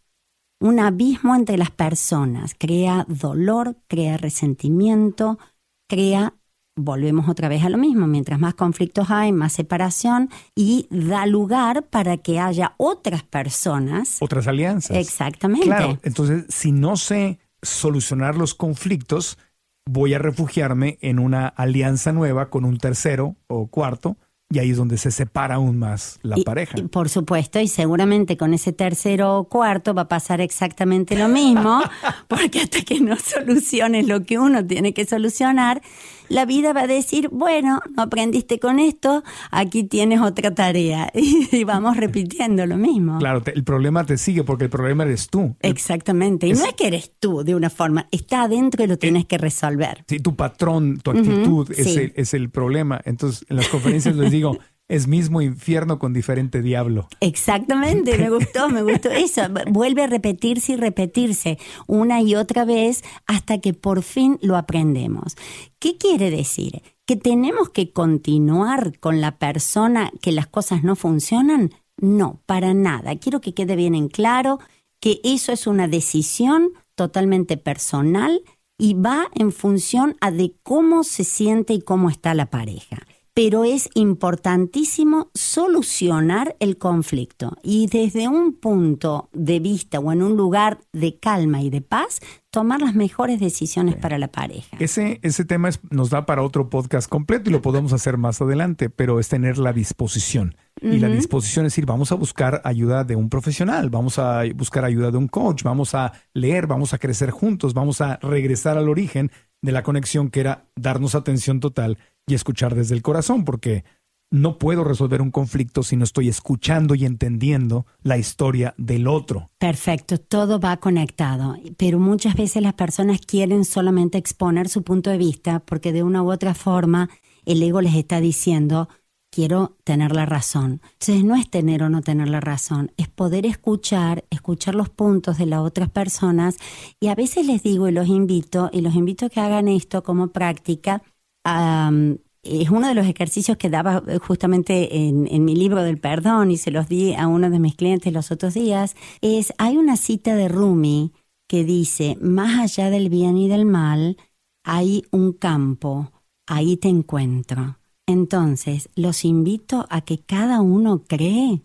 un 0.59 0.79
abismo 0.79 1.35
entre 1.35 1.57
las 1.57 1.71
personas, 1.71 2.55
crea 2.57 3.05
dolor, 3.07 3.77
crea 3.87 4.17
resentimiento, 4.17 5.39
crea, 5.87 6.33
volvemos 6.75 7.29
otra 7.29 7.47
vez 7.47 7.63
a 7.63 7.69
lo 7.69 7.77
mismo, 7.77 8.07
mientras 8.07 8.39
más 8.39 8.55
conflictos 8.55 9.09
hay, 9.09 9.31
más 9.31 9.53
separación 9.53 10.29
y 10.55 10.87
da 10.89 11.25
lugar 11.25 11.83
para 11.83 12.17
que 12.17 12.39
haya 12.39 12.73
otras 12.77 13.23
personas. 13.23 14.17
Otras 14.21 14.47
alianzas. 14.47 14.97
Exactamente. 14.97 15.65
Claro, 15.65 15.97
entonces 16.03 16.45
si 16.49 16.71
no 16.71 16.97
sé 16.97 17.39
solucionar 17.61 18.35
los 18.35 18.53
conflictos, 18.53 19.37
voy 19.85 20.13
a 20.13 20.19
refugiarme 20.19 20.97
en 21.01 21.19
una 21.19 21.47
alianza 21.47 22.11
nueva 22.11 22.49
con 22.49 22.65
un 22.65 22.77
tercero 22.77 23.35
o 23.47 23.67
cuarto, 23.67 24.17
y 24.51 24.57
ahí 24.57 24.71
es 24.71 24.77
donde 24.77 24.97
se 24.97 25.11
separa 25.11 25.55
aún 25.55 25.77
más 25.77 26.17
la 26.23 26.39
Y- 26.39 26.43
pareja. 26.43 26.79
y 26.79 26.83
por 26.83 27.07
supuesto, 27.09 27.59
y 27.59 27.67
seguramente 27.67 28.35
con 28.35 28.53
ese 28.55 28.73
tercero 28.73 29.37
o 29.37 29.43
cuarto 29.43 29.93
va 29.93 30.03
a 30.03 30.07
pasar 30.07 30.41
exactamente 30.41 31.15
lo 31.17 31.27
mismo, 31.27 31.79
porque 32.27 32.61
hasta 32.61 32.81
que 32.81 32.99
no 32.99 33.15
soluciones 33.17 34.07
lo 34.07 34.23
que 34.23 34.39
uno 34.39 34.65
tiene 34.65 34.93
que 34.93 35.05
solucionar, 35.05 35.81
la 36.29 36.45
vida 36.45 36.73
va 36.73 36.81
a 36.81 36.87
decir, 36.87 37.29
bueno, 37.31 37.81
no 37.95 38.03
aprendiste 38.03 38.59
con 38.59 38.79
esto, 38.79 39.23
aquí 39.51 39.83
tienes 39.83 40.21
otra 40.21 40.53
tarea. 40.53 41.11
Y 41.51 41.63
vamos 41.63 41.97
repitiendo 41.97 42.65
lo 42.65 42.77
mismo. 42.77 43.17
Claro, 43.19 43.41
te- 43.41 43.51
el 43.53 43.63
problema 43.63 44.03
te 44.05 44.17
sigue 44.17 44.43
porque 44.43 44.65
el 44.65 44.69
problema 44.69 45.03
eres 45.03 45.27
tú. 45.29 45.55
Exactamente. 45.61 46.47
Y 46.47 46.51
Es- 46.51 46.59
no 46.59 46.65
es 46.65 46.73
que 46.73 46.87
eres 46.87 47.11
tú 47.19 47.43
de 47.43 47.55
una 47.55 47.69
forma, 47.69 48.07
está 48.11 48.43
adentro 48.43 48.83
y 48.83 48.87
lo 48.87 48.97
tienes 48.97 49.25
que 49.25 49.37
resolver. 49.37 50.03
Sí, 50.07 50.19
tu 50.19 50.35
patrón, 50.35 50.99
tu 51.01 51.11
actitud 51.11 51.69
es, 51.71 51.93
sí. 51.93 51.99
el, 51.99 52.13
es 52.15 52.33
el 52.33 52.49
problema. 52.49 53.01
Entonces, 53.05 53.45
en 53.49 53.57
las 53.57 53.67
conferencias 53.69 54.15
les 54.15 54.31
digo, 54.31 54.57
es 54.89 55.07
mismo 55.07 55.41
infierno 55.41 55.99
con 55.99 56.13
diferente 56.13 56.61
diablo. 56.61 57.07
Exactamente, 57.21 58.17
me 58.17 58.29
gustó, 58.31 58.69
me 58.69 58.81
gustó 58.81 59.11
eso. 59.11 59.43
Vuelve 59.67 60.03
a 60.03 60.07
repetirse 60.07 60.73
y 60.73 60.75
repetirse 60.75 61.59
una 61.87 62.21
y 62.21 62.35
otra 62.35 62.65
vez 62.65 63.03
hasta 63.27 63.59
que 63.59 63.73
por 63.73 64.01
fin 64.01 64.39
lo 64.41 64.57
aprendemos. 64.57 65.37
¿Qué 65.77 65.97
quiere 65.97 66.31
decir? 66.31 66.81
¿Que 67.05 67.15
tenemos 67.15 67.69
que 67.69 67.93
continuar 67.93 68.99
con 68.99 69.21
la 69.21 69.37
persona 69.37 70.11
que 70.21 70.31
las 70.31 70.47
cosas 70.47 70.83
no 70.83 70.95
funcionan? 70.95 71.71
No, 71.97 72.41
para 72.47 72.73
nada. 72.73 73.15
Quiero 73.15 73.41
que 73.41 73.53
quede 73.53 73.75
bien 73.75 73.93
en 73.93 74.09
claro 74.09 74.59
que 74.99 75.21
eso 75.23 75.51
es 75.51 75.67
una 75.67 75.87
decisión 75.87 76.71
totalmente 76.95 77.57
personal 77.57 78.41
y 78.77 78.95
va 78.95 79.27
en 79.35 79.51
función 79.51 80.17
a 80.19 80.31
de 80.31 80.55
cómo 80.63 81.03
se 81.03 81.23
siente 81.23 81.73
y 81.73 81.81
cómo 81.81 82.09
está 82.09 82.33
la 82.33 82.47
pareja 82.47 83.05
pero 83.33 83.63
es 83.63 83.89
importantísimo 83.93 85.29
solucionar 85.33 86.55
el 86.59 86.77
conflicto 86.77 87.55
y 87.63 87.87
desde 87.87 88.27
un 88.27 88.53
punto 88.53 89.29
de 89.33 89.59
vista 89.59 89.99
o 89.99 90.11
en 90.11 90.21
un 90.23 90.35
lugar 90.35 90.79
de 90.93 91.17
calma 91.19 91.61
y 91.61 91.69
de 91.69 91.81
paz, 91.81 92.19
tomar 92.51 92.81
las 92.81 92.95
mejores 92.95 93.39
decisiones 93.39 93.95
para 93.95 94.17
la 94.17 94.27
pareja. 94.29 94.75
Ese, 94.79 95.19
ese 95.21 95.45
tema 95.45 95.69
es- 95.69 95.79
nos 95.91 96.09
da 96.09 96.25
para 96.25 96.41
otro 96.41 96.69
podcast 96.69 97.07
completo 97.07 97.49
y 97.49 97.53
lo 97.53 97.61
podemos 97.61 97.93
hacer 97.93 98.17
más 98.17 98.41
adelante, 98.41 98.89
pero 98.89 99.19
es 99.19 99.29
tener 99.29 99.57
la 99.57 99.71
disposición. 99.73 100.55
Y 100.81 100.99
la 100.99 101.09
disposición 101.09 101.65
es 101.65 101.73
decir, 101.73 101.85
vamos 101.85 102.13
a 102.13 102.15
buscar 102.15 102.61
ayuda 102.63 103.03
de 103.03 103.17
un 103.17 103.29
profesional, 103.29 103.89
vamos 103.89 104.17
a 104.17 104.43
buscar 104.55 104.85
ayuda 104.85 105.11
de 105.11 105.17
un 105.17 105.27
coach, 105.27 105.61
vamos 105.63 105.93
a 105.93 106.13
leer, 106.33 106.67
vamos 106.67 106.93
a 106.93 106.97
crecer 106.97 107.31
juntos, 107.31 107.73
vamos 107.73 107.99
a 107.99 108.17
regresar 108.21 108.77
al 108.77 108.87
origen 108.87 109.29
de 109.61 109.71
la 109.71 109.83
conexión 109.83 110.29
que 110.29 110.39
era 110.39 110.65
darnos 110.75 111.15
atención 111.15 111.59
total 111.59 111.97
y 112.27 112.33
escuchar 112.33 112.75
desde 112.75 112.95
el 112.95 113.01
corazón, 113.01 113.45
porque 113.45 113.83
no 114.31 114.57
puedo 114.59 114.83
resolver 114.83 115.21
un 115.21 115.31
conflicto 115.31 115.81
si 115.83 115.95
no 115.95 116.03
estoy 116.03 116.29
escuchando 116.29 116.93
y 116.95 117.05
entendiendo 117.05 117.85
la 118.03 118.17
historia 118.17 118.75
del 118.77 119.07
otro. 119.07 119.49
Perfecto, 119.57 120.19
todo 120.19 120.59
va 120.59 120.77
conectado, 120.77 121.57
pero 121.77 121.99
muchas 121.99 122.35
veces 122.35 122.61
las 122.61 122.73
personas 122.73 123.21
quieren 123.21 123.65
solamente 123.65 124.17
exponer 124.17 124.69
su 124.69 124.83
punto 124.83 125.09
de 125.09 125.17
vista 125.17 125.59
porque 125.59 125.91
de 125.91 126.03
una 126.03 126.21
u 126.21 126.31
otra 126.31 126.53
forma 126.53 127.09
el 127.45 127.63
ego 127.63 127.81
les 127.81 127.95
está 127.95 128.21
diciendo, 128.21 128.89
quiero 129.31 129.77
tener 129.83 130.13
la 130.13 130.25
razón. 130.25 130.81
Entonces 130.93 131.23
no 131.23 131.35
es 131.35 131.49
tener 131.49 131.83
o 131.83 131.89
no 131.89 132.01
tener 132.01 132.29
la 132.29 132.39
razón, 132.39 132.91
es 132.97 133.07
poder 133.07 133.45
escuchar, 133.45 134.25
escuchar 134.29 134.75
los 134.75 134.89
puntos 134.89 135.37
de 135.37 135.45
las 135.45 135.59
otras 135.59 135.89
personas 135.89 136.57
y 136.99 137.07
a 137.07 137.15
veces 137.15 137.45
les 137.45 137.63
digo 137.63 137.87
y 137.87 137.91
los 137.91 138.07
invito, 138.07 138.69
y 138.73 138.81
los 138.81 138.95
invito 138.95 139.27
a 139.27 139.29
que 139.29 139.39
hagan 139.39 139.67
esto 139.67 140.03
como 140.03 140.29
práctica. 140.29 141.03
am, 141.43 142.17
es 142.43 142.69
uno 142.69 142.87
de 142.87 142.95
los 142.95 143.05
ejercicios 143.05 143.57
que 143.57 143.69
daba 143.69 144.01
eh, 144.07 144.17
justamente 144.17 145.07
en, 145.07 145.27
en 145.27 145.45
mi 145.45 145.55
libro 145.55 145.83
del 145.83 145.99
perdón 145.99 146.51
y 146.51 146.57
se 146.57 146.71
los 146.71 146.87
di 146.87 147.13
a 147.13 147.27
uno 147.27 147.49
de 147.49 147.59
mis 147.59 147.75
clientes 147.75 148.13
los 148.13 148.31
otros 148.31 148.53
días, 148.53 148.95
es, 149.21 149.53
hay 149.57 149.77
una 149.77 149.97
cita 149.97 150.35
de 150.35 150.47
Rumi 150.47 151.11
que 151.47 151.63
dice, 151.65 152.17
más 152.21 152.59
allá 152.59 152.89
del 152.91 153.09
bien 153.09 153.37
y 153.37 153.47
del 153.49 153.65
mal, 153.65 154.17
hay 154.63 155.03
un 155.11 155.33
campo, 155.33 156.11
ahí 156.47 156.77
te 156.77 156.89
encuentro. 156.89 157.78
Entonces, 158.09 158.89
los 158.95 159.23
invito 159.23 159.85
a 159.91 160.01
que 160.01 160.17
cada 160.17 160.61
uno 160.61 161.03
cree 161.07 161.61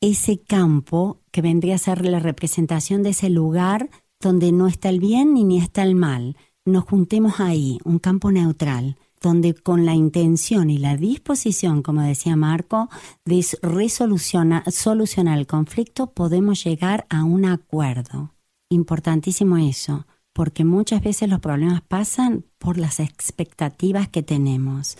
ese 0.00 0.40
campo 0.40 1.20
que 1.30 1.40
vendría 1.40 1.76
a 1.76 1.78
ser 1.78 2.04
la 2.04 2.18
representación 2.18 3.04
de 3.04 3.10
ese 3.10 3.30
lugar 3.30 3.90
donde 4.20 4.50
no 4.50 4.66
está 4.66 4.88
el 4.88 4.98
bien 4.98 5.34
ni 5.34 5.44
ni 5.44 5.58
está 5.58 5.84
el 5.84 5.94
mal. 5.94 6.36
Nos 6.64 6.82
juntemos 6.82 7.38
ahí, 7.38 7.78
un 7.84 8.00
campo 8.00 8.32
neutral, 8.32 8.96
donde 9.22 9.54
con 9.54 9.86
la 9.86 9.94
intención 9.94 10.68
y 10.68 10.78
la 10.78 10.96
disposición, 10.96 11.80
como 11.80 12.02
decía 12.02 12.34
Marco, 12.34 12.88
de 13.24 13.46
resolucionar 13.62 14.68
solucionar 14.72 15.38
el 15.38 15.46
conflicto, 15.46 16.08
podemos 16.08 16.64
llegar 16.64 17.06
a 17.08 17.22
un 17.22 17.44
acuerdo. 17.44 18.34
Importantísimo 18.68 19.58
eso, 19.58 20.08
porque 20.32 20.64
muchas 20.64 21.04
veces 21.04 21.28
los 21.28 21.38
problemas 21.38 21.82
pasan 21.82 22.44
por 22.58 22.78
las 22.78 22.98
expectativas 22.98 24.08
que 24.08 24.24
tenemos. 24.24 24.96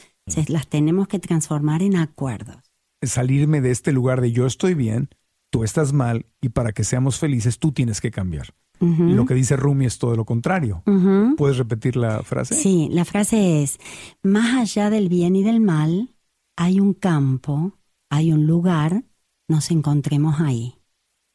Las 0.49 0.69
tenemos 0.69 1.09
que 1.09 1.19
transformar 1.19 1.83
en 1.83 1.97
acuerdos. 1.97 2.57
salirme 3.03 3.61
de 3.61 3.71
este 3.71 3.93
lugar 3.93 4.21
de 4.21 4.33
yo 4.33 4.47
estoy 4.47 4.75
bien, 4.75 5.11
tú 5.51 5.63
estás 5.65 5.93
mal 5.93 6.27
y 6.41 6.49
para 6.49 6.73
que 6.73 6.85
seamos 6.85 7.19
felices 7.19 7.59
tú 7.59 7.73
tienes 7.73 8.01
que 8.01 8.11
cambiar. 8.11 8.55
Y 8.81 9.13
lo 9.15 9.25
que 9.25 9.35
dice 9.35 9.57
Rumi 9.57 9.87
es 9.87 9.99
todo 9.99 10.15
lo 10.15 10.25
contrario. 10.25 10.83
¿Puedes 11.37 11.57
repetir 11.57 11.97
la 11.97 12.23
frase? 12.23 12.55
Sí, 12.55 12.89
la 12.91 13.05
frase 13.05 13.63
es, 13.63 13.79
más 14.23 14.61
allá 14.61 14.91
del 14.91 15.09
bien 15.09 15.37
y 15.37 15.43
del 15.43 15.61
mal, 15.61 16.15
hay 16.57 16.81
un 16.81 16.93
campo, 16.93 17.79
hay 18.11 18.33
un 18.33 18.47
lugar, 18.47 19.05
nos 19.49 19.71
encontremos 19.71 20.41
ahí. 20.41 20.75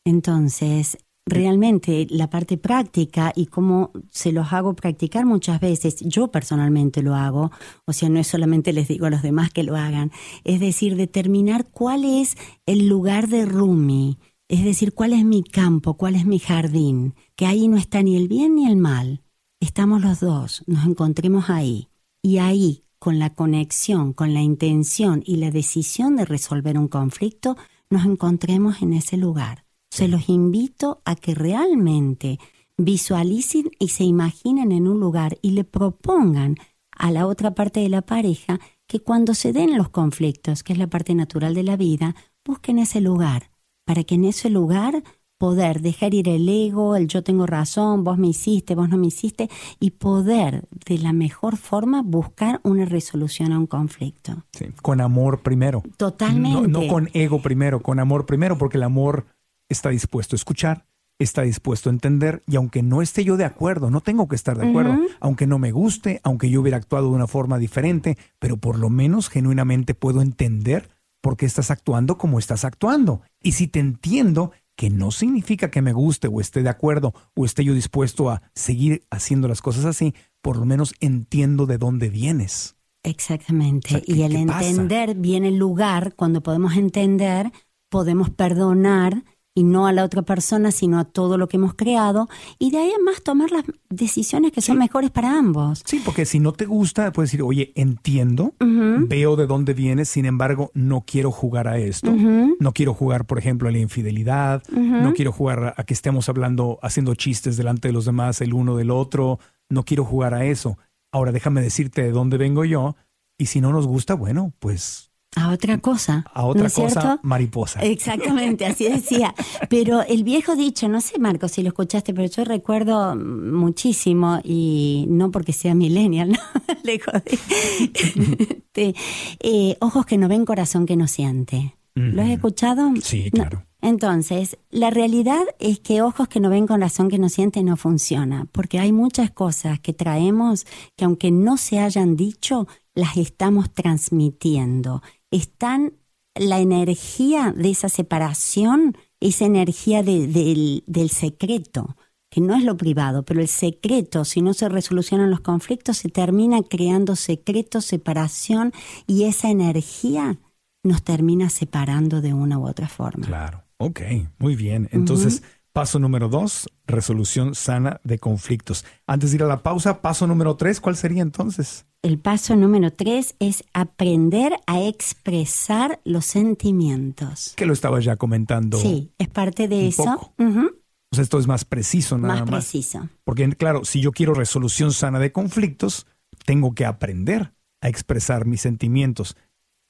Entonces, 0.06 0.98
realmente 1.26 2.07
la 2.09 2.30
parte 2.30 2.57
práctica 2.57 3.32
y 3.36 3.47
cómo 3.47 3.91
se 4.09 4.32
los 4.32 4.51
hago 4.51 4.74
practicar 4.74 5.26
muchas 5.26 5.59
veces, 5.59 5.97
yo 6.01 6.32
personalmente 6.32 7.01
lo 7.01 7.15
hago, 7.15 7.51
o 7.86 7.93
sea, 7.93 8.09
no 8.09 8.20
es 8.20 8.28
solamente 8.28 8.74
les 8.74 8.88
digo 8.88 9.05
a 9.05 9.09
los 9.09 9.22
demás 9.22 9.51
que 9.51 9.63
lo 9.63 9.76
hagan, 9.76 10.11
es 10.43 10.59
decir, 10.59 10.95
determinar 10.95 11.67
cuál 11.70 12.03
es 12.03 12.36
el 12.65 12.88
lugar 12.88 13.28
de 13.28 13.45
Rumi, 13.45 14.17
es 14.47 14.63
decir, 14.63 14.93
cuál 14.93 15.13
es 15.13 15.24
mi 15.24 15.43
campo, 15.43 15.95
cuál 15.95 16.15
es 16.15 16.26
mi 16.26 16.39
jardín, 16.39 17.13
que 17.36 17.45
ahí 17.45 17.67
no 17.67 17.78
está 17.78 18.01
ni 18.01 18.17
el 18.17 18.28
bien 18.28 18.55
ni 18.55 18.67
el 18.67 18.78
mal, 18.78 19.22
estamos 19.59 20.01
los 20.01 20.20
dos, 20.20 20.63
nos 20.65 20.86
encontremos 20.86 21.49
ahí. 21.49 21.89
Y 22.22 22.39
ahí, 22.39 22.84
con 22.97 23.20
la 23.20 23.34
conexión, 23.34 24.11
con 24.13 24.34
la 24.34 24.41
intención 24.41 25.24
y 25.26 25.38
la 25.38 25.51
decisión 25.51 26.15
de 26.17 26.26
resolver 26.26 26.78
un 26.78 26.88
conflicto, 26.88 27.55
nos 27.89 28.05
encontremos 28.05 28.82
en 28.82 28.93
ese 28.93 29.15
lugar. 29.15 29.65
Se 29.90 30.08
los 30.08 30.30
invito 30.30 31.02
a 31.06 31.16
que 31.16 31.34
realmente 31.36 32.40
visualicen 32.78 33.72
y 33.80 33.90
se 33.90 34.04
imaginen 34.04 34.72
en 34.72 34.88
un 34.88 35.00
lugar 35.00 35.38
y 35.42 35.52
le 35.52 35.64
propongan 35.64 36.56
a 36.92 37.12
la 37.12 37.28
otra 37.28 37.56
parte 37.56 37.80
de 37.80 37.90
la 37.90 38.02
pareja 38.02 38.60
que 38.88 39.00
cuando 39.00 39.34
se 39.34 39.54
den 39.54 39.78
los 39.78 39.90
conflictos, 39.90 40.64
que 40.64 40.74
es 40.74 40.80
la 40.80 40.88
parte 40.88 41.14
natural 41.14 41.54
de 41.54 41.64
la 41.64 41.78
vida, 41.78 42.16
busquen 42.46 42.80
ese 42.80 43.02
lugar, 43.02 43.52
para 43.86 44.04
que 44.04 44.16
en 44.16 44.26
ese 44.26 44.50
lugar 44.50 45.04
poder 45.38 45.82
dejar 45.82 46.14
ir 46.14 46.28
el 46.28 46.50
ego, 46.50 46.98
el 46.98 47.08
yo 47.08 47.24
tengo 47.24 47.46
razón, 47.46 48.04
vos 48.04 48.18
me 48.18 48.28
hiciste, 48.28 48.76
vos 48.76 48.90
no 48.90 48.98
me 48.98 49.08
hiciste, 49.08 49.50
y 49.80 49.92
poder 49.92 50.68
de 50.86 50.98
la 50.98 51.14
mejor 51.14 51.56
forma 51.56 52.02
buscar 52.02 52.60
una 52.64 52.86
resolución 52.86 53.54
a 53.54 53.60
un 53.60 53.66
conflicto. 53.66 54.44
Sí, 54.52 54.66
con 54.82 55.00
amor 55.00 55.42
primero. 55.42 55.82
Totalmente. 55.96 56.68
No, 56.68 56.82
no 56.82 56.88
con 56.88 57.10
ego 57.14 57.42
primero, 57.42 57.82
con 57.82 58.00
amor 58.00 58.26
primero, 58.26 58.58
porque 58.58 58.78
el 58.78 58.84
amor 58.84 59.28
está 59.70 59.89
dispuesto 59.89 60.36
a 60.36 60.38
escuchar, 60.38 60.86
está 61.20 61.43
dispuesto 61.43 61.89
a 61.89 61.93
entender 61.93 62.41
y 62.47 62.55
aunque 62.55 62.82
no 62.82 63.01
esté 63.01 63.24
yo 63.24 63.38
de 63.38 63.45
acuerdo, 63.45 63.89
no 63.89 64.01
tengo 64.01 64.28
que 64.28 64.36
estar 64.36 64.57
de 64.57 64.70
acuerdo, 64.70 64.97
aunque 65.20 65.47
no 65.47 65.59
me 65.59 65.72
guste, 65.72 66.22
aunque 66.24 66.49
yo 66.49 66.61
hubiera 66.61 66.78
actuado 66.78 67.09
de 67.09 67.15
una 67.15 67.28
forma 67.28 67.57
diferente, 67.57 68.17
pero 68.39 68.57
por 68.57 68.78
lo 68.78 68.89
menos 68.89 69.30
genuinamente 69.30 69.93
puedo 69.93 70.22
entender 70.22 70.89
por 71.22 71.38
qué 71.38 71.45
estás 71.45 71.72
actuando 71.72 72.17
como 72.17 72.39
estás 72.39 72.65
actuando. 72.65 73.22
Y 73.41 73.51
si 73.53 73.67
te 73.67 73.80
entiendo, 73.80 74.51
que 74.80 74.89
no 74.89 75.11
significa 75.11 75.70
que 75.70 75.82
me 75.82 75.91
guste 75.91 76.30
o 76.30 76.39
esté 76.39 76.63
de 76.63 76.70
acuerdo 76.70 77.13
o 77.36 77.43
esté 77.43 77.65
yo 77.65 77.74
dispuesto 77.74 78.30
a 78.30 78.41
seguir 78.55 79.03
haciendo 79.11 79.49
las 79.49 79.61
cosas 79.61 79.84
así, 79.84 80.15
por 80.41 80.55
lo 80.55 80.63
menos 80.63 80.93
entiendo 81.01 81.65
de 81.65 81.78
dónde 81.78 82.09
vienes. 82.09 82.78
Exactamente. 83.03 84.01
y 84.07 84.22
el 84.22 84.38
entender 84.38 85.15
viene 85.15 85.49
el 85.49 85.57
lugar, 85.57 86.15
cuando 86.15 86.41
podemos 86.41 86.78
entender, 86.78 87.51
podemos 87.89 88.30
perdonar 88.30 89.26
y 89.60 89.64
no 89.64 89.88
a 89.88 89.91
la 89.91 90.05
otra 90.05 90.22
persona, 90.22 90.72
sino 90.72 90.99
a 90.99 91.03
todo 91.03 91.38
lo 91.38 91.49
que 91.49 91.57
hemos 91.57 91.74
creado, 91.74 92.30
y 92.60 92.72
de 92.72 92.78
ahí 92.78 92.91
además 92.95 93.22
tomar 93.22 93.51
las 93.51 93.66
decisiones 93.89 94.53
que 94.53 94.62
son 94.62 94.78
mejores 94.78 95.12
para 95.12 95.38
ambos. 95.38 95.84
Sí, 95.84 96.01
porque 96.05 96.26
si 96.26 96.39
no 96.39 96.53
te 96.53 96.66
gusta, 96.66 97.12
puedes 97.12 97.30
decir, 97.30 97.43
oye, 97.43 97.74
entiendo, 97.76 98.53
veo 98.60 99.36
de 99.36 99.47
dónde 99.47 99.74
vienes, 99.74 100.07
sin 100.07 100.24
embargo, 100.24 100.72
no 100.74 101.03
quiero 101.05 101.30
jugar 101.30 101.68
a 101.68 101.78
esto, 101.78 102.10
no 102.14 102.72
quiero 102.72 102.93
jugar, 102.93 103.26
por 103.26 103.38
ejemplo, 103.38 103.68
a 103.68 103.72
la 103.74 103.80
infidelidad, 103.80 104.64
no 104.72 105.14
quiero 105.14 105.34
jugar 105.34 105.74
a 105.76 105.84
que 105.84 105.93
estemos 105.93 106.30
hablando, 106.30 106.80
haciendo 106.82 107.14
chistes 107.16 107.57
delante 107.57 107.89
de 107.89 107.93
los 107.93 108.05
demás, 108.05 108.39
el 108.39 108.53
uno 108.53 108.78
del 108.78 108.91
otro, 108.91 109.39
no 109.68 109.84
quiero 109.84 110.05
jugar 110.05 110.34
a 110.34 110.45
eso. 110.45 110.78
Ahora 111.12 111.34
déjame 111.34 111.62
decirte 111.62 112.01
de 112.01 112.12
dónde 112.12 112.38
vengo 112.38 112.64
yo, 112.64 112.95
y 113.38 113.47
si 113.47 113.60
no 113.60 113.74
nos 113.74 113.88
gusta, 113.88 114.14
bueno, 114.14 114.53
pues 114.60 115.09
a 115.36 115.52
otra 115.52 115.78
cosa. 115.78 116.26
A 116.34 116.46
otra 116.46 116.70
cosa, 116.70 117.20
mariposa. 117.22 117.82
Exactamente, 117.82 118.66
así 118.66 118.90
decía. 118.90 119.34
Pero 119.70 120.02
el 120.02 120.24
viejo 120.24 120.56
dicho, 120.56 120.88
no 120.88 121.02
sé, 121.02 121.20
Marco, 121.20 121.48
si 121.48 121.62
lo 121.62 121.70
escuchaste, 121.70 122.14
pero 122.14 122.28
yo 122.28 122.44
recuerdo 122.44 123.16
muchísimo, 123.16 124.40
y 124.44 125.06
no 125.08 125.32
porque 125.32 125.54
sea 125.54 125.76
millennial, 125.76 126.30
¿no? 126.34 126.40
Lejos 126.84 127.14
de. 128.74 128.96
Eh, 129.40 129.78
ojos 129.80 130.06
que 130.06 130.18
no 130.18 130.28
ven, 130.28 130.46
corazón 130.46 130.86
que 130.86 130.96
no 130.96 131.08
siente. 131.08 131.76
¿Lo 131.96 132.22
has 132.22 132.30
escuchado? 132.30 132.92
Sí, 133.02 133.30
claro. 133.30 133.66
Entonces, 133.82 134.58
la 134.70 134.90
realidad 134.90 135.42
es 135.60 135.80
que 135.80 136.02
ojos 136.02 136.28
que 136.28 136.40
no 136.40 136.50
ven, 136.50 136.68
corazón 136.68 137.10
que 137.10 137.18
no 137.18 137.30
siente 137.30 137.64
no 137.64 137.76
funciona, 137.78 138.48
porque 138.52 138.80
hay 138.80 138.92
muchas 138.92 139.32
cosas 139.32 139.80
que 139.80 139.94
traemos 139.94 140.66
que 140.96 141.06
aunque 141.06 141.32
no 141.32 141.58
se 141.58 141.80
hayan 141.80 142.16
dicho, 142.16 142.68
las 142.94 143.18
estamos 143.18 143.72
transmitiendo 143.74 145.02
están 145.32 145.94
la 146.36 146.60
energía 146.60 147.54
de 147.56 147.70
esa 147.70 147.90
separación, 147.90 148.98
esa 149.20 149.46
energía 149.46 150.04
del, 150.04 150.84
del 150.86 151.10
secreto, 151.10 151.98
que 152.30 152.42
no 152.42 152.56
es 152.56 152.64
lo 152.64 152.78
privado, 152.78 153.24
pero 153.26 153.42
el 153.42 153.48
secreto, 153.48 154.24
si 154.24 154.42
no 154.42 154.54
se 154.54 154.70
resolucionan 154.70 155.32
los 155.32 155.42
conflictos, 155.42 155.98
se 155.98 156.10
termina 156.10 156.62
creando 156.62 157.16
secreto, 157.16 157.82
separación, 157.82 158.72
y 159.08 159.24
esa 159.24 159.50
energía 159.50 160.38
nos 160.84 161.04
termina 161.04 161.50
separando 161.50 162.22
de 162.22 162.34
una 162.34 162.58
u 162.60 162.68
otra 162.68 162.88
forma. 162.88 163.26
Claro, 163.26 163.64
ok, 163.78 164.02
muy 164.38 164.56
bien. 164.56 164.88
Entonces, 164.92 165.44
paso 165.74 166.00
número 166.00 166.30
dos, 166.30 166.70
resolución 166.86 167.56
sana 167.56 168.00
de 168.04 168.20
conflictos. 168.20 168.86
Antes 169.08 169.32
de 169.32 169.38
ir 169.38 169.44
a 169.44 169.48
la 169.48 169.64
pausa, 169.64 170.02
paso 170.02 170.28
número 170.28 170.56
tres, 170.56 170.80
¿cuál 170.80 170.96
sería 170.96 171.22
entonces? 171.22 171.86
El 172.02 172.20
paso 172.20 172.56
número 172.56 172.91
tres 172.91 173.36
es 173.39 173.64
aprender 173.74 174.54
a 174.68 174.82
expresar 174.82 176.00
los 176.06 176.26
sentimientos. 176.26 177.54
Que 177.56 177.66
lo 177.66 177.74
estaba 177.74 178.00
ya 178.00 178.16
comentando. 178.16 178.78
Sí, 178.78 179.12
es 179.18 179.28
parte 179.28 179.68
de 179.68 179.88
eso. 179.88 180.34
O 180.38 181.16
sea, 181.16 181.24
esto 181.24 181.39
es 181.39 181.47
más 181.47 181.66
preciso, 181.66 182.18
nada 182.18 182.41
más. 182.41 182.52
Más 182.52 182.66
preciso. 182.66 183.10
Porque, 183.24 183.50
claro, 183.50 183.84
si 183.84 184.00
yo 184.00 184.12
quiero 184.12 184.34
resolución 184.34 184.93
sana 184.93 185.20
de 185.20 185.32
conflictos, 185.32 186.06
tengo 186.45 186.74
que 186.74 186.86
aprender 186.86 187.54
a 187.82 187.89
expresar 187.89 188.45
mis 188.45 188.62
sentimientos, 188.62 189.36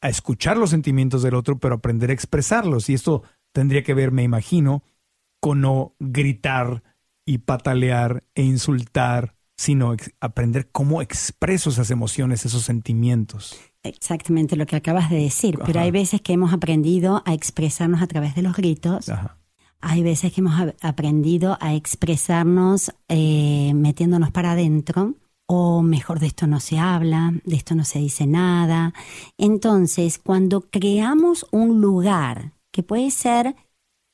a 0.02 0.10
escuchar 0.10 0.58
los 0.58 0.70
sentimientos 0.70 1.22
del 1.22 1.36
otro, 1.36 1.60
pero 1.60 1.76
aprender 1.76 2.10
a 2.10 2.14
expresarlos. 2.14 2.90
Y 2.90 2.94
esto 2.94 3.24
tendría 3.52 3.84
que 3.84 3.94
ver, 3.94 4.12
me 4.12 4.24
imagino, 4.24 4.84
con 5.42 5.62
no 5.62 5.96
gritar 6.00 6.84
y 7.26 7.40
patalear 7.40 8.24
e 8.34 8.44
insultar 8.44 9.36
sino 9.60 9.94
aprender 10.22 10.70
cómo 10.72 11.02
expreso 11.02 11.70
esas 11.70 11.92
emociones, 11.92 12.46
esos 12.46 12.64
sentimientos. 12.64 13.60
Exactamente 13.84 14.56
lo 14.56 14.66
que 14.66 14.78
acabas 14.78 15.10
de 15.10 15.18
decir, 15.18 15.60
pero 15.66 15.82
hay 15.82 15.92
veces 15.92 16.22
que 16.22 16.32
hemos 16.32 16.54
aprendido 16.54 17.22
a 17.26 17.34
expresarnos 17.34 18.02
a 18.02 18.08
través 18.08 18.36
de 18.36 18.42
los 18.42 18.56
gritos. 18.56 19.12
Hay 19.82 20.02
veces 20.02 20.32
que 20.32 20.40
hemos 20.40 20.54
aprendido 20.82 21.58
a 21.60 21.74
expresarnos 21.74 22.94
eh, 23.10 23.74
metiéndonos 23.76 24.32
para 24.32 24.54
adentro, 24.54 25.16
o 25.46 25.82
mejor 25.82 26.22
de 26.22 26.28
esto 26.28 26.48
no 26.48 26.62
se 26.62 26.80
habla, 26.80 27.34
de 27.44 27.58
esto 27.58 27.76
no 27.76 27.84
se 27.84 28.00
dice 28.00 28.28
nada. 28.28 28.94
Entonces, 29.38 30.20
cuando 30.20 30.62
creamos 30.62 31.46
un 31.52 31.82
lugar, 31.82 32.54
que 32.72 32.82
puede 32.82 33.12
ser 33.12 33.56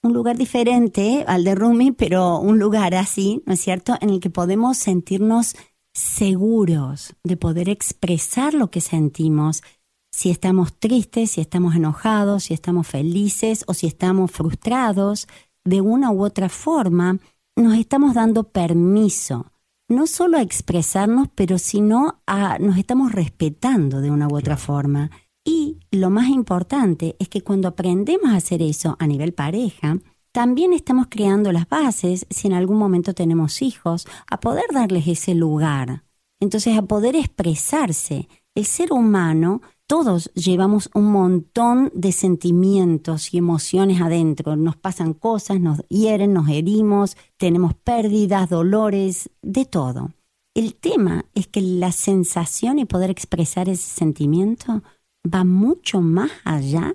un 0.06 0.14
lugar 0.14 0.38
diferente 0.38 1.26
al 1.28 1.44
de 1.44 1.56
Rumi, 1.56 1.92
pero 1.92 2.40
un 2.40 2.60
lugar 2.60 2.94
así, 2.94 3.42
¿no 3.46 3.54
es 3.54 3.62
cierto?, 3.62 3.96
en 4.02 4.12
el 4.12 4.20
que 4.20 4.30
podemos 4.30 4.78
sentirnos 4.78 5.56
seguros 5.94 7.16
de 7.24 7.38
poder 7.38 7.70
expresar 7.70 8.54
lo 8.54 8.70
que 8.70 8.82
sentimos, 8.82 9.64
si 10.12 10.30
estamos 10.30 10.78
tristes, 10.78 11.32
si 11.32 11.42
estamos 11.42 11.76
enojados, 11.76 12.46
si 12.46 12.54
estamos 12.54 12.88
felices 12.88 13.64
o 13.68 13.74
si 13.74 13.88
estamos 13.88 14.32
frustrados, 14.32 15.28
de 15.64 15.82
una 15.82 16.12
u 16.12 16.24
otra 16.24 16.50
forma, 16.50 17.18
nos 17.56 17.76
estamos 17.76 18.14
dando 18.14 18.44
permiso, 18.44 19.52
no 19.90 20.06
solo 20.06 20.38
a 20.38 20.44
expresarnos, 20.44 21.30
pero 21.34 21.58
sino 21.58 22.22
a 22.28 22.60
nos 22.60 22.78
estamos 22.78 23.12
respetando 23.12 24.02
de 24.02 24.12
una 24.12 24.28
u 24.28 24.38
otra 24.38 24.58
forma. 24.58 25.10
Y 25.46 25.78
lo 25.92 26.10
más 26.10 26.28
importante 26.30 27.16
es 27.20 27.30
que 27.30 27.42
cuando 27.42 27.70
aprendemos 27.70 28.32
a 28.32 28.38
hacer 28.38 28.62
eso 28.62 28.98
a 29.00 29.08
nivel 29.08 29.34
pareja, 29.34 30.00
también 30.32 30.74
estamos 30.74 31.08
creando 31.10 31.54
las 31.54 31.70
bases, 31.70 32.26
si 32.30 32.48
en 32.48 32.54
algún 32.54 32.78
momento 32.78 33.14
tenemos 33.14 33.62
hijos, 33.62 34.06
a 34.30 34.42
poder 34.42 34.66
darles 34.74 35.08
ese 35.08 35.34
lugar. 35.36 36.04
Entonces, 36.42 36.78
a 36.78 36.82
poder 36.82 37.16
expresarse. 37.16 38.28
El 38.54 38.66
ser 38.66 38.92
humano, 38.92 39.62
todos 39.88 40.32
llevamos 40.34 40.90
un 40.94 41.12
montón 41.12 41.92
de 41.94 42.12
sentimientos 42.12 43.34
y 43.34 43.38
emociones 43.38 44.02
adentro. 44.02 44.56
Nos 44.56 44.76
pasan 44.76 45.14
cosas, 45.14 45.60
nos 45.60 45.80
hieren, 45.88 46.34
nos 46.34 46.50
herimos, 46.50 47.16
tenemos 47.38 47.74
pérdidas, 47.76 48.50
dolores, 48.50 49.30
de 49.42 49.66
todo. 49.66 50.12
El 50.54 50.76
tema 50.76 51.26
es 51.34 51.48
que 51.48 51.62
la 51.62 51.92
sensación 51.92 52.80
y 52.80 52.86
poder 52.86 53.10
expresar 53.10 53.70
ese 53.70 53.88
sentimiento 53.88 54.84
va 55.26 55.44
mucho 55.44 56.02
más 56.02 56.32
allá 56.44 56.94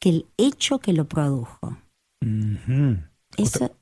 que 0.00 0.10
el 0.10 0.26
hecho 0.36 0.78
que 0.78 0.92
lo 0.92 1.06
produjo. 1.06 1.76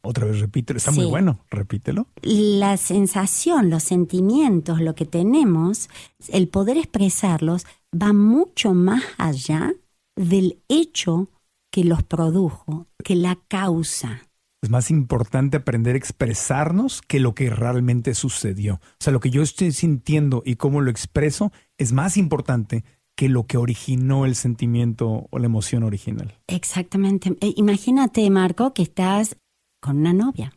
otra, 0.02 0.26
vez 0.26 0.40
repítelo, 0.40 0.76
está 0.78 0.90
muy 0.90 1.06
bueno, 1.06 1.40
repítelo. 1.50 2.06
La 2.22 2.76
sensación, 2.76 3.70
los 3.70 3.82
sentimientos, 3.82 4.80
lo 4.80 4.94
que 4.94 5.06
tenemos, 5.06 5.88
el 6.28 6.48
poder 6.48 6.76
expresarlos 6.76 7.66
va 7.94 8.12
mucho 8.12 8.74
más 8.74 9.02
allá 9.18 9.72
del 10.16 10.58
hecho 10.68 11.28
que 11.70 11.84
los 11.84 12.02
produjo, 12.02 12.86
que 13.04 13.16
la 13.16 13.38
causa. 13.48 14.22
Es 14.62 14.70
más 14.70 14.90
importante 14.90 15.58
aprender 15.58 15.94
a 15.94 15.98
expresarnos 15.98 17.02
que 17.02 17.20
lo 17.20 17.34
que 17.34 17.50
realmente 17.50 18.14
sucedió. 18.14 18.74
O 18.74 18.96
sea, 18.98 19.12
lo 19.12 19.20
que 19.20 19.30
yo 19.30 19.42
estoy 19.42 19.72
sintiendo 19.72 20.42
y 20.44 20.56
cómo 20.56 20.80
lo 20.80 20.90
expreso 20.90 21.52
es 21.78 21.92
más 21.92 22.16
importante 22.16 22.82
que 23.16 23.28
lo 23.28 23.44
que 23.44 23.56
originó 23.56 24.26
el 24.26 24.34
sentimiento 24.34 25.26
o 25.30 25.38
la 25.38 25.46
emoción 25.46 25.82
original. 25.82 26.38
Exactamente. 26.46 27.36
Eh, 27.40 27.54
imagínate, 27.56 28.28
Marco, 28.30 28.74
que 28.74 28.82
estás 28.82 29.36
con 29.80 29.98
una 29.98 30.12
novia 30.12 30.52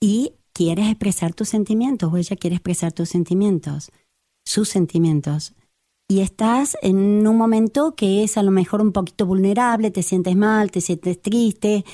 y 0.00 0.32
quieres 0.52 0.88
expresar 0.88 1.32
tus 1.34 1.48
sentimientos 1.48 2.12
o 2.12 2.16
ella 2.16 2.36
quiere 2.36 2.56
expresar 2.56 2.92
tus 2.92 3.08
sentimientos, 3.08 3.92
sus 4.44 4.68
sentimientos. 4.68 5.54
Y 6.08 6.20
estás 6.20 6.76
en 6.82 7.24
un 7.26 7.36
momento 7.36 7.94
que 7.94 8.24
es 8.24 8.36
a 8.36 8.42
lo 8.42 8.50
mejor 8.50 8.80
un 8.80 8.90
poquito 8.90 9.24
vulnerable, 9.24 9.92
te 9.92 10.02
sientes 10.02 10.34
mal, 10.36 10.72
te 10.72 10.80
sientes 10.80 11.22
triste 11.22 11.84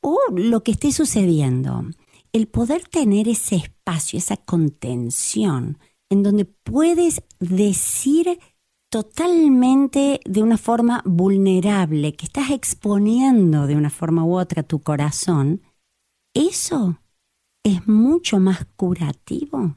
o 0.00 0.18
lo 0.34 0.62
que 0.62 0.70
esté 0.70 0.90
sucediendo 0.90 1.84
el 2.32 2.46
poder 2.46 2.86
tener 2.86 3.28
ese 3.28 3.56
espacio, 3.56 4.18
esa 4.18 4.36
contención, 4.36 5.78
en 6.10 6.22
donde 6.22 6.44
puedes 6.44 7.22
decir 7.40 8.38
totalmente 8.90 10.20
de 10.24 10.42
una 10.42 10.56
forma 10.56 11.02
vulnerable, 11.04 12.14
que 12.14 12.26
estás 12.26 12.50
exponiendo 12.50 13.66
de 13.66 13.76
una 13.76 13.90
forma 13.90 14.24
u 14.24 14.38
otra 14.38 14.62
tu 14.62 14.80
corazón, 14.80 15.62
eso 16.34 16.98
es 17.64 17.86
mucho 17.86 18.40
más 18.40 18.66
curativo 18.76 19.76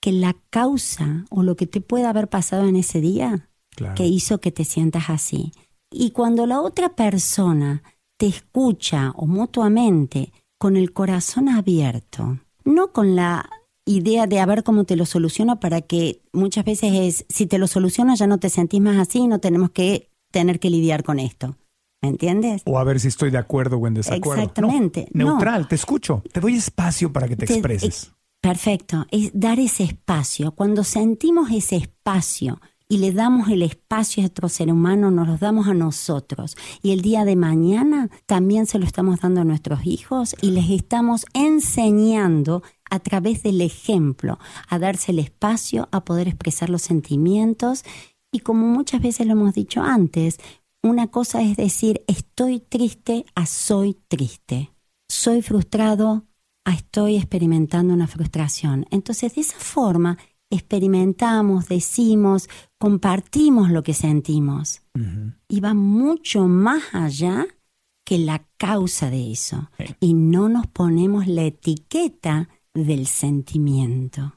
que 0.00 0.12
la 0.12 0.36
causa 0.50 1.24
o 1.30 1.42
lo 1.42 1.56
que 1.56 1.66
te 1.66 1.80
pueda 1.80 2.10
haber 2.10 2.28
pasado 2.28 2.66
en 2.66 2.76
ese 2.76 3.00
día 3.00 3.50
que 3.94 4.06
hizo 4.06 4.40
que 4.40 4.52
te 4.52 4.64
sientas 4.64 5.10
así. 5.10 5.52
Y 5.90 6.12
cuando 6.12 6.46
la 6.46 6.60
otra 6.60 6.94
persona 6.94 7.82
te 8.16 8.26
escucha 8.26 9.12
o 9.16 9.26
mutuamente 9.26 10.32
con 10.58 10.76
el 10.76 10.92
corazón 10.92 11.48
abierto, 11.48 12.38
no 12.64 12.92
con 12.92 13.16
la 13.16 13.50
idea 13.86 14.26
de 14.26 14.40
a 14.40 14.46
ver 14.46 14.64
cómo 14.64 14.84
te 14.84 14.96
lo 14.96 15.06
soluciona 15.06 15.60
para 15.60 15.80
que 15.80 16.20
muchas 16.32 16.64
veces 16.64 16.92
es, 16.92 17.26
si 17.28 17.46
te 17.46 17.58
lo 17.58 17.68
soluciona 17.68 18.14
ya 18.16 18.26
no 18.26 18.38
te 18.38 18.50
sentís 18.50 18.80
más 18.80 18.98
así, 18.98 19.26
no 19.28 19.38
tenemos 19.38 19.70
que 19.70 20.10
tener 20.30 20.60
que 20.60 20.68
lidiar 20.68 21.02
con 21.02 21.18
esto. 21.18 21.56
¿Me 22.02 22.10
entiendes? 22.10 22.62
O 22.66 22.78
a 22.78 22.84
ver 22.84 23.00
si 23.00 23.08
estoy 23.08 23.30
de 23.30 23.38
acuerdo 23.38 23.78
o 23.78 23.86
en 23.86 23.94
desacuerdo. 23.94 24.42
Exactamente. 24.42 25.08
neutral, 25.12 25.66
te 25.66 25.76
escucho. 25.76 26.22
Te 26.30 26.40
doy 26.40 26.56
espacio 26.56 27.12
para 27.12 27.26
que 27.26 27.36
te, 27.36 27.46
expreses. 27.46 28.12
perfecto. 28.42 29.06
Es 29.10 29.30
dar 29.32 29.58
ese 29.58 29.84
espacio. 29.84 30.52
Cuando 30.52 30.84
sentimos 30.84 31.50
ese 31.50 31.76
espacio 31.76 32.60
y 32.88 32.98
le 32.98 33.12
damos 33.12 33.48
el 33.48 33.62
espacio 33.62 34.22
a 34.22 34.26
otro 34.26 34.48
ser 34.48 34.70
humano, 34.70 35.10
nos 35.10 35.26
lo 35.26 35.36
damos 35.36 35.66
a 35.66 35.74
nosotros. 35.74 36.56
Y 36.82 36.92
el 36.92 37.02
día 37.02 37.24
de 37.24 37.34
mañana 37.34 38.08
también 38.26 38.66
se 38.66 38.78
lo 38.78 38.84
estamos 38.84 39.20
dando 39.20 39.40
a 39.40 39.44
nuestros 39.44 39.84
hijos 39.86 40.36
y 40.40 40.52
les 40.52 40.70
estamos 40.70 41.26
enseñando 41.34 42.62
a 42.88 43.00
través 43.00 43.42
del 43.42 43.60
ejemplo 43.60 44.38
a 44.68 44.78
darse 44.78 45.12
el 45.12 45.18
espacio, 45.18 45.88
a 45.90 46.04
poder 46.04 46.28
expresar 46.28 46.70
los 46.70 46.82
sentimientos. 46.82 47.84
Y 48.32 48.40
como 48.40 48.66
muchas 48.66 49.02
veces 49.02 49.26
lo 49.26 49.32
hemos 49.32 49.54
dicho 49.54 49.82
antes, 49.82 50.38
una 50.82 51.08
cosa 51.08 51.42
es 51.42 51.56
decir 51.56 52.04
estoy 52.06 52.60
triste 52.60 53.26
a 53.34 53.46
soy 53.46 53.98
triste. 54.08 54.70
Soy 55.08 55.42
frustrado 55.42 56.26
a 56.64 56.74
estoy 56.74 57.16
experimentando 57.16 57.94
una 57.94 58.06
frustración. 58.08 58.86
Entonces, 58.90 59.34
de 59.34 59.40
esa 59.40 59.58
forma, 59.58 60.18
experimentamos, 60.50 61.68
decimos, 61.68 62.48
compartimos 62.78 63.70
lo 63.70 63.82
que 63.82 63.94
sentimos. 63.94 64.82
Y 65.48 65.60
va 65.60 65.74
mucho 65.74 66.48
más 66.48 66.82
allá 66.92 67.46
que 68.04 68.18
la 68.18 68.46
causa 68.56 69.10
de 69.10 69.32
eso. 69.32 69.70
Y 70.00 70.14
no 70.14 70.48
nos 70.48 70.66
ponemos 70.68 71.26
la 71.26 71.42
etiqueta 71.42 72.48
del 72.72 73.06
sentimiento. 73.06 74.34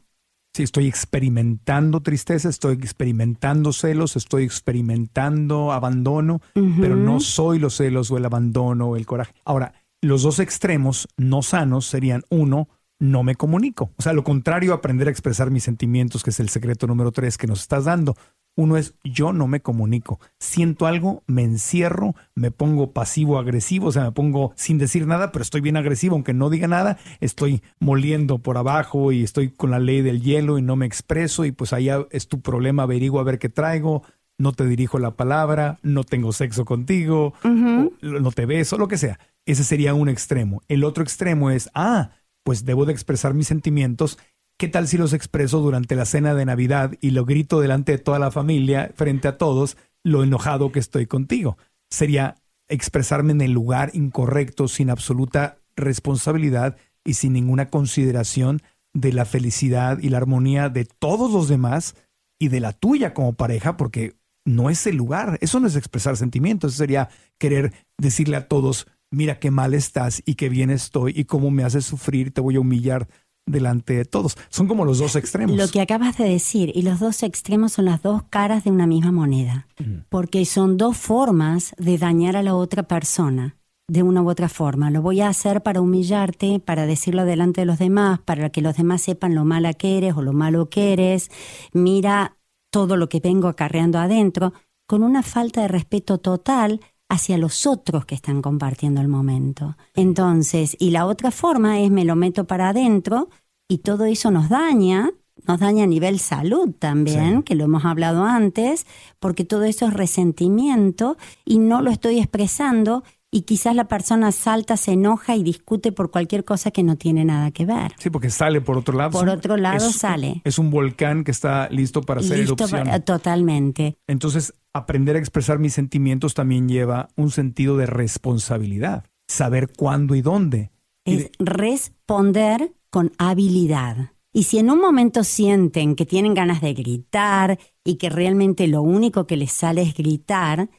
Si 0.54 0.64
estoy 0.64 0.88
experimentando 0.88 2.02
tristeza, 2.02 2.50
estoy 2.50 2.74
experimentando 2.74 3.72
celos, 3.72 4.16
estoy 4.16 4.44
experimentando 4.44 5.72
abandono, 5.72 6.42
pero 6.54 6.96
no 6.96 7.20
soy 7.20 7.60
los 7.60 7.78
celos 7.78 8.10
o 8.12 8.18
el 8.18 8.26
abandono 8.26 8.90
o 8.90 8.96
el 8.98 9.06
coraje. 9.06 9.34
Ahora, 9.46 9.74
los 10.02 10.24
dos 10.24 10.40
extremos 10.40 11.08
no 11.18 11.44
sanos 11.44 11.86
serían 11.86 12.24
uno, 12.30 12.68
no 13.00 13.24
me 13.24 13.36
comunico. 13.36 13.92
O 13.98 14.02
sea, 14.02 14.14
lo 14.14 14.24
contrario, 14.24 14.74
aprender 14.74 15.08
a 15.08 15.12
expresar 15.12 15.52
mis 15.52 15.64
sentimientos, 15.64 16.24
que 16.24 16.30
es 16.30 16.40
el 16.40 16.50
secreto 16.50 16.86
número 16.86 17.12
tres 17.12 17.38
que 17.38 17.48
nos 17.48 17.62
estás 17.62 17.86
dando. 17.86 18.16
Uno 18.56 18.76
es 18.76 18.96
yo 19.06 19.32
no 19.32 19.48
me 19.48 19.62
comunico. 19.62 20.20
Siento 20.38 20.86
algo, 20.86 21.24
me 21.28 21.44
encierro, 21.44 22.14
me 22.36 22.52
pongo 22.52 22.92
pasivo 22.92 23.40
agresivo, 23.40 23.88
o 23.88 23.92
sea, 23.94 24.04
me 24.04 24.12
pongo 24.12 24.52
sin 24.56 24.78
decir 24.78 25.08
nada, 25.08 25.32
pero 25.32 25.44
estoy 25.44 25.62
bien 25.62 25.78
agresivo, 25.78 26.16
aunque 26.16 26.34
no 26.34 26.50
diga 26.50 26.68
nada, 26.68 26.98
estoy 27.22 27.62
moliendo 27.80 28.40
por 28.40 28.58
abajo 28.58 29.14
y 29.14 29.24
estoy 29.24 29.50
con 29.50 29.72
la 29.72 29.80
ley 29.80 30.02
del 30.02 30.22
hielo 30.22 30.58
y 30.58 30.62
no 30.62 30.76
me 30.76 30.86
expreso 30.86 31.46
y 31.46 31.54
pues 31.54 31.72
allá 31.72 32.06
es 32.12 32.28
tu 32.28 32.42
problema, 32.42 32.84
averiguo 32.84 33.22
a 33.22 33.24
ver 33.24 33.40
qué 33.40 33.48
traigo, 33.48 34.04
no 34.38 34.52
te 34.52 34.66
dirijo 34.66 35.00
la 35.00 35.12
palabra, 35.12 35.80
no 35.82 36.04
tengo 36.04 36.34
sexo 36.34 36.66
contigo, 36.66 37.34
no 37.44 38.32
te 38.32 38.46
beso, 38.46 38.78
lo 38.78 38.88
que 38.88 38.98
sea. 38.98 39.20
Ese 39.46 39.64
sería 39.64 39.94
un 39.94 40.10
extremo. 40.10 40.62
El 40.68 40.84
otro 40.84 41.04
extremo 41.04 41.50
es, 41.50 41.70
ah, 41.74 42.12
pues 42.50 42.66
debo 42.66 42.86
de 42.86 42.94
expresar 42.94 43.36
mis 43.36 43.46
sentimientos 43.46 44.18
¿Qué 44.58 44.68
tal 44.68 44.88
si 44.88 44.98
los 44.98 45.14
expreso 45.14 45.60
durante 45.60 45.96
la 45.96 46.04
cena 46.04 46.34
de 46.34 46.46
Navidad 46.46 46.96
y 47.00 47.12
lo 47.12 47.26
grito 47.26 47.62
delante 47.62 47.92
de 47.92 47.98
toda 48.00 48.18
la 48.18 48.32
familia, 48.32 48.92
frente 48.94 49.28
a 49.28 49.38
todos, 49.38 49.78
lo 50.04 50.22
enojado 50.22 50.72
que 50.74 50.80
estoy 50.80 51.06
contigo? 51.06 51.58
Sería 51.90 52.36
expresarme 52.68 53.32
en 53.32 53.40
el 53.40 53.52
lugar 53.52 53.92
incorrecto, 53.94 54.68
sin 54.68 54.90
absoluta 54.90 55.60
responsabilidad 55.78 56.76
y 57.06 57.14
sin 57.14 57.34
ninguna 57.34 57.70
consideración 57.70 58.62
de 58.94 59.14
la 59.14 59.26
felicidad 59.26 60.00
y 60.00 60.10
la 60.10 60.18
armonía 60.18 60.68
de 60.68 60.84
todos 60.84 61.32
los 61.32 61.48
demás 61.48 61.96
y 62.38 62.50
de 62.50 62.60
la 62.60 62.74
tuya 62.74 63.14
como 63.14 63.34
pareja, 63.34 63.78
porque 63.78 64.18
no 64.44 64.70
es 64.70 64.88
el 64.88 64.98
lugar. 64.98 65.38
Eso 65.40 65.62
no 65.62 65.68
es 65.68 65.78
expresar 65.78 66.18
sentimientos, 66.18 66.74
eso 66.74 66.80
sería 66.80 67.08
querer 67.38 67.74
decirle 67.98 68.36
a 68.36 68.50
todos, 68.50 68.88
mira 69.12 69.40
qué 69.40 69.52
mal 69.52 69.74
estás 69.74 70.22
y 70.26 70.36
qué 70.36 70.50
bien 70.50 70.70
estoy 70.70 71.14
y 71.16 71.26
cómo 71.26 71.52
me 71.52 71.64
haces 71.64 71.86
sufrir, 71.86 72.34
te 72.34 72.42
voy 72.42 72.56
a 72.56 72.60
humillar 72.60 73.08
delante 73.46 73.94
de 73.94 74.06
todos. 74.06 74.38
Son 74.50 74.68
como 74.68 74.86
los 74.86 75.00
dos 75.00 75.16
extremos. 75.16 75.58
Lo 75.58 75.68
que 75.68 75.82
acabas 75.82 76.18
de 76.18 76.26
decir, 76.26 76.72
y 76.76 76.84
los 76.84 77.00
dos 77.00 77.24
extremos 77.24 77.74
son 77.74 77.86
las 77.86 78.02
dos 78.02 78.24
caras 78.30 78.64
de 78.64 78.72
una 78.72 78.88
misma 78.88 79.12
moneda, 79.12 79.68
porque 80.10 80.46
son 80.46 80.78
dos 80.78 80.98
formas 80.98 81.74
de 81.78 81.98
dañar 81.98 82.36
a 82.36 82.44
la 82.44 82.56
otra 82.56 82.84
persona 82.84 83.56
de 83.88 84.04
una 84.04 84.22
u 84.22 84.30
otra 84.30 84.50
forma. 84.50 84.92
Lo 84.92 85.02
voy 85.02 85.22
a 85.22 85.30
hacer 85.30 85.64
para 85.64 85.82
humillarte, 85.82 86.60
para 86.60 86.86
decirlo 86.86 87.26
delante 87.26 87.62
de 87.62 87.66
los 87.66 87.80
demás, 87.80 88.20
para 88.20 88.52
que 88.52 88.62
los 88.62 88.78
demás 88.78 89.02
sepan 89.02 89.34
lo 89.34 89.46
mala 89.46 89.74
que 89.74 89.98
eres 89.98 90.16
o 90.16 90.22
lo 90.22 90.32
malo 90.32 90.70
que 90.70 90.94
eres. 90.94 91.32
Mira 91.74 92.38
todo 92.72 92.98
lo 92.98 93.10
que 93.10 93.20
vengo 93.20 93.48
acarreando 93.48 93.98
adentro, 93.98 94.54
con 94.88 95.02
una 95.02 95.24
falta 95.24 95.62
de 95.62 95.68
respeto 95.68 96.20
total 96.20 96.82
hacia 97.10 97.38
los 97.38 97.66
otros 97.66 98.06
que 98.06 98.16
están 98.16 98.42
compartiendo 98.42 99.02
el 99.02 99.08
momento. 99.08 99.76
Entonces, 99.96 100.78
y 100.80 100.92
la 100.92 101.08
otra 101.08 101.32
forma 101.32 101.80
es 101.80 101.92
me 101.92 102.06
lo 102.06 102.16
meto 102.16 102.46
para 102.46 102.70
adentro 102.70 103.30
y 103.68 103.80
todo 103.80 104.06
eso 104.06 104.30
nos 104.32 104.50
daña, 104.50 105.12
nos 105.48 105.60
daña 105.60 105.84
a 105.84 105.88
nivel 105.88 106.20
salud 106.20 106.72
también, 106.78 107.42
que 107.44 107.56
lo 107.56 107.64
hemos 107.64 107.84
hablado 107.84 108.26
antes, 108.26 108.86
porque 109.20 109.44
todo 109.44 109.64
eso 109.64 109.88
es 109.88 109.94
resentimiento 109.94 111.18
y 111.46 111.58
no 111.58 111.82
lo 111.82 111.90
estoy 111.90 112.20
expresando 112.20 113.04
y 113.32 113.42
quizás 113.42 113.76
la 113.76 113.88
persona 113.88 114.32
salta, 114.32 114.76
se 114.76 114.94
enoja 114.94 115.36
y 115.36 115.44
discute 115.44 115.92
por 115.92 116.10
cualquier 116.10 116.44
cosa 116.44 116.72
que 116.72 116.84
no 116.84 116.96
tiene 116.96 117.26
nada 117.26 117.52
que 117.52 117.66
ver. 117.66 117.94
Sí, 118.00 118.10
porque 118.10 118.30
sale 118.30 118.62
por 118.62 118.78
otro 118.78 118.98
lado. 118.98 119.12
Por 119.12 119.30
otro 119.30 119.56
lado 119.56 119.92
sale. 119.92 120.42
Es 120.44 120.58
un 120.58 120.72
volcán 120.72 121.24
que 121.24 121.32
está 121.32 121.70
listo 121.70 122.02
para 122.02 122.22
hacer 122.22 122.40
listo 122.40 122.56
erupción. 122.66 123.04
totalmente. 123.04 123.98
Entonces, 124.08 124.54
aprender 124.74 125.16
a 125.16 125.20
expresar 125.20 125.60
mis 125.60 125.74
sentimientos 125.74 126.34
también 126.34 126.68
lleva 126.68 127.10
un 127.16 127.30
sentido 127.30 127.78
de 127.78 127.86
responsabilidad. 127.86 129.06
Saber 129.28 129.72
cuándo 129.76 130.16
y 130.16 130.22
dónde. 130.22 130.72
Es 131.06 131.30
responder 131.38 132.74
con 132.90 133.12
habilidad. 133.18 134.12
Y 134.32 134.44
si 134.44 134.60
en 134.60 134.70
un 134.70 134.80
momento 134.80 135.24
sienten 135.24 135.96
que 135.96 136.06
tienen 136.06 136.34
ganas 136.34 136.62
de 136.62 136.74
gritar 136.74 137.60
y 137.84 137.96
que 137.96 138.10
realmente 138.10 138.68
lo 138.68 138.82
único 138.82 139.26
que 139.26 139.38
les 139.38 139.52
sale 139.52 139.82
es 139.82 139.96
gritar, 139.96 140.70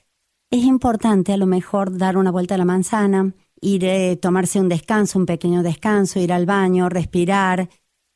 es 0.50 0.64
importante 0.64 1.32
a 1.32 1.36
lo 1.36 1.46
mejor 1.46 1.96
dar 1.96 2.16
una 2.16 2.30
vuelta 2.30 2.56
a 2.56 2.58
la 2.58 2.64
manzana, 2.64 3.32
ir 3.60 3.86
a 3.86 3.94
eh, 3.94 4.16
tomarse 4.16 4.60
un 4.60 4.68
descanso, 4.68 5.18
un 5.18 5.26
pequeño 5.26 5.62
descanso, 5.62 6.18
ir 6.18 6.32
al 6.32 6.46
baño, 6.46 6.88
respirar 6.88 7.68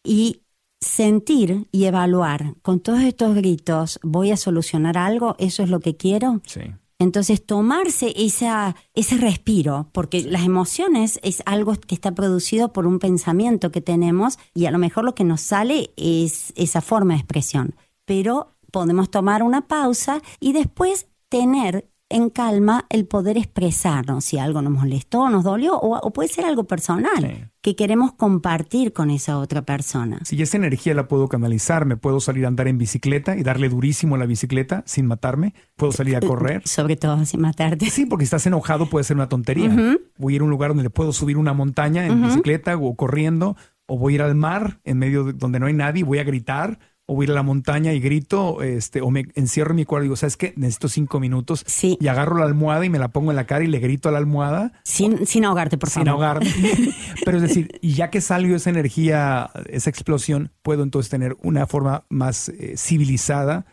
y 0.02 0.42
sentir 0.80 1.68
y 1.70 1.84
evaluar. 1.84 2.54
Con 2.62 2.80
todos 2.80 3.02
estos 3.02 3.34
gritos, 3.34 4.00
¿voy 4.02 4.32
a 4.32 4.36
solucionar 4.36 4.98
algo? 4.98 5.36
¿Eso 5.38 5.62
es 5.62 5.70
lo 5.70 5.80
que 5.80 5.96
quiero? 5.96 6.40
Sí. 6.46 6.60
Entonces, 6.98 7.44
tomarse 7.44 8.12
esa, 8.16 8.76
ese 8.94 9.16
respiro, 9.16 9.88
porque 9.92 10.22
las 10.22 10.44
emociones 10.44 11.18
es 11.22 11.42
algo 11.44 11.74
que 11.74 11.94
está 11.94 12.14
producido 12.14 12.72
por 12.72 12.86
un 12.86 12.98
pensamiento 12.98 13.70
que 13.70 13.80
tenemos 13.80 14.38
y 14.54 14.66
a 14.66 14.70
lo 14.70 14.78
mejor 14.78 15.04
lo 15.04 15.14
que 15.14 15.24
nos 15.24 15.40
sale 15.40 15.90
es 15.96 16.52
esa 16.56 16.80
forma 16.80 17.14
de 17.14 17.20
expresión. 17.20 17.74
Pero 18.04 18.54
podemos 18.70 19.10
tomar 19.10 19.42
una 19.42 19.66
pausa 19.66 20.20
y 20.40 20.52
después 20.52 21.08
tener 21.28 21.90
en 22.08 22.30
calma 22.30 22.86
el 22.90 23.06
poder 23.06 23.36
expresarnos 23.36 24.24
si 24.24 24.38
algo 24.38 24.62
nos 24.62 24.72
molestó, 24.72 25.28
nos 25.30 25.44
dolió 25.44 25.78
o, 25.78 26.12
puede 26.12 26.28
ser 26.28 26.44
algo 26.44 26.64
personal 26.64 27.50
que 27.60 27.74
queremos 27.74 28.12
compartir 28.12 28.92
con 28.92 29.10
esa 29.10 29.38
otra 29.38 29.62
persona. 29.62 30.20
Si 30.24 30.40
esa 30.40 30.56
energía 30.56 30.94
la 30.94 31.08
puedo 31.08 31.28
canalizar, 31.28 31.86
me 31.86 31.96
puedo 31.96 32.20
salir 32.20 32.44
a 32.44 32.48
andar 32.48 32.68
en 32.68 32.78
bicicleta 32.78 33.36
y 33.36 33.42
darle 33.42 33.68
durísimo 33.68 34.16
a 34.16 34.18
la 34.18 34.26
bicicleta 34.26 34.82
sin 34.86 35.06
matarme, 35.06 35.54
puedo 35.76 35.92
salir 35.92 36.14
a 36.16 36.18
eh, 36.18 36.26
correr. 36.26 36.62
Sobre 36.66 36.96
todo 36.96 37.24
sin 37.24 37.40
matarte. 37.40 37.88
Sí, 37.90 38.06
porque 38.06 38.24
si 38.24 38.26
estás 38.26 38.46
enojado 38.46 38.86
puede 38.86 39.04
ser 39.04 39.16
una 39.16 39.28
tontería. 39.28 39.74
Voy 40.18 40.34
a 40.34 40.36
ir 40.36 40.42
a 40.42 40.44
un 40.44 40.50
lugar 40.50 40.70
donde 40.70 40.82
le 40.82 40.90
puedo 40.90 41.12
subir 41.12 41.38
una 41.38 41.54
montaña 41.54 42.06
en 42.06 42.22
bicicleta 42.22 42.76
o 42.76 42.94
corriendo, 42.94 43.56
o 43.86 43.98
voy 43.98 44.12
a 44.12 44.16
ir 44.16 44.22
al 44.22 44.34
mar 44.34 44.80
en 44.84 44.98
medio 44.98 45.24
de 45.24 45.32
donde 45.32 45.58
no 45.58 45.66
hay 45.66 45.74
nadie, 45.74 46.04
voy 46.04 46.18
a 46.18 46.24
gritar 46.24 46.78
o 47.06 47.14
voy 47.14 47.24
a 47.24 47.26
ir 47.26 47.30
a 47.32 47.34
la 47.34 47.42
montaña 47.42 47.92
y 47.92 48.00
grito, 48.00 48.62
este, 48.62 49.00
o 49.00 49.10
me 49.10 49.26
encierro 49.34 49.70
en 49.70 49.76
mi 49.76 49.84
cuarto 49.84 50.04
y 50.04 50.06
digo, 50.06 50.16
¿sabes 50.16 50.36
qué? 50.36 50.54
Necesito 50.56 50.88
cinco 50.88 51.20
minutos. 51.20 51.64
Sí. 51.66 51.98
Y 52.00 52.08
agarro 52.08 52.38
la 52.38 52.46
almohada 52.46 52.84
y 52.84 52.90
me 52.90 52.98
la 52.98 53.08
pongo 53.08 53.30
en 53.30 53.36
la 53.36 53.46
cara 53.46 53.64
y 53.64 53.68
le 53.68 53.78
grito 53.78 54.08
a 54.08 54.12
la 54.12 54.18
almohada. 54.18 54.72
Sin, 54.84 55.26
sin 55.26 55.44
ahogarte, 55.44 55.76
por 55.76 55.90
sin 55.90 56.04
favor. 56.04 56.26
ahogarme. 56.26 56.50
Pero 57.24 57.36
es 57.38 57.42
decir, 57.42 57.78
y 57.82 57.92
ya 57.94 58.10
que 58.10 58.20
salió 58.20 58.56
esa 58.56 58.70
energía, 58.70 59.50
esa 59.68 59.90
explosión, 59.90 60.50
puedo 60.62 60.82
entonces 60.82 61.10
tener 61.10 61.36
una 61.42 61.66
forma 61.66 62.04
más 62.08 62.48
eh, 62.48 62.74
civilizada 62.76 63.66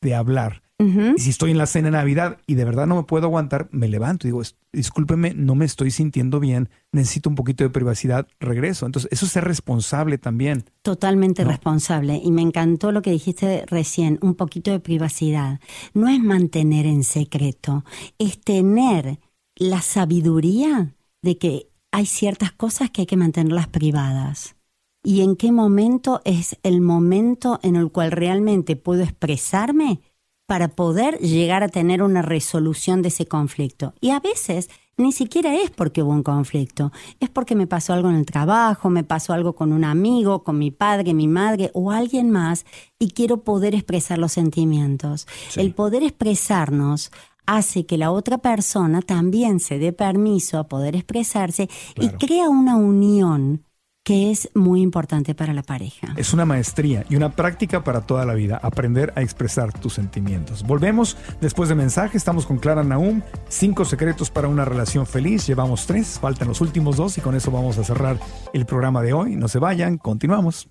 de 0.00 0.14
hablar. 0.14 0.62
Y 0.80 1.18
si 1.18 1.30
estoy 1.30 1.50
en 1.50 1.58
la 1.58 1.66
cena 1.66 1.86
de 1.86 1.92
Navidad 1.92 2.38
y 2.46 2.54
de 2.54 2.64
verdad 2.64 2.86
no 2.86 2.94
me 2.94 3.02
puedo 3.02 3.26
aguantar, 3.26 3.68
me 3.72 3.88
levanto 3.88 4.28
y 4.28 4.30
digo, 4.30 4.42
discúlpeme, 4.72 5.34
no 5.34 5.56
me 5.56 5.64
estoy 5.64 5.90
sintiendo 5.90 6.38
bien, 6.38 6.68
necesito 6.92 7.28
un 7.28 7.34
poquito 7.34 7.64
de 7.64 7.70
privacidad, 7.70 8.28
regreso. 8.38 8.86
Entonces, 8.86 9.10
eso 9.10 9.26
es 9.26 9.32
ser 9.32 9.42
responsable 9.42 10.18
también. 10.18 10.64
Totalmente 10.82 11.42
responsable. 11.42 12.20
Y 12.22 12.30
me 12.30 12.42
encantó 12.42 12.92
lo 12.92 13.02
que 13.02 13.10
dijiste 13.10 13.64
recién, 13.66 14.20
un 14.22 14.36
poquito 14.36 14.70
de 14.70 14.78
privacidad. 14.78 15.58
No 15.94 16.08
es 16.08 16.22
mantener 16.22 16.86
en 16.86 17.02
secreto, 17.02 17.84
es 18.18 18.40
tener 18.40 19.18
la 19.56 19.82
sabiduría 19.82 20.94
de 21.22 21.38
que 21.38 21.70
hay 21.90 22.06
ciertas 22.06 22.52
cosas 22.52 22.90
que 22.90 23.02
hay 23.02 23.06
que 23.06 23.16
mantenerlas 23.16 23.66
privadas. 23.66 24.54
Y 25.02 25.22
en 25.22 25.34
qué 25.34 25.50
momento 25.50 26.20
es 26.24 26.56
el 26.62 26.80
momento 26.80 27.58
en 27.62 27.74
el 27.76 27.90
cual 27.90 28.12
realmente 28.12 28.76
puedo 28.76 29.02
expresarme 29.02 30.00
para 30.48 30.68
poder 30.68 31.18
llegar 31.18 31.62
a 31.62 31.68
tener 31.68 32.02
una 32.02 32.22
resolución 32.22 33.02
de 33.02 33.08
ese 33.08 33.26
conflicto. 33.26 33.92
Y 34.00 34.10
a 34.10 34.18
veces 34.18 34.70
ni 34.96 35.12
siquiera 35.12 35.54
es 35.54 35.70
porque 35.70 36.02
hubo 36.02 36.12
un 36.12 36.22
conflicto, 36.22 36.90
es 37.20 37.28
porque 37.28 37.54
me 37.54 37.66
pasó 37.66 37.92
algo 37.92 38.08
en 38.08 38.16
el 38.16 38.24
trabajo, 38.24 38.88
me 38.88 39.04
pasó 39.04 39.34
algo 39.34 39.54
con 39.54 39.74
un 39.74 39.84
amigo, 39.84 40.44
con 40.44 40.56
mi 40.56 40.70
padre, 40.70 41.12
mi 41.12 41.28
madre 41.28 41.70
o 41.74 41.90
alguien 41.90 42.30
más 42.30 42.64
y 42.98 43.10
quiero 43.10 43.44
poder 43.44 43.74
expresar 43.74 44.16
los 44.16 44.32
sentimientos. 44.32 45.26
El 45.54 45.74
poder 45.74 46.02
expresarnos 46.02 47.12
hace 47.44 47.84
que 47.84 47.98
la 47.98 48.10
otra 48.10 48.38
persona 48.38 49.02
también 49.02 49.60
se 49.60 49.78
dé 49.78 49.92
permiso 49.92 50.58
a 50.58 50.66
poder 50.66 50.96
expresarse 50.96 51.68
y 52.00 52.08
crea 52.08 52.48
una 52.48 52.76
unión 52.76 53.67
que 54.08 54.30
es 54.30 54.48
muy 54.54 54.80
importante 54.80 55.34
para 55.34 55.52
la 55.52 55.62
pareja. 55.62 56.14
Es 56.16 56.32
una 56.32 56.46
maestría 56.46 57.04
y 57.10 57.16
una 57.16 57.36
práctica 57.36 57.84
para 57.84 58.00
toda 58.00 58.24
la 58.24 58.32
vida, 58.32 58.58
aprender 58.62 59.12
a 59.16 59.20
expresar 59.20 59.70
tus 59.70 59.92
sentimientos. 59.92 60.62
Volvemos 60.62 61.18
después 61.42 61.68
de 61.68 61.74
mensaje, 61.74 62.16
estamos 62.16 62.46
con 62.46 62.56
Clara 62.56 62.82
Naum, 62.82 63.20
cinco 63.50 63.84
secretos 63.84 64.30
para 64.30 64.48
una 64.48 64.64
relación 64.64 65.04
feliz, 65.04 65.46
llevamos 65.46 65.86
tres, 65.86 66.18
faltan 66.18 66.48
los 66.48 66.62
últimos 66.62 66.96
dos 66.96 67.18
y 67.18 67.20
con 67.20 67.34
eso 67.34 67.50
vamos 67.50 67.76
a 67.76 67.84
cerrar 67.84 68.18
el 68.54 68.64
programa 68.64 69.02
de 69.02 69.12
hoy. 69.12 69.36
No 69.36 69.46
se 69.46 69.58
vayan, 69.58 69.98
continuamos. 69.98 70.70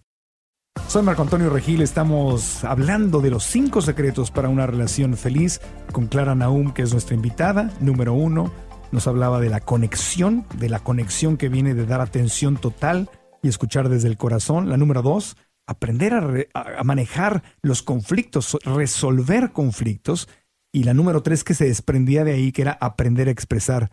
Soy 0.88 1.04
Marco 1.04 1.22
Antonio 1.22 1.52
Regil, 1.52 1.84
estamos 1.84 2.64
hablando 2.64 3.22
de 3.22 3.30
los 3.30 3.44
cinco 3.44 3.84
secretos 3.84 4.32
para 4.32 4.50
una 4.50 4.66
relación 4.66 5.16
feliz 5.16 5.62
con 5.92 6.08
Clara 6.08 6.34
Naum, 6.34 6.74
que 6.74 6.82
es 6.82 6.92
nuestra 6.92 7.14
invitada, 7.14 7.72
número 7.82 8.16
uno. 8.16 8.52
Nos 8.92 9.06
hablaba 9.06 9.40
de 9.40 9.50
la 9.50 9.60
conexión, 9.60 10.48
de 10.56 10.70
la 10.70 10.80
conexión 10.80 11.38
que 11.38 11.50
viene 11.50 11.76
de 11.76 11.86
dar 11.86 12.02
atención 12.02 12.58
total 12.58 13.12
y 13.42 13.48
escuchar 13.48 13.90
desde 13.90 14.08
el 14.08 14.18
corazón. 14.18 14.70
La 14.70 14.78
número 14.78 15.02
dos, 15.02 15.38
aprender 15.68 16.48
a, 16.54 16.84
manejar 16.84 17.44
los 17.62 17.84
conflictos, 17.84 18.58
resolver 18.64 19.52
conflictos. 19.52 20.28
Y 20.72 20.84
la 20.84 20.94
número 20.94 21.24
tres 21.24 21.44
que 21.44 21.54
se 21.54 21.66
desprendía 21.66 22.24
de 22.24 22.34
ahí, 22.34 22.52
que 22.52 22.64
era 22.64 22.78
aprender 22.80 23.28
a 23.28 23.32
expresar 23.32 23.92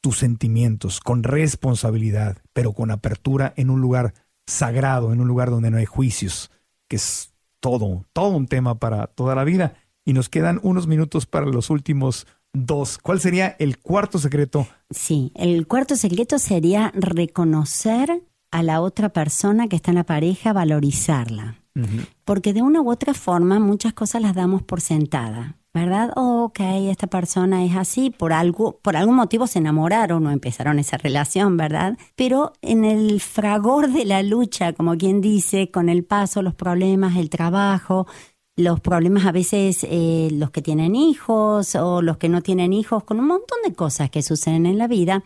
tus 0.00 0.18
sentimientos 0.18 1.00
con 1.00 1.22
responsabilidad, 1.22 2.38
pero 2.52 2.72
con 2.72 2.90
apertura 2.90 3.52
en 3.56 3.70
un 3.70 3.80
lugar 3.80 4.14
sagrado, 4.46 5.12
en 5.12 5.20
un 5.20 5.28
lugar 5.28 5.50
donde 5.50 5.70
no 5.70 5.78
hay 5.78 5.84
juicios, 5.84 6.50
que 6.88 6.96
es 6.96 7.32
todo, 7.60 8.04
todo 8.12 8.36
un 8.36 8.46
tema 8.46 8.78
para 8.78 9.06
toda 9.06 9.34
la 9.34 9.44
vida. 9.44 9.74
Y 10.04 10.14
nos 10.14 10.28
quedan 10.28 10.58
unos 10.62 10.86
minutos 10.86 11.26
para 11.26 11.46
los 11.46 11.70
últimos 11.70 12.26
dos. 12.52 12.98
¿Cuál 12.98 13.20
sería 13.20 13.56
el 13.58 13.78
cuarto 13.78 14.18
secreto? 14.18 14.66
Sí, 14.90 15.32
el 15.34 15.66
cuarto 15.66 15.96
secreto 15.96 16.38
sería 16.38 16.92
reconocer 16.94 18.22
a 18.52 18.62
la 18.62 18.80
otra 18.80 19.08
persona 19.08 19.66
que 19.66 19.76
está 19.76 19.90
en 19.90 19.96
la 19.96 20.04
pareja, 20.04 20.52
valorizarla. 20.52 21.56
Uh 21.74 21.80
-huh. 21.80 22.06
Porque 22.24 22.52
de 22.52 22.62
una 22.62 22.80
u 22.80 22.90
otra 22.90 23.14
forma 23.14 23.58
muchas 23.58 23.94
cosas 23.94 24.20
las 24.22 24.34
damos 24.34 24.62
por 24.62 24.80
sentada, 24.82 25.56
¿verdad? 25.72 26.12
Oh, 26.16 26.44
ok, 26.44 26.60
esta 26.90 27.06
persona 27.06 27.64
es 27.64 27.74
así, 27.74 28.10
por 28.10 28.34
algo, 28.34 28.78
por 28.82 28.94
algún 28.94 29.16
motivo 29.16 29.46
se 29.46 29.58
enamoraron 29.58 30.26
o 30.26 30.30
empezaron 30.30 30.78
esa 30.78 30.98
relación, 30.98 31.56
¿verdad? 31.56 31.96
Pero 32.14 32.52
en 32.60 32.84
el 32.84 33.20
fragor 33.20 33.90
de 33.90 34.04
la 34.04 34.22
lucha, 34.22 34.74
como 34.74 34.96
quien 34.98 35.22
dice, 35.22 35.70
con 35.70 35.88
el 35.88 36.04
paso, 36.04 36.42
los 36.42 36.54
problemas, 36.54 37.16
el 37.16 37.30
trabajo, 37.30 38.06
los 38.54 38.80
problemas 38.80 39.24
a 39.24 39.32
veces 39.32 39.86
eh, 39.88 40.28
los 40.32 40.50
que 40.50 40.60
tienen 40.60 40.94
hijos 40.94 41.74
o 41.74 42.02
los 42.02 42.18
que 42.18 42.28
no 42.28 42.42
tienen 42.42 42.74
hijos, 42.74 43.04
con 43.04 43.18
un 43.18 43.28
montón 43.28 43.58
de 43.64 43.72
cosas 43.72 44.10
que 44.10 44.22
suceden 44.22 44.66
en 44.66 44.76
la 44.76 44.88
vida, 44.88 45.24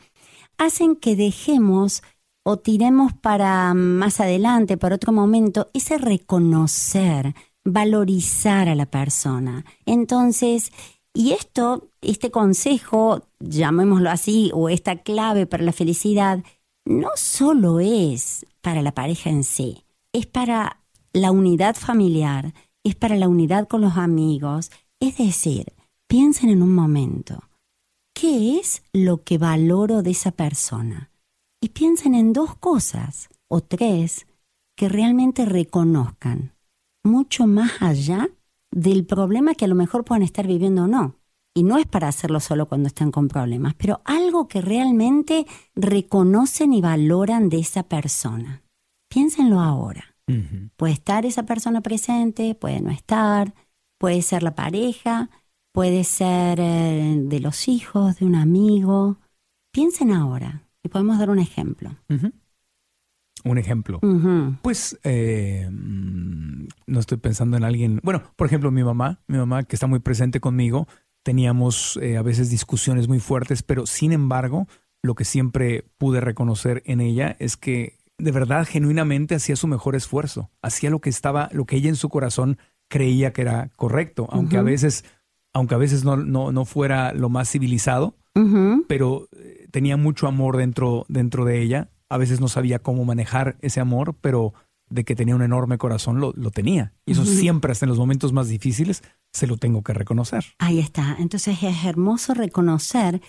hacen 0.58 0.94
que 0.96 1.16
dejemos 1.16 2.02
o 2.48 2.58
tiremos 2.58 3.12
para 3.12 3.74
más 3.74 4.20
adelante, 4.20 4.76
para 4.76 4.94
otro 4.94 5.12
momento, 5.12 5.68
ese 5.74 5.98
reconocer, 5.98 7.34
valorizar 7.64 8.68
a 8.68 8.76
la 8.76 8.86
persona. 8.86 9.64
Entonces, 9.84 10.70
y 11.12 11.32
esto, 11.32 11.90
este 12.02 12.30
consejo, 12.30 13.26
llamémoslo 13.40 14.10
así, 14.10 14.52
o 14.54 14.68
esta 14.68 15.02
clave 15.02 15.48
para 15.48 15.64
la 15.64 15.72
felicidad, 15.72 16.44
no 16.84 17.08
solo 17.16 17.80
es 17.80 18.46
para 18.60 18.80
la 18.80 18.92
pareja 18.92 19.28
en 19.28 19.42
sí, 19.42 19.82
es 20.12 20.26
para 20.26 20.84
la 21.12 21.32
unidad 21.32 21.74
familiar, 21.74 22.54
es 22.84 22.94
para 22.94 23.16
la 23.16 23.26
unidad 23.26 23.66
con 23.66 23.80
los 23.80 23.96
amigos. 23.96 24.70
Es 25.00 25.18
decir, 25.18 25.72
piensen 26.06 26.50
en 26.50 26.62
un 26.62 26.76
momento, 26.76 27.42
¿qué 28.14 28.60
es 28.60 28.84
lo 28.92 29.24
que 29.24 29.36
valoro 29.36 30.04
de 30.04 30.12
esa 30.12 30.30
persona? 30.30 31.10
Y 31.66 31.70
piensen 31.70 32.14
en 32.14 32.32
dos 32.32 32.54
cosas 32.54 33.28
o 33.48 33.60
tres 33.60 34.28
que 34.76 34.88
realmente 34.88 35.44
reconozcan, 35.44 36.54
mucho 37.02 37.48
más 37.48 37.82
allá 37.82 38.28
del 38.70 39.04
problema 39.04 39.56
que 39.56 39.64
a 39.64 39.68
lo 39.68 39.74
mejor 39.74 40.04
puedan 40.04 40.22
estar 40.22 40.46
viviendo 40.46 40.84
o 40.84 40.86
no. 40.86 41.16
Y 41.56 41.64
no 41.64 41.78
es 41.78 41.86
para 41.86 42.06
hacerlo 42.06 42.38
solo 42.38 42.68
cuando 42.68 42.86
están 42.86 43.10
con 43.10 43.26
problemas, 43.26 43.74
pero 43.74 44.00
algo 44.04 44.46
que 44.46 44.60
realmente 44.60 45.44
reconocen 45.74 46.72
y 46.72 46.80
valoran 46.80 47.48
de 47.48 47.58
esa 47.58 47.82
persona. 47.82 48.62
Piénsenlo 49.08 49.58
ahora. 49.58 50.14
Uh 50.28 50.34
-huh. 50.34 50.70
Puede 50.76 50.92
estar 50.92 51.26
esa 51.26 51.46
persona 51.46 51.80
presente, 51.80 52.54
puede 52.54 52.80
no 52.80 52.92
estar, 52.92 53.54
puede 53.98 54.22
ser 54.22 54.44
la 54.44 54.54
pareja, 54.54 55.30
puede 55.72 56.04
ser 56.04 56.60
eh, 56.60 57.16
de 57.24 57.40
los 57.40 57.66
hijos, 57.66 58.20
de 58.20 58.24
un 58.24 58.36
amigo. 58.36 59.18
Piensen 59.72 60.12
ahora 60.12 60.65
y 60.86 60.88
podemos 60.88 61.18
dar 61.18 61.30
un 61.30 61.38
ejemplo. 61.38 61.90
Uh 62.08 62.14
-huh. 62.14 62.32
Un 63.44 63.58
ejemplo. 63.58 63.98
Uh 64.02 64.06
-huh. 64.06 64.58
Pues 64.62 64.98
eh, 65.04 65.68
no 65.70 67.00
estoy 67.00 67.18
pensando 67.18 67.56
en 67.56 67.64
alguien. 67.64 68.00
Bueno, 68.02 68.22
por 68.36 68.46
ejemplo, 68.46 68.70
mi 68.70 68.82
mamá, 68.82 69.20
mi 69.28 69.38
mamá 69.38 69.64
que 69.64 69.76
está 69.76 69.86
muy 69.86 70.00
presente 70.00 70.40
conmigo, 70.40 70.88
teníamos 71.22 71.98
eh, 72.02 72.16
a 72.16 72.22
veces 72.22 72.50
discusiones 72.50 73.08
muy 73.08 73.20
fuertes, 73.20 73.62
pero 73.62 73.86
sin 73.86 74.12
embargo, 74.12 74.66
lo 75.02 75.14
que 75.14 75.24
siempre 75.24 75.84
pude 75.98 76.20
reconocer 76.20 76.82
en 76.86 77.00
ella 77.00 77.36
es 77.38 77.56
que 77.56 77.96
de 78.18 78.32
verdad, 78.32 78.66
genuinamente 78.66 79.34
hacía 79.34 79.56
su 79.56 79.66
mejor 79.66 79.94
esfuerzo, 79.94 80.50
hacía 80.62 80.90
lo 80.90 81.00
que 81.00 81.10
estaba, 81.10 81.50
lo 81.52 81.66
que 81.66 81.76
ella 81.76 81.90
en 81.90 81.96
su 81.96 82.08
corazón 82.08 82.58
creía 82.88 83.32
que 83.32 83.42
era 83.42 83.70
correcto, 83.76 84.26
aunque 84.30 84.56
uh 84.56 84.60
-huh. 84.60 84.62
a 84.62 84.64
veces, 84.64 85.04
aunque 85.52 85.74
a 85.74 85.78
veces 85.78 86.04
no, 86.04 86.16
no, 86.16 86.50
no 86.52 86.64
fuera 86.64 87.12
lo 87.12 87.28
más 87.28 87.50
civilizado, 87.50 88.16
uh 88.36 88.40
-huh. 88.40 88.84
pero 88.86 89.28
eh, 89.32 89.66
tenía 89.70 89.96
mucho 89.96 90.26
amor 90.26 90.56
dentro, 90.56 91.04
dentro 91.08 91.44
de 91.44 91.62
ella. 91.62 91.90
A 92.08 92.18
veces 92.18 92.40
no 92.40 92.48
sabía 92.48 92.78
cómo 92.78 93.04
manejar 93.04 93.56
ese 93.60 93.80
amor, 93.80 94.14
pero 94.20 94.54
de 94.88 95.04
que 95.04 95.16
tenía 95.16 95.34
un 95.34 95.42
enorme 95.42 95.78
corazón 95.78 96.20
lo, 96.20 96.32
lo 96.36 96.50
tenía. 96.50 96.92
Y 97.04 97.12
eso 97.12 97.22
uh 97.22 97.24
-huh. 97.24 97.40
siempre, 97.40 97.72
hasta 97.72 97.86
en 97.86 97.90
los 97.90 97.98
momentos 97.98 98.32
más 98.32 98.48
difíciles, 98.48 99.02
se 99.32 99.46
lo 99.46 99.56
tengo 99.56 99.82
que 99.82 99.92
reconocer. 99.92 100.44
Ahí 100.58 100.78
está. 100.78 101.16
Entonces 101.18 101.62
es 101.62 101.84
hermoso 101.84 102.34
reconocer 102.34 103.20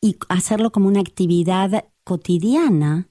y 0.00 0.16
hacerlo 0.28 0.70
como 0.70 0.86
una 0.88 1.00
actividad 1.00 1.86
cotidiana 2.04 3.08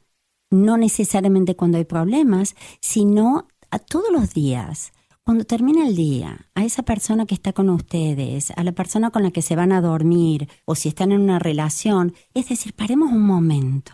no 0.50 0.78
necesariamente 0.78 1.56
cuando 1.56 1.78
hay 1.78 1.86
problemas, 1.86 2.56
sino 2.80 3.48
a 3.70 3.80
todos 3.80 4.12
los 4.12 4.34
días. 4.34 4.94
Cuando 5.28 5.44
termina 5.44 5.86
el 5.86 5.94
día, 5.94 6.48
a 6.56 6.64
esa 6.64 6.84
persona 6.84 7.26
que 7.26 7.36
está 7.36 7.52
con 7.52 7.70
ustedes, 7.70 8.52
a 8.52 8.64
la 8.64 8.72
persona 8.72 9.12
con 9.12 9.24
la 9.24 9.32
que 9.32 9.42
se 9.42 9.58
van 9.58 9.74
a 9.74 9.82
dormir 9.82 10.48
o 10.64 10.74
si 10.74 10.88
están 10.88 11.12
en 11.12 11.20
una 11.20 11.38
relación, 11.38 12.14
es 12.34 12.48
decir, 12.48 12.74
paremos 12.74 13.12
un 13.12 13.24
momento, 13.24 13.92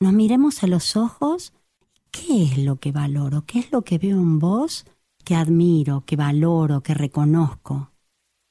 nos 0.00 0.14
miremos 0.14 0.62
a 0.62 0.68
los 0.68 0.96
ojos, 0.96 1.52
¿qué 2.10 2.44
es 2.44 2.56
lo 2.56 2.80
que 2.80 2.90
valoro? 2.90 3.44
¿Qué 3.44 3.58
es 3.58 3.70
lo 3.70 3.82
que 3.82 3.98
veo 3.98 4.16
en 4.16 4.38
vos 4.38 4.86
que 5.26 5.34
admiro, 5.34 6.04
que 6.06 6.16
valoro, 6.16 6.82
que 6.82 6.94
reconozco? 6.94 7.92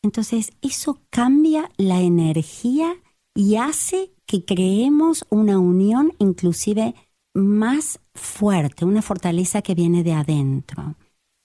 Entonces, 0.04 0.52
eso 0.62 1.00
cambia 1.10 1.72
la 1.78 2.02
energía 2.02 2.98
y 3.34 3.56
hace 3.56 4.14
que 4.28 4.46
creemos 4.46 5.26
una 5.32 5.58
unión 5.58 6.14
inclusive 6.20 6.94
más 7.34 8.00
fuerte, 8.14 8.86
una 8.86 9.02
fortaleza 9.02 9.64
que 9.64 9.74
viene 9.74 10.04
de 10.04 10.14
adentro. 10.14 10.98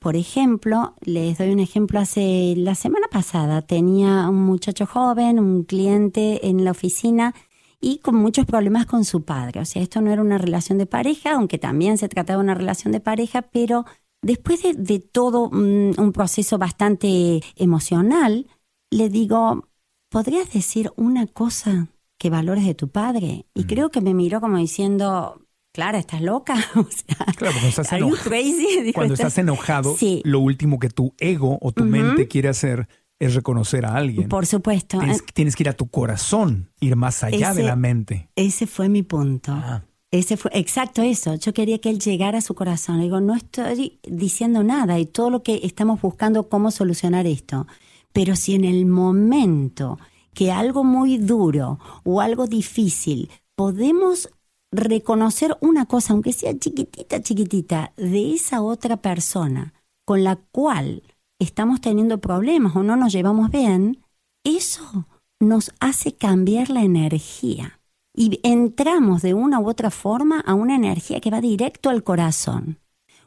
Por 0.06 0.14
ejemplo, 0.14 0.94
les 1.00 1.36
doy 1.36 1.50
un 1.50 1.58
ejemplo, 1.58 1.98
hace 1.98 2.54
la 2.56 2.76
semana 2.76 3.08
pasada 3.10 3.62
tenía 3.62 4.28
un 4.28 4.40
muchacho 4.40 4.86
joven, 4.86 5.40
un 5.40 5.64
cliente 5.64 6.46
en 6.46 6.64
la 6.64 6.70
oficina 6.70 7.34
y 7.80 7.98
con 7.98 8.14
muchos 8.14 8.46
problemas 8.46 8.86
con 8.86 9.04
su 9.04 9.24
padre. 9.24 9.58
O 9.58 9.64
sea, 9.64 9.82
esto 9.82 10.00
no 10.00 10.12
era 10.12 10.22
una 10.22 10.38
relación 10.38 10.78
de 10.78 10.86
pareja, 10.86 11.32
aunque 11.32 11.58
también 11.58 11.98
se 11.98 12.08
trataba 12.08 12.36
de 12.36 12.44
una 12.44 12.54
relación 12.54 12.92
de 12.92 13.00
pareja, 13.00 13.42
pero 13.42 13.84
después 14.22 14.60
de, 14.62 15.00
todo 15.00 15.50
mm, 15.50 15.98
un 15.98 16.12
proceso 16.12 16.56
bastante 16.56 17.42
emocional, 17.56 18.46
le 18.92 19.08
digo, 19.08 19.66
¿podrías 20.08 20.52
decir 20.52 20.92
una 20.94 21.26
cosa 21.26 21.88
que 22.16 22.30
valores 22.30 22.64
de 22.64 22.74
tu 22.74 22.90
padre? 22.90 23.46
Y 23.54 23.64
mm. 23.64 23.66
creo 23.66 23.90
que 23.90 24.00
me 24.00 24.14
miró 24.14 24.40
como 24.40 24.58
diciendo, 24.58 25.40
Clara, 25.76 25.98
¿estás 25.98 26.22
loca? 26.22 26.54
O 26.74 26.86
sea, 26.90 27.26
claro, 27.36 27.52
cuando 27.52 27.68
estás, 27.68 27.88
cuando 28.94 29.12
estás 29.12 29.36
enojado, 29.36 29.94
lo 30.24 30.40
último 30.40 30.78
que 30.78 30.88
tu 30.88 31.12
ego 31.18 31.58
o 31.60 31.70
tu 31.70 31.84
mente 31.84 32.28
quiere 32.28 32.48
hacer 32.48 32.88
es 33.18 33.34
reconocer 33.34 33.84
a 33.84 33.94
alguien. 33.94 34.26
Por 34.30 34.46
supuesto. 34.46 34.98
Tienes, 35.34 35.54
que 35.54 35.62
ir 35.62 35.68
a 35.68 35.74
tu 35.74 35.88
corazón, 35.88 36.70
ir 36.80 36.96
más 36.96 37.22
allá 37.22 37.52
de 37.52 37.62
la 37.62 37.76
mente. 37.76 38.30
Ese 38.36 38.66
fue 38.66 38.88
mi 38.88 39.02
punto. 39.02 39.52
Ah. 39.52 39.84
Ese 40.10 40.38
fue 40.38 40.50
exacto 40.54 41.02
eso. 41.02 41.34
Yo 41.34 41.52
quería 41.52 41.78
que 41.78 41.90
él 41.90 41.98
llegara 41.98 42.38
a 42.38 42.40
su 42.40 42.54
corazón. 42.54 42.96
Le 42.96 43.04
digo, 43.04 43.20
no 43.20 43.34
estoy 43.34 44.00
diciendo 44.02 44.62
nada 44.62 44.98
y 44.98 45.04
todo 45.04 45.28
lo 45.28 45.42
que 45.42 45.60
estamos 45.62 46.00
buscando 46.00 46.48
cómo 46.48 46.70
solucionar 46.70 47.26
esto. 47.26 47.66
Pero 48.14 48.34
si 48.34 48.54
en 48.54 48.64
el 48.64 48.86
momento 48.86 49.98
que 50.32 50.52
algo 50.52 50.84
muy 50.84 51.18
duro 51.18 51.78
o 52.02 52.22
algo 52.22 52.46
difícil 52.46 53.28
podemos 53.54 54.30
reconocer 54.72 55.56
una 55.60 55.86
cosa, 55.86 56.12
aunque 56.12 56.32
sea 56.32 56.58
chiquitita, 56.58 57.22
chiquitita, 57.22 57.92
de 57.96 58.34
esa 58.34 58.62
otra 58.62 58.96
persona 58.96 59.74
con 60.04 60.24
la 60.24 60.36
cual 60.36 61.02
estamos 61.38 61.80
teniendo 61.80 62.20
problemas 62.20 62.76
o 62.76 62.82
no 62.82 62.96
nos 62.96 63.12
llevamos 63.12 63.50
bien, 63.50 64.04
eso 64.44 65.06
nos 65.40 65.72
hace 65.80 66.12
cambiar 66.12 66.70
la 66.70 66.82
energía. 66.82 67.80
Y 68.14 68.40
entramos 68.42 69.20
de 69.20 69.34
una 69.34 69.60
u 69.60 69.68
otra 69.68 69.90
forma 69.90 70.40
a 70.40 70.54
una 70.54 70.76
energía 70.76 71.20
que 71.20 71.30
va 71.30 71.40
directo 71.40 71.90
al 71.90 72.02
corazón. 72.02 72.78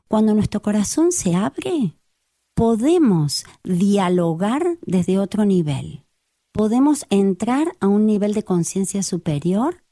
Cuando 0.08 0.34
nuestro 0.34 0.62
corazón 0.62 1.12
se 1.12 1.36
abre, 1.36 1.96
podemos 2.56 3.46
dialogar 3.64 4.80
desde 4.82 5.20
otro 5.20 5.46
nivel. 5.46 6.04
Podemos 6.52 7.06
entrar 7.12 7.76
a 7.80 7.88
un 7.88 8.08
nivel 8.08 8.34
de 8.34 8.44
conciencia 8.44 9.04
superior 9.04 9.84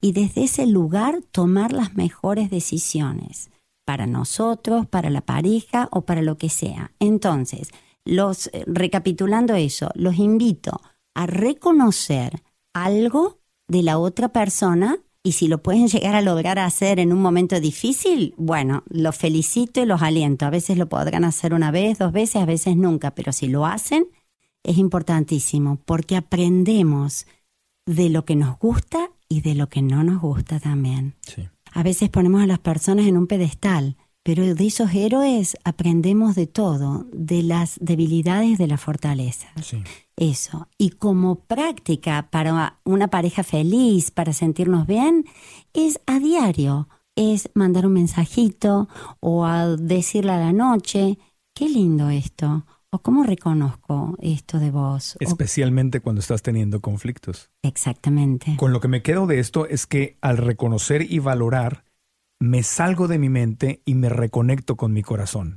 y 0.00 0.12
desde 0.12 0.44
ese 0.44 0.66
lugar 0.66 1.22
tomar 1.32 1.72
las 1.72 1.94
mejores 1.94 2.50
decisiones 2.50 3.50
para 3.84 4.06
nosotros, 4.06 4.86
para 4.86 5.10
la 5.10 5.20
pareja 5.20 5.88
o 5.92 6.02
para 6.02 6.22
lo 6.22 6.36
que 6.36 6.48
sea. 6.48 6.92
Entonces, 6.98 7.70
los 8.04 8.48
eh, 8.48 8.64
recapitulando 8.66 9.54
eso, 9.54 9.90
los 9.94 10.18
invito 10.18 10.80
a 11.14 11.26
reconocer 11.26 12.42
algo 12.74 13.38
de 13.68 13.82
la 13.82 13.98
otra 13.98 14.28
persona 14.28 14.98
y 15.22 15.32
si 15.32 15.48
lo 15.48 15.60
pueden 15.60 15.88
llegar 15.88 16.14
a 16.14 16.20
lograr 16.20 16.58
hacer 16.58 17.00
en 17.00 17.12
un 17.12 17.20
momento 17.20 17.58
difícil, 17.58 18.32
bueno, 18.36 18.84
los 18.88 19.16
felicito 19.16 19.80
y 19.80 19.86
los 19.86 20.02
aliento. 20.02 20.46
A 20.46 20.50
veces 20.50 20.78
lo 20.78 20.88
podrán 20.88 21.24
hacer 21.24 21.52
una 21.52 21.72
vez, 21.72 21.98
dos 21.98 22.12
veces, 22.12 22.36
a 22.36 22.46
veces 22.46 22.76
nunca, 22.76 23.12
pero 23.12 23.32
si 23.32 23.48
lo 23.48 23.66
hacen, 23.66 24.06
es 24.62 24.78
importantísimo 24.78 25.80
porque 25.84 26.16
aprendemos 26.16 27.26
de 27.86 28.08
lo 28.08 28.24
que 28.24 28.36
nos 28.36 28.56
gusta 28.58 29.10
y 29.28 29.40
de 29.40 29.54
lo 29.54 29.68
que 29.68 29.82
no 29.82 30.04
nos 30.04 30.20
gusta 30.20 30.60
también. 30.60 31.14
A 31.72 31.82
veces 31.82 32.08
ponemos 32.08 32.42
a 32.42 32.46
las 32.46 32.58
personas 32.58 33.06
en 33.06 33.16
un 33.16 33.26
pedestal, 33.26 33.96
pero 34.22 34.54
de 34.54 34.66
esos 34.66 34.92
héroes 34.94 35.56
aprendemos 35.64 36.34
de 36.34 36.46
todo, 36.46 37.06
de 37.12 37.42
las 37.42 37.78
debilidades 37.80 38.58
de 38.58 38.66
la 38.66 38.76
fortaleza. 38.76 39.48
Eso. 40.16 40.68
Y 40.78 40.90
como 40.90 41.36
práctica 41.40 42.28
para 42.30 42.80
una 42.84 43.08
pareja 43.08 43.44
feliz, 43.44 44.10
para 44.10 44.32
sentirnos 44.32 44.86
bien, 44.86 45.26
es 45.74 46.00
a 46.06 46.18
diario. 46.18 46.88
Es 47.14 47.50
mandar 47.54 47.86
un 47.86 47.94
mensajito 47.94 48.88
o 49.20 49.46
a 49.46 49.68
decirle 49.76 50.32
a 50.32 50.38
la 50.38 50.52
noche, 50.52 51.18
qué 51.54 51.68
lindo 51.68 52.10
esto 52.10 52.66
cómo 53.02 53.24
reconozco 53.24 54.16
esto 54.20 54.58
de 54.58 54.70
vos? 54.70 55.16
Especialmente 55.20 56.00
cuando 56.00 56.20
estás 56.20 56.42
teniendo 56.42 56.80
conflictos. 56.80 57.50
Exactamente. 57.62 58.56
Con 58.56 58.72
lo 58.72 58.80
que 58.80 58.88
me 58.88 59.02
quedo 59.02 59.26
de 59.26 59.38
esto 59.38 59.66
es 59.66 59.86
que 59.86 60.16
al 60.20 60.38
reconocer 60.38 61.02
y 61.10 61.18
valorar, 61.18 61.84
me 62.38 62.62
salgo 62.62 63.08
de 63.08 63.18
mi 63.18 63.28
mente 63.28 63.82
y 63.84 63.94
me 63.94 64.08
reconecto 64.08 64.76
con 64.76 64.92
mi 64.92 65.02
corazón. 65.02 65.54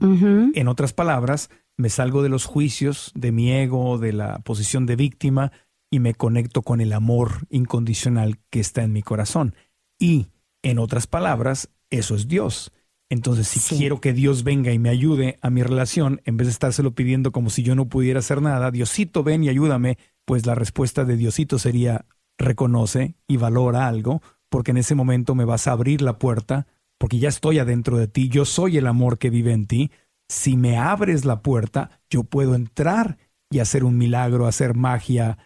En 0.53 0.67
otras 0.67 0.93
palabras, 0.93 1.49
me 1.77 1.89
salgo 1.89 2.23
de 2.23 2.29
los 2.29 2.45
juicios, 2.45 3.11
de 3.15 3.31
mi 3.31 3.51
ego, 3.51 3.97
de 3.97 4.13
la 4.13 4.39
posición 4.39 4.85
de 4.85 4.95
víctima 4.95 5.51
y 5.91 5.99
me 5.99 6.13
conecto 6.13 6.61
con 6.61 6.81
el 6.81 6.93
amor 6.93 7.47
incondicional 7.49 8.39
que 8.49 8.59
está 8.59 8.83
en 8.83 8.93
mi 8.93 9.01
corazón. 9.01 9.55
Y, 9.97 10.27
en 10.61 10.79
otras 10.79 11.07
palabras, 11.07 11.69
eso 11.89 12.15
es 12.15 12.27
Dios. 12.27 12.71
Entonces, 13.09 13.47
si 13.47 13.75
quiero 13.75 13.99
que 13.99 14.13
Dios 14.13 14.43
venga 14.43 14.71
y 14.71 14.77
me 14.77 14.89
ayude 14.89 15.39
a 15.41 15.49
mi 15.49 15.63
relación, 15.63 16.21
en 16.25 16.37
vez 16.37 16.47
de 16.47 16.51
estárselo 16.51 16.93
pidiendo 16.93 17.31
como 17.31 17.49
si 17.49 17.63
yo 17.63 17.73
no 17.73 17.89
pudiera 17.89 18.19
hacer 18.19 18.41
nada, 18.41 18.69
Diosito, 18.69 19.23
ven 19.23 19.43
y 19.43 19.49
ayúdame, 19.49 19.97
pues 20.25 20.45
la 20.45 20.53
respuesta 20.53 21.05
de 21.05 21.17
Diosito 21.17 21.57
sería, 21.57 22.05
reconoce 22.37 23.15
y 23.27 23.37
valora 23.37 23.87
algo, 23.87 24.21
porque 24.49 24.71
en 24.71 24.77
ese 24.77 24.93
momento 24.93 25.33
me 25.33 25.43
vas 25.43 25.67
a 25.67 25.71
abrir 25.71 26.03
la 26.03 26.19
puerta, 26.19 26.67
porque 26.99 27.17
ya 27.17 27.29
estoy 27.29 27.57
adentro 27.57 27.97
de 27.97 28.07
ti, 28.07 28.29
yo 28.29 28.45
soy 28.45 28.77
el 28.77 28.85
amor 28.85 29.17
que 29.17 29.31
vive 29.31 29.53
en 29.53 29.65
ti. 29.65 29.91
Si 30.27 30.55
me 30.55 30.77
abres 30.77 31.25
la 31.25 31.41
puerta, 31.41 32.01
yo 32.11 32.23
puedo 32.23 32.53
entrar 32.53 33.17
y 33.49 33.57
hacer 33.57 33.83
un 33.83 33.97
milagro, 33.97 34.45
hacer 34.45 34.75
magia, 34.75 35.39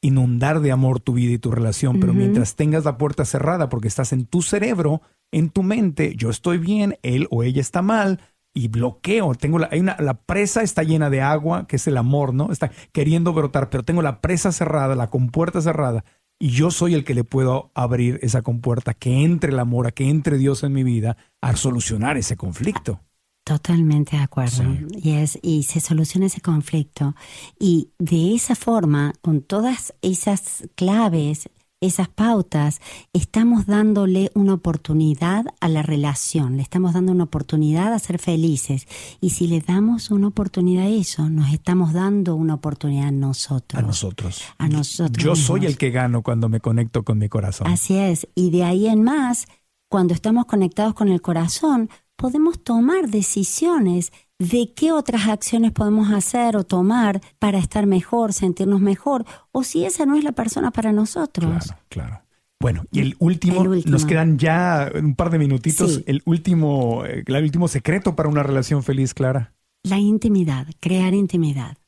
inundar 0.00 0.60
de 0.60 0.72
amor 0.72 1.00
tu 1.00 1.12
vida 1.12 1.32
y 1.32 1.38
tu 1.38 1.50
relación, 1.50 2.00
pero 2.00 2.14
mientras 2.14 2.56
tengas 2.56 2.86
la 2.86 2.96
puerta 2.96 3.26
cerrada 3.26 3.68
porque 3.68 3.88
estás 3.88 4.14
en 4.14 4.24
tu 4.24 4.40
cerebro, 4.40 5.02
en 5.32 5.50
tu 5.50 5.62
mente, 5.62 6.14
yo 6.16 6.30
estoy 6.30 6.58
bien, 6.58 6.98
él 7.02 7.26
o 7.30 7.42
ella 7.42 7.60
está 7.60 7.82
mal, 7.82 8.20
y 8.52 8.68
bloqueo. 8.68 9.34
Tengo 9.34 9.58
la, 9.58 9.68
hay 9.70 9.80
una, 9.80 9.96
la 10.00 10.14
presa 10.14 10.62
está 10.62 10.82
llena 10.82 11.10
de 11.10 11.20
agua, 11.20 11.66
que 11.66 11.76
es 11.76 11.86
el 11.86 11.96
amor, 11.96 12.34
¿no? 12.34 12.50
Está 12.50 12.70
queriendo 12.92 13.32
brotar, 13.32 13.70
pero 13.70 13.84
tengo 13.84 14.02
la 14.02 14.20
presa 14.20 14.52
cerrada, 14.52 14.94
la 14.94 15.08
compuerta 15.08 15.60
cerrada, 15.60 16.04
y 16.38 16.50
yo 16.50 16.70
soy 16.70 16.94
el 16.94 17.04
que 17.04 17.14
le 17.14 17.22
puedo 17.22 17.70
abrir 17.74 18.18
esa 18.22 18.42
compuerta, 18.42 18.94
que 18.94 19.24
entre 19.24 19.52
el 19.52 19.58
amor, 19.58 19.86
a 19.86 19.92
que 19.92 20.08
entre 20.08 20.38
Dios 20.38 20.62
en 20.62 20.72
mi 20.72 20.82
vida, 20.82 21.16
a 21.42 21.54
solucionar 21.54 22.16
ese 22.16 22.36
conflicto. 22.36 23.00
Totalmente 23.44 24.16
de 24.16 24.22
acuerdo. 24.22 24.62
Y, 24.96 25.12
es, 25.12 25.38
y 25.42 25.64
se 25.64 25.80
soluciona 25.80 26.26
ese 26.26 26.40
conflicto. 26.40 27.14
Y 27.58 27.90
de 27.98 28.34
esa 28.34 28.54
forma, 28.54 29.12
con 29.20 29.42
todas 29.42 29.94
esas 30.02 30.64
claves, 30.76 31.50
esas 31.80 32.08
pautas, 32.08 32.80
estamos 33.14 33.66
dándole 33.66 34.30
una 34.34 34.54
oportunidad 34.54 35.46
a 35.60 35.68
la 35.68 35.82
relación, 35.82 36.56
le 36.56 36.62
estamos 36.62 36.92
dando 36.92 37.12
una 37.12 37.24
oportunidad 37.24 37.94
a 37.94 37.98
ser 37.98 38.18
felices. 38.18 38.86
Y 39.20 39.30
si 39.30 39.46
le 39.46 39.60
damos 39.60 40.10
una 40.10 40.28
oportunidad 40.28 40.84
a 40.84 40.88
eso, 40.88 41.28
nos 41.30 41.52
estamos 41.52 41.94
dando 41.94 42.34
una 42.34 42.54
oportunidad 42.54 43.08
a 43.08 43.12
nosotros. 43.12 43.82
A 43.82 43.86
nosotros. 43.86 44.42
A 44.58 44.68
nosotros. 44.68 45.24
Yo 45.24 45.34
soy 45.34 45.64
el 45.64 45.78
que 45.78 45.90
gano 45.90 46.22
cuando 46.22 46.48
me 46.48 46.60
conecto 46.60 47.02
con 47.02 47.18
mi 47.18 47.28
corazón. 47.28 47.66
Así 47.66 47.96
es. 47.96 48.28
Y 48.34 48.50
de 48.50 48.64
ahí 48.64 48.86
en 48.86 49.02
más, 49.02 49.46
cuando 49.88 50.12
estamos 50.12 50.44
conectados 50.44 50.94
con 50.94 51.08
el 51.08 51.22
corazón, 51.22 51.88
podemos 52.16 52.62
tomar 52.62 53.08
decisiones 53.08 54.12
de 54.40 54.72
qué 54.74 54.90
otras 54.90 55.28
acciones 55.28 55.70
podemos 55.70 56.10
hacer 56.10 56.56
o 56.56 56.64
tomar 56.64 57.20
para 57.38 57.58
estar 57.58 57.86
mejor, 57.86 58.32
sentirnos 58.32 58.80
mejor, 58.80 59.24
o 59.52 59.62
si 59.62 59.84
esa 59.84 60.06
no 60.06 60.16
es 60.16 60.24
la 60.24 60.32
persona 60.32 60.70
para 60.70 60.92
nosotros. 60.92 61.66
Claro, 61.66 61.82
claro. 61.88 62.22
Bueno, 62.58 62.84
y 62.90 63.00
el 63.00 63.16
último, 63.20 63.64
nos 63.64 64.04
quedan 64.04 64.38
ya 64.38 64.90
un 64.94 65.14
par 65.14 65.30
de 65.30 65.38
minutitos, 65.38 66.02
el 66.06 66.22
último, 66.24 67.04
eh, 67.06 67.22
el 67.26 67.44
último 67.44 67.68
secreto 67.68 68.16
para 68.16 68.28
una 68.28 68.42
relación 68.42 68.82
feliz, 68.82 69.14
Clara. 69.14 69.54
La 69.82 69.98
intimidad, 69.98 70.66
crear 70.78 71.14
intimidad 71.14 71.78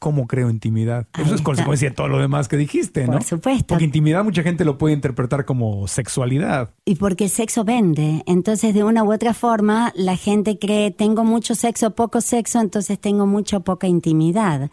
cómo 0.00 0.26
creo 0.26 0.50
intimidad. 0.50 1.06
Eso 1.16 1.34
es 1.34 1.42
consecuencia 1.42 1.90
de 1.90 1.94
todo 1.94 2.08
lo 2.08 2.18
demás 2.18 2.48
que 2.48 2.56
dijiste, 2.56 3.06
¿no? 3.06 3.12
Por 3.12 3.22
supuesto. 3.22 3.66
Porque 3.68 3.84
intimidad 3.84 4.24
mucha 4.24 4.42
gente 4.42 4.64
lo 4.64 4.78
puede 4.78 4.94
interpretar 4.94 5.44
como 5.44 5.86
sexualidad. 5.86 6.74
Y 6.84 6.96
porque 6.96 7.24
el 7.24 7.30
sexo 7.30 7.62
vende. 7.62 8.24
Entonces, 8.26 8.74
de 8.74 8.82
una 8.82 9.04
u 9.04 9.12
otra 9.12 9.34
forma, 9.34 9.92
la 9.94 10.16
gente 10.16 10.58
cree, 10.58 10.90
tengo 10.90 11.22
mucho 11.22 11.54
sexo, 11.54 11.94
poco 11.94 12.20
sexo, 12.20 12.60
entonces 12.60 12.98
tengo 12.98 13.26
mucho 13.26 13.58
o 13.58 13.60
poca 13.60 13.86
intimidad. 13.86 14.70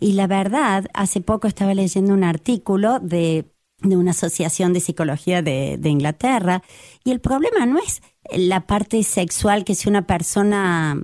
Y 0.00 0.12
la 0.12 0.28
verdad, 0.28 0.86
hace 0.94 1.20
poco 1.20 1.48
estaba 1.48 1.74
leyendo 1.74 2.14
un 2.14 2.22
artículo 2.22 3.00
de, 3.00 3.46
de 3.82 3.96
una 3.96 4.12
asociación 4.12 4.72
de 4.72 4.80
psicología 4.80 5.42
de, 5.42 5.76
de 5.76 5.88
Inglaterra, 5.88 6.62
y 7.04 7.10
el 7.10 7.20
problema 7.20 7.66
no 7.66 7.78
es 7.78 8.00
la 8.30 8.66
parte 8.66 9.02
sexual, 9.02 9.64
que 9.64 9.74
si 9.74 9.88
una 9.88 10.06
persona 10.06 11.02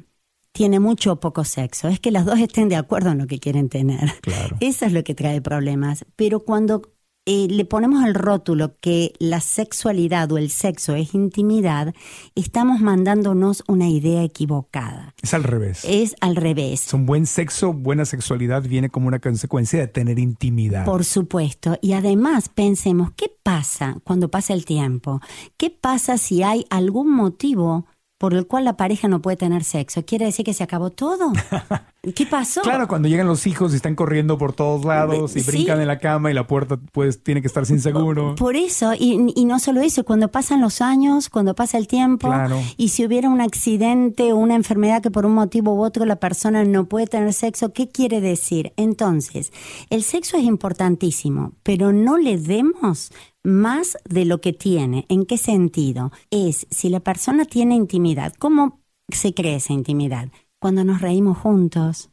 tiene 0.54 0.78
mucho 0.78 1.12
o 1.12 1.20
poco 1.20 1.44
sexo, 1.44 1.88
es 1.88 1.98
que 1.98 2.12
las 2.12 2.24
dos 2.24 2.38
estén 2.38 2.68
de 2.68 2.76
acuerdo 2.76 3.10
en 3.10 3.18
lo 3.18 3.26
que 3.26 3.40
quieren 3.40 3.68
tener. 3.68 4.12
Eso 4.60 4.86
es 4.86 4.92
lo 4.92 5.02
que 5.02 5.14
trae 5.14 5.40
problemas. 5.40 6.06
Pero 6.14 6.44
cuando 6.44 6.94
eh, 7.26 7.48
le 7.50 7.64
ponemos 7.64 8.04
el 8.04 8.14
rótulo 8.14 8.76
que 8.80 9.14
la 9.18 9.40
sexualidad 9.40 10.30
o 10.30 10.38
el 10.38 10.50
sexo 10.50 10.94
es 10.94 11.12
intimidad, 11.12 11.92
estamos 12.36 12.80
mandándonos 12.80 13.64
una 13.66 13.88
idea 13.88 14.22
equivocada. 14.22 15.12
Es 15.20 15.34
al 15.34 15.42
revés. 15.42 15.84
Es 15.84 16.14
al 16.20 16.36
revés. 16.36 16.94
Un 16.94 17.04
buen 17.04 17.26
sexo, 17.26 17.72
buena 17.72 18.04
sexualidad 18.04 18.62
viene 18.62 18.90
como 18.90 19.08
una 19.08 19.18
consecuencia 19.18 19.80
de 19.80 19.88
tener 19.88 20.20
intimidad. 20.20 20.84
Por 20.84 21.04
supuesto. 21.04 21.78
Y 21.82 21.94
además 21.94 22.48
pensemos, 22.48 23.10
¿qué 23.16 23.28
pasa 23.42 23.96
cuando 24.04 24.30
pasa 24.30 24.52
el 24.52 24.64
tiempo? 24.64 25.20
¿Qué 25.56 25.70
pasa 25.70 26.16
si 26.16 26.44
hay 26.44 26.64
algún 26.70 27.10
motivo 27.10 27.86
por 28.24 28.32
el 28.32 28.46
cual 28.46 28.64
la 28.64 28.78
pareja 28.78 29.06
no 29.06 29.20
puede 29.20 29.36
tener 29.36 29.64
sexo. 29.64 30.02
¿Quiere 30.06 30.24
decir 30.24 30.46
que 30.46 30.54
se 30.54 30.64
acabó 30.64 30.88
todo? 30.88 31.30
¿Qué 32.12 32.26
pasó? 32.26 32.60
Claro, 32.62 32.88
cuando 32.88 33.08
llegan 33.08 33.26
los 33.26 33.46
hijos 33.46 33.72
y 33.72 33.76
están 33.76 33.94
corriendo 33.94 34.38
por 34.38 34.52
todos 34.52 34.84
lados 34.84 35.36
y 35.36 35.42
brincan 35.42 35.80
en 35.80 35.86
la 35.86 35.98
cama 35.98 36.30
y 36.30 36.34
la 36.34 36.46
puerta 36.46 36.78
pues 36.92 37.22
tiene 37.22 37.40
que 37.40 37.46
estar 37.46 37.66
sin 37.66 37.80
seguro. 37.80 38.34
Por 38.34 38.56
eso, 38.56 38.92
y, 38.94 39.32
y 39.34 39.44
no 39.44 39.58
solo 39.58 39.80
eso, 39.80 40.04
cuando 40.04 40.30
pasan 40.30 40.60
los 40.60 40.80
años, 40.80 41.28
cuando 41.28 41.54
pasa 41.54 41.78
el 41.78 41.86
tiempo, 41.86 42.32
y 42.76 42.88
si 42.88 43.04
hubiera 43.04 43.28
un 43.28 43.40
accidente 43.40 44.32
o 44.32 44.36
una 44.36 44.54
enfermedad 44.54 45.02
que 45.02 45.10
por 45.10 45.26
un 45.26 45.34
motivo 45.34 45.74
u 45.74 45.82
otro 45.82 46.04
la 46.04 46.16
persona 46.16 46.64
no 46.64 46.86
puede 46.86 47.06
tener 47.06 47.32
sexo, 47.32 47.72
¿qué 47.72 47.88
quiere 47.88 48.20
decir? 48.20 48.72
Entonces, 48.76 49.52
el 49.90 50.02
sexo 50.02 50.36
es 50.36 50.44
importantísimo, 50.44 51.52
pero 51.62 51.92
no 51.92 52.18
le 52.18 52.38
demos 52.38 53.12
más 53.42 53.96
de 54.08 54.24
lo 54.24 54.40
que 54.40 54.52
tiene. 54.52 55.06
¿En 55.08 55.26
qué 55.26 55.38
sentido? 55.38 56.12
Es 56.30 56.66
si 56.70 56.88
la 56.88 57.00
persona 57.00 57.44
tiene 57.44 57.74
intimidad. 57.74 58.32
¿Cómo 58.38 58.80
se 59.08 59.34
cree 59.34 59.56
esa 59.56 59.72
intimidad? 59.72 60.28
Cuando 60.64 60.82
nos 60.82 61.02
reímos 61.02 61.36
juntos, 61.36 62.08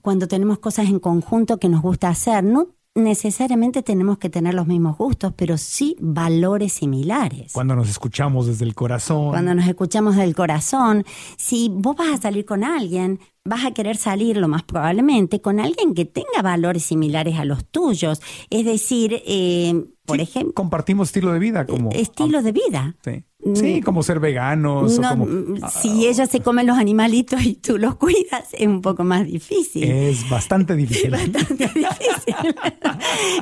cuando 0.00 0.26
tenemos 0.26 0.58
cosas 0.60 0.88
en 0.88 0.98
conjunto 0.98 1.58
que 1.58 1.68
nos 1.68 1.82
gusta 1.82 2.08
hacer. 2.08 2.42
No 2.42 2.68
necesariamente 2.94 3.82
tenemos 3.82 4.16
que 4.16 4.30
tener 4.30 4.54
los 4.54 4.66
mismos 4.66 4.96
gustos, 4.96 5.34
pero 5.36 5.58
sí 5.58 5.94
valores 6.00 6.72
similares. 6.72 7.52
Cuando 7.52 7.76
nos 7.76 7.90
escuchamos 7.90 8.46
desde 8.46 8.64
el 8.64 8.74
corazón. 8.74 9.28
Cuando 9.28 9.54
nos 9.54 9.66
escuchamos 9.68 10.16
del 10.16 10.34
corazón. 10.34 11.04
Si 11.36 11.68
vos 11.70 11.94
vas 11.94 12.14
a 12.14 12.16
salir 12.16 12.46
con 12.46 12.64
alguien, 12.64 13.20
vas 13.44 13.66
a 13.66 13.72
querer 13.72 13.98
salir 13.98 14.38
lo 14.38 14.48
más 14.48 14.62
probablemente 14.62 15.42
con 15.42 15.60
alguien 15.60 15.92
que 15.92 16.06
tenga 16.06 16.40
valores 16.42 16.84
similares 16.84 17.38
a 17.38 17.44
los 17.44 17.66
tuyos. 17.66 18.22
Es 18.48 18.64
decir, 18.64 19.22
eh, 19.26 19.84
por 20.06 20.18
ejemplo... 20.18 20.54
Compartimos 20.54 21.08
estilo 21.08 21.30
de 21.34 21.38
vida 21.38 21.66
como... 21.66 21.90
Estilo 21.90 22.40
de 22.40 22.52
vida. 22.52 22.96
Sí. 23.04 23.22
Sí, 23.54 23.80
mm. 23.80 23.82
como 23.82 24.02
ser 24.02 24.20
veganos. 24.20 25.00
como, 25.00 25.26
mm, 25.26 25.56
si 25.68 26.06
ella 26.06 26.26
se 26.26 26.40
come 26.40 26.62
los 26.62 26.78
animalitos 26.78 27.44
y 27.44 27.54
tú 27.54 27.76
los 27.76 27.96
cuidas, 27.96 28.48
es 28.52 28.68
un 28.68 28.80
poco 28.80 29.02
más 29.02 29.26
difícil. 29.26 29.84
Es 29.84 30.28
bastante 30.28 30.76
difícil. 30.76 31.10
bastante 31.10 31.70
difícil. 31.74 32.54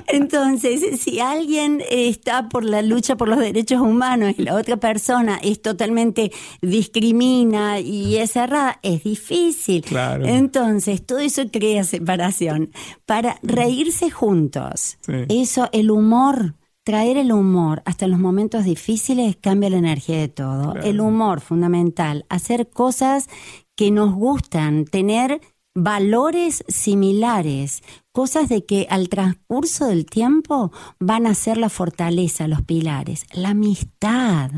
Entonces, 0.09 1.01
si 1.01 1.21
alguien 1.21 1.83
está 1.91 2.49
por 2.49 2.65
la 2.65 2.81
lucha 2.81 3.17
por 3.17 3.29
los 3.29 3.39
derechos 3.39 3.81
humanos 3.81 4.35
y 4.39 4.43
la 4.43 4.55
otra 4.55 4.79
persona 4.79 5.39
es 5.43 5.61
totalmente 5.61 6.33
discrimina 6.63 7.81
y 7.81 8.17
es 8.17 8.33
cerrada, 8.33 8.79
es 8.83 9.05
difícil. 9.05 9.83
Claro. 9.83 10.25
Entonces, 10.25 11.05
todo 11.05 11.19
eso 11.19 11.43
crea 11.53 11.85
separación. 11.85 12.71
Para 13.05 13.39
reírse 13.43 14.11
juntos, 14.11 14.99
eso, 15.29 15.69
el 15.73 15.91
humor 15.91 16.55
traer 16.91 17.19
el 17.19 17.31
humor 17.31 17.83
hasta 17.85 18.09
los 18.09 18.19
momentos 18.19 18.65
difíciles 18.65 19.37
cambia 19.41 19.71
la 19.71 19.77
energía 19.77 20.19
de 20.19 20.27
todo. 20.27 20.75
El 20.75 21.01
humor 21.01 21.41
fundamental, 21.41 22.27
hacer 22.29 22.69
cosas 22.69 23.29
que 23.77 23.93
nos 23.93 24.13
gustan, 24.13 24.87
tener 24.87 25.41
valores 25.73 26.65
similares, 26.67 27.85
cosas 28.11 28.49
de 28.49 28.67
que 28.67 28.89
al 28.91 29.09
transcurso 29.09 29.87
del 29.87 30.05
tiempo 30.05 30.73
van 30.99 31.29
a 31.29 31.35
ser 31.35 31.59
la 31.59 31.69
fortaleza, 31.69 32.49
los 32.49 32.63
pilares, 32.63 33.25
la 33.35 33.51
amistad, 33.51 34.51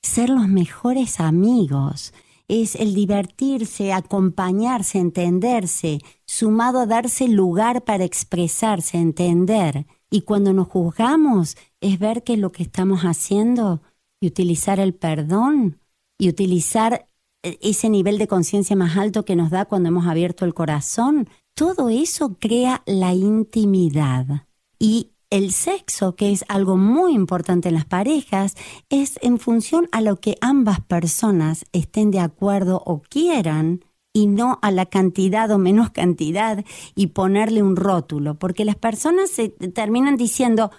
ser 0.00 0.30
los 0.30 0.46
mejores 0.46 1.18
amigos, 1.18 2.14
es 2.46 2.76
el 2.76 2.94
divertirse, 2.94 3.92
acompañarse, 3.92 4.98
entenderse, 4.98 5.98
sumado 6.24 6.78
a 6.78 6.86
darse 6.86 7.26
lugar 7.26 7.82
para 7.82 8.04
expresarse, 8.04 8.96
entender. 8.96 9.86
Y 10.08 10.22
cuando 10.22 10.52
nos 10.52 10.68
juzgamos 10.68 11.56
es 11.80 11.98
ver 11.98 12.22
que 12.22 12.36
lo 12.36 12.52
que 12.52 12.62
estamos 12.62 13.02
haciendo 13.02 13.82
y 14.20 14.26
utilizar 14.26 14.80
el 14.80 14.94
perdón 14.94 15.80
y 16.18 16.28
utilizar 16.28 17.06
eh, 17.42 17.58
ese 17.62 17.88
nivel 17.88 18.18
de 18.18 18.28
conciencia 18.28 18.76
más 18.76 18.96
alto 18.96 19.24
que 19.24 19.36
nos 19.36 19.50
da 19.50 19.64
cuando 19.64 19.88
hemos 19.88 20.06
abierto 20.06 20.44
el 20.44 20.54
corazón, 20.54 21.28
todo 21.54 21.88
eso 21.88 22.36
crea 22.38 22.82
la 22.86 23.14
intimidad. 23.14 24.46
Y 24.78 25.10
el 25.30 25.52
sexo, 25.52 26.16
que 26.16 26.32
es 26.32 26.44
algo 26.48 26.76
muy 26.76 27.14
importante 27.14 27.68
en 27.68 27.74
las 27.74 27.84
parejas, 27.84 28.56
es 28.88 29.18
en 29.22 29.38
función 29.38 29.88
a 29.92 30.00
lo 30.00 30.20
que 30.20 30.36
ambas 30.40 30.80
personas 30.80 31.64
estén 31.72 32.10
de 32.10 32.20
acuerdo 32.20 32.82
o 32.84 33.00
quieran 33.02 33.84
y 34.12 34.26
no 34.26 34.58
a 34.60 34.70
la 34.72 34.86
cantidad 34.86 35.50
o 35.50 35.58
menos 35.58 35.90
cantidad 35.92 36.64
y 36.94 37.08
ponerle 37.08 37.62
un 37.62 37.76
rótulo, 37.76 38.38
porque 38.38 38.64
las 38.64 38.76
personas 38.76 39.30
se 39.30 39.48
terminan 39.48 40.16
diciendo, 40.16 40.70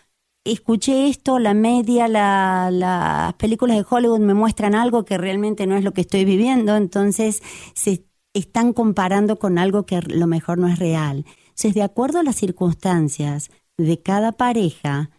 escuché 0.44 1.08
esto, 1.08 1.40
la 1.40 1.54
media, 1.54 2.08
las 2.08 3.34
películas 3.36 3.78
de 3.78 3.86
Hollywood 3.88 4.20
me 4.20 4.34
muestran 4.34 4.76
algo 4.76 5.06
que 5.06 5.18
realmente 5.18 5.68
no 5.68 5.76
es 5.76 5.84
lo 5.84 5.94
que 5.94 6.02
estoy 6.02 6.26
viviendo, 6.26 6.76
entonces 6.76 7.42
se 7.74 8.06
están 8.34 8.74
comparando 8.74 9.38
con 9.40 9.58
algo 9.58 9.86
que 9.86 10.02
lo 10.02 10.28
mejor 10.28 10.58
no 10.58 10.68
es 10.68 10.80
real. 10.80 11.26
Entonces, 11.42 11.74
de 11.74 11.84
acuerdo 11.84 12.20
a 12.20 12.24
las 12.24 12.38
circunstancias 12.38 13.52
de 13.78 14.02
cada 14.02 14.32
pareja, 14.32 15.12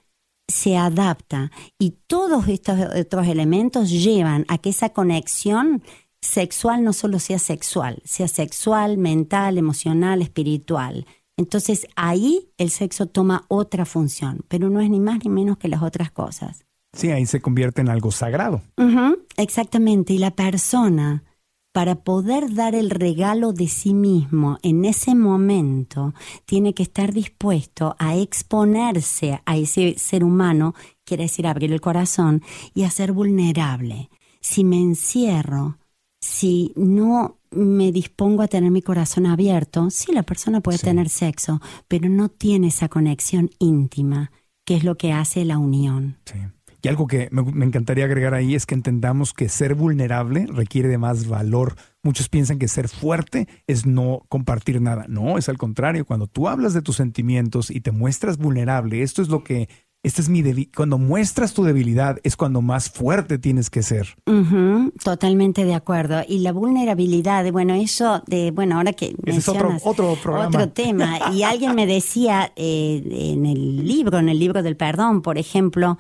se 0.49 0.77
adapta 0.77 1.51
y 1.79 1.99
todos 2.07 2.49
estos 2.49 2.79
otros 2.99 3.27
elementos 3.27 3.91
llevan 3.91 4.45
a 4.49 4.59
que 4.59 4.71
esa 4.71 4.91
conexión 4.91 5.83
sexual 6.21 6.85
no 6.85 6.93
solo 6.93 7.19
sea 7.19 7.39
sexual, 7.39 8.03
sea 8.05 8.29
sexual, 8.29 8.99
mental, 8.99 9.59
emocional, 9.59 10.21
espiritual. 10.23 11.07
Entonces 11.37 11.87
ahí 11.97 12.51
el 12.59 12.71
sexo 12.71 13.07
toma 13.07 13.45
otra 13.49 13.85
función, 13.85 14.45
pero 14.49 14.71
no 14.71 14.81
es 14.81 14.91
ni 14.91 15.01
más 15.01 15.25
ni 15.25 15.31
menos 15.31 15.59
que 15.59 15.69
las 15.69 15.83
otras 15.83 16.11
cosas. 16.11 16.65
Sí, 16.95 17.11
ahí 17.11 17.25
se 17.27 17.41
convierte 17.41 17.81
en 17.81 17.89
algo 17.89 18.11
sagrado. 18.11 18.61
exactamente, 19.37 20.13
y 20.13 20.19
la 20.19 20.33
persona, 20.33 21.25
para 21.73 22.05
poder 22.05 22.55
dar 22.55 22.75
el 22.75 22.91
regalo 22.91 23.55
de 23.55 23.67
sí 23.69 23.95
mismo 23.95 24.59
en 24.63 24.85
ese 24.85 25.15
momento, 25.15 26.13
tiene 26.45 26.75
que 26.75 26.83
estar 26.83 27.15
dispuesto 27.15 27.97
a 27.99 28.15
exponerse 28.17 29.41
a 29.47 29.57
ese 29.57 29.95
ser 29.97 30.23
humano, 30.23 30.75
quiere 31.05 31.25
decir 31.25 31.47
abrir 31.47 31.73
el 31.73 31.81
corazón, 31.81 32.43
y 32.75 32.83
a 32.83 32.91
ser 32.91 33.13
vulnerable. 33.13 34.11
Si 34.43 34.65
me 34.65 34.79
encierro, 34.79 35.79
si 36.23 36.73
no 36.77 37.37
me 37.51 37.91
dispongo 37.91 38.43
a 38.43 38.49
tener 38.49 38.71
mi 38.71 38.81
corazón 38.81 39.27
abierto, 39.27 39.91
sí, 39.91 40.13
la 40.13 40.23
persona 40.23 40.61
puede 40.61 40.79
tener 40.79 41.09
sexo, 41.09 41.61
pero 41.89 42.09
no 42.09 42.29
tiene 42.29 42.69
esa 42.69 42.89
conexión 42.89 43.51
íntima, 43.59 44.31
que 44.65 44.77
es 44.77 44.85
lo 44.85 44.97
que 44.97 45.13
hace 45.13 45.45
la 45.45 45.59
unión. 45.59 46.17
Sí. 46.25 46.39
Y 46.85 46.89
algo 46.89 47.07
que 47.07 47.29
me, 47.31 47.43
me, 47.43 47.65
encantaría 47.65 48.05
agregar 48.05 48.35
ahí 48.35 48.55
es 48.55 48.67
que 48.67 48.75
entendamos 48.75 49.33
que 49.35 49.49
ser 49.49 49.75
vulnerable 49.75 50.47
requiere 50.49 50.89
de 50.89 50.99
más 50.99 51.29
valor. 51.29 51.77
Muchos 52.03 52.29
piensan 52.29 52.59
que 52.59 52.67
ser 52.67 52.89
fuerte 52.89 53.47
es 53.69 53.87
no 53.87 54.23
compartir 54.29 54.81
nada. 54.81 55.07
No, 55.09 55.39
es 55.39 55.49
al 55.49 55.59
contrario. 55.59 56.05
Cuando 56.05 56.27
tú 56.27 56.49
hablas 56.49 56.73
de 56.75 56.83
tus 56.83 56.97
sentimientos 56.97 57.71
y 57.71 57.83
te 57.83 57.93
muestras 57.93 58.37
vulnerable, 58.37 59.03
esto 59.03 59.23
es 59.23 59.29
lo 59.29 59.45
que 59.45 59.69
esta 60.05 60.21
es 60.21 60.29
mi 60.29 60.67
cuando 60.67 60.99
muestras 60.99 61.55
tu 61.55 61.63
debilidad 61.63 62.19
es 62.25 62.37
cuando 62.37 62.61
más 62.61 62.91
fuerte 62.91 63.39
tienes 63.39 63.71
que 63.71 63.85
ser. 63.85 64.17
totalmente 65.03 65.65
de 65.65 65.75
acuerdo. 65.75 66.23
Y 66.27 66.41
la 66.41 66.53
vulnerabilidad, 66.53 67.51
bueno, 67.53 67.75
eso 67.75 68.23
de, 68.27 68.51
bueno, 68.51 68.79
ahora 68.79 68.93
que 68.93 69.15
es 69.25 69.49
otro, 69.49 69.77
otro. 69.85 70.19
Otro 70.41 70.69
tema. 70.71 71.33
Y 71.33 71.45
alguien 71.45 71.77
me 71.77 71.87
decía 71.87 72.53
eh, 72.57 73.03
en 73.33 73.47
el 73.47 73.87
libro, 73.87 74.19
en 74.19 74.29
el 74.29 74.41
libro 74.41 74.63
del 74.65 74.77
perdón, 74.77 75.23
por 75.23 75.39
ejemplo, 75.39 75.99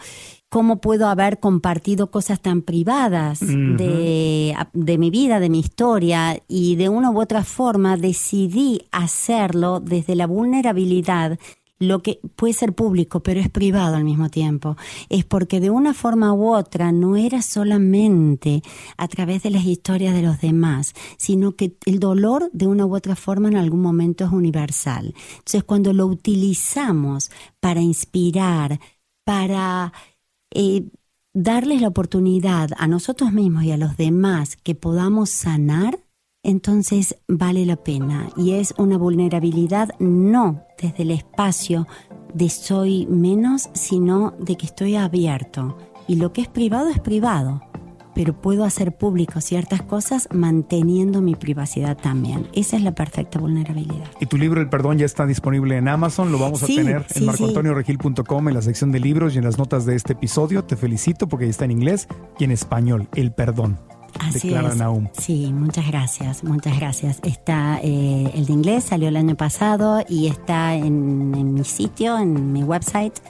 cómo 0.49 0.81
puedo 0.81 1.07
haber 1.07 1.39
compartido 1.39 2.11
cosas 2.11 2.41
tan 2.41 2.63
privadas 2.63 3.39
de, 3.41 4.55
de, 4.73 4.99
mi 4.99 5.11
vida, 5.11 5.39
de 5.39 5.49
mi 5.49 5.61
historia, 5.61 6.43
y 6.49 6.75
de 6.75 6.89
una 6.89 7.11
u 7.11 7.21
otra 7.21 7.45
forma 7.45 7.97
decidí 7.97 8.83
hacerlo 8.91 9.81
desde 9.81 10.17
la 10.17 10.27
vulnerabilidad 10.27 11.39
lo 11.83 12.03
que 12.03 12.21
puede 12.37 12.55
ser 12.55 12.75
público, 12.75 13.21
pero 13.21 13.41
es 13.41 13.49
privado 13.49 13.97
al 13.97 14.05
mismo 14.05 14.29
tiempo, 14.29 14.77
es 15.09 15.25
porque 15.25 15.61
de 15.61 15.71
una 15.71 15.95
forma 15.95 16.33
u 16.33 16.55
otra 16.55 16.93
no 16.93 17.17
era 17.17 17.43
solamente 17.43 18.63
a 18.97 19.09
través 19.09 19.43
de 19.43 19.51
las 19.51 19.65
historias 19.65 20.15
de 20.15 20.23
los 20.23 20.41
demás, 20.41 20.95
sino 21.19 21.57
que 21.57 21.77
el 21.87 21.99
dolor 21.99 22.51
de 22.53 22.67
una 22.67 22.87
u 22.87 22.95
otra 22.95 23.17
forma 23.17 23.49
en 23.49 23.57
algún 23.57 23.83
momento 23.83 24.25
es 24.25 24.33
universal. 24.33 25.15
Entonces, 25.33 25.65
cuando 25.65 25.93
lo 25.93 26.07
utilizamos 26.07 27.31
para 27.61 27.81
inspirar, 27.81 28.81
para 29.25 29.93
eh, 30.51 30.85
darles 31.35 31.81
la 31.81 31.89
oportunidad 31.89 32.71
a 32.77 32.87
nosotros 32.87 33.33
mismos 33.33 33.65
y 33.65 33.73
a 33.73 33.77
los 33.77 33.97
demás 33.97 34.57
que 34.57 34.75
podamos 34.75 35.31
sanar, 35.31 35.99
entonces 36.43 37.17
vale 37.29 37.67
la 37.67 37.77
pena 37.77 38.29
y 38.37 38.53
es 38.53 38.75
una 38.79 38.99
vulnerabilidad 38.99 39.91
no 39.99 40.65
desde 40.81 41.03
el 41.05 41.11
espacio 41.13 41.87
de 42.35 42.49
soy 42.49 43.07
menos, 43.07 43.69
sino 43.75 44.35
de 44.39 44.57
que 44.57 44.67
estoy 44.67 44.97
abierto. 44.97 45.77
Y 46.09 46.17
lo 46.17 46.33
que 46.33 46.41
es 46.41 46.49
privado 46.49 46.89
es 46.89 46.99
privado 46.99 47.63
pero 48.15 48.35
puedo 48.35 48.65
hacer 48.65 48.97
público 48.97 49.41
ciertas 49.41 49.83
cosas 49.83 50.29
manteniendo 50.33 51.23
mi 51.23 51.35
privacidad 51.35 51.97
también. 51.97 52.49
Esa 52.53 52.77
es 52.77 52.83
la 52.83 52.95
perfecta 52.95 53.39
vulnerabilidad. 53.39 54.05
Y 54.21 54.27
tu 54.27 54.37
libro 54.37 54.61
El 54.61 54.69
Perdón 54.69 54.99
ya 54.99 55.07
está 55.07 55.27
disponible 55.27 55.77
en 55.77 55.89
Amazon, 55.89 56.33
lo 56.33 56.39
vamos 56.39 56.63
a 56.63 56.67
tener 56.67 57.07
en 57.15 57.27
marcoantonioregil.com 57.27 58.49
en 58.49 58.55
la 58.55 58.63
sección 58.63 58.93
de 58.93 59.01
libros 59.01 59.35
y 59.35 59.39
en 59.39 59.45
las 59.45 59.59
notas 59.59 59.87
de 59.87 59.95
este 59.95 60.13
episodio. 60.13 60.65
Te 60.65 60.77
felicito 60.77 61.29
porque 61.29 61.49
está 61.49 61.65
en 61.65 61.73
inglés 61.73 62.09
y 62.39 62.45
en 62.45 62.51
español, 62.51 63.09
El 63.15 63.33
Perdón. 63.33 63.79
Así 64.19 64.49
de 64.49 64.55
Clara 64.55 64.75
Naum. 64.75 65.09
Sí, 65.19 65.53
muchas 65.53 65.87
gracias, 65.87 66.45
muchas 66.45 66.77
gracias. 66.79 67.21
Está 67.23 67.81
eh, 67.83 68.31
el 68.35 68.47
de 68.47 68.53
inglés, 68.53 68.85
salió 68.85 69.09
el 69.09 69.17
año 69.17 69.35
pasado 69.35 70.05
y 70.09 70.29
está 70.29 70.75
en 70.75 71.55
mi 71.55 71.65
sitio, 71.65 72.19
en 72.19 72.53
mi 72.53 72.63
website 72.63 73.21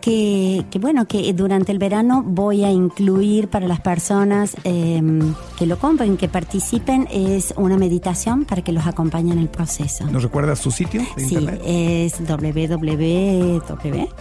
que, 0.00 0.64
bueno, 0.80 1.06
que 1.06 1.32
durante 1.32 1.72
el 1.72 1.78
verano 1.78 2.22
voy 2.24 2.64
a 2.64 2.70
incluir 2.70 3.48
para 3.48 3.68
las 3.68 3.80
personas 3.80 4.56
em, 4.64 5.34
que 5.58 5.66
lo 5.66 5.78
compren, 5.78 6.16
que 6.16 6.28
participen, 6.28 7.06
es 7.10 7.54
una 7.56 7.76
meditación 7.76 8.44
para 8.44 8.62
que 8.62 8.72
los 8.72 8.86
acompañe 8.86 9.32
en 9.32 9.38
el 9.38 9.48
proceso. 9.48 10.06
¿Nos 10.10 10.22
recuerdas 10.22 10.58
su 10.58 10.70
sitio 10.70 11.02
de 11.16 11.24
sí, 11.24 11.36
es 11.64 12.20
www. 12.26 13.60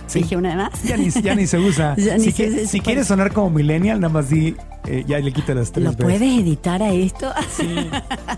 Sí. 0.07 0.19
Dije 0.19 0.37
una 0.37 0.55
más. 0.55 0.83
Ya 0.83 0.97
ni, 0.97 1.09
ya 1.09 1.35
ni 1.35 1.47
se 1.47 1.57
usa. 1.57 1.95
si, 2.19 2.81
quieres 2.81 3.07
sonar 3.07 3.31
como 3.31 3.49
millennial, 3.49 3.99
nada 3.99 4.13
más 4.13 4.29
di 4.29 4.55
eh, 4.85 5.03
ya 5.07 5.19
le 5.19 5.31
quita 5.31 5.53
las 5.53 5.71
tres 5.71 5.85
¿Lo 5.85 5.93
puedes 5.93 6.21
editar 6.21 6.81
a 6.81 6.91
esto? 6.91 7.31
Sí. 7.51 7.67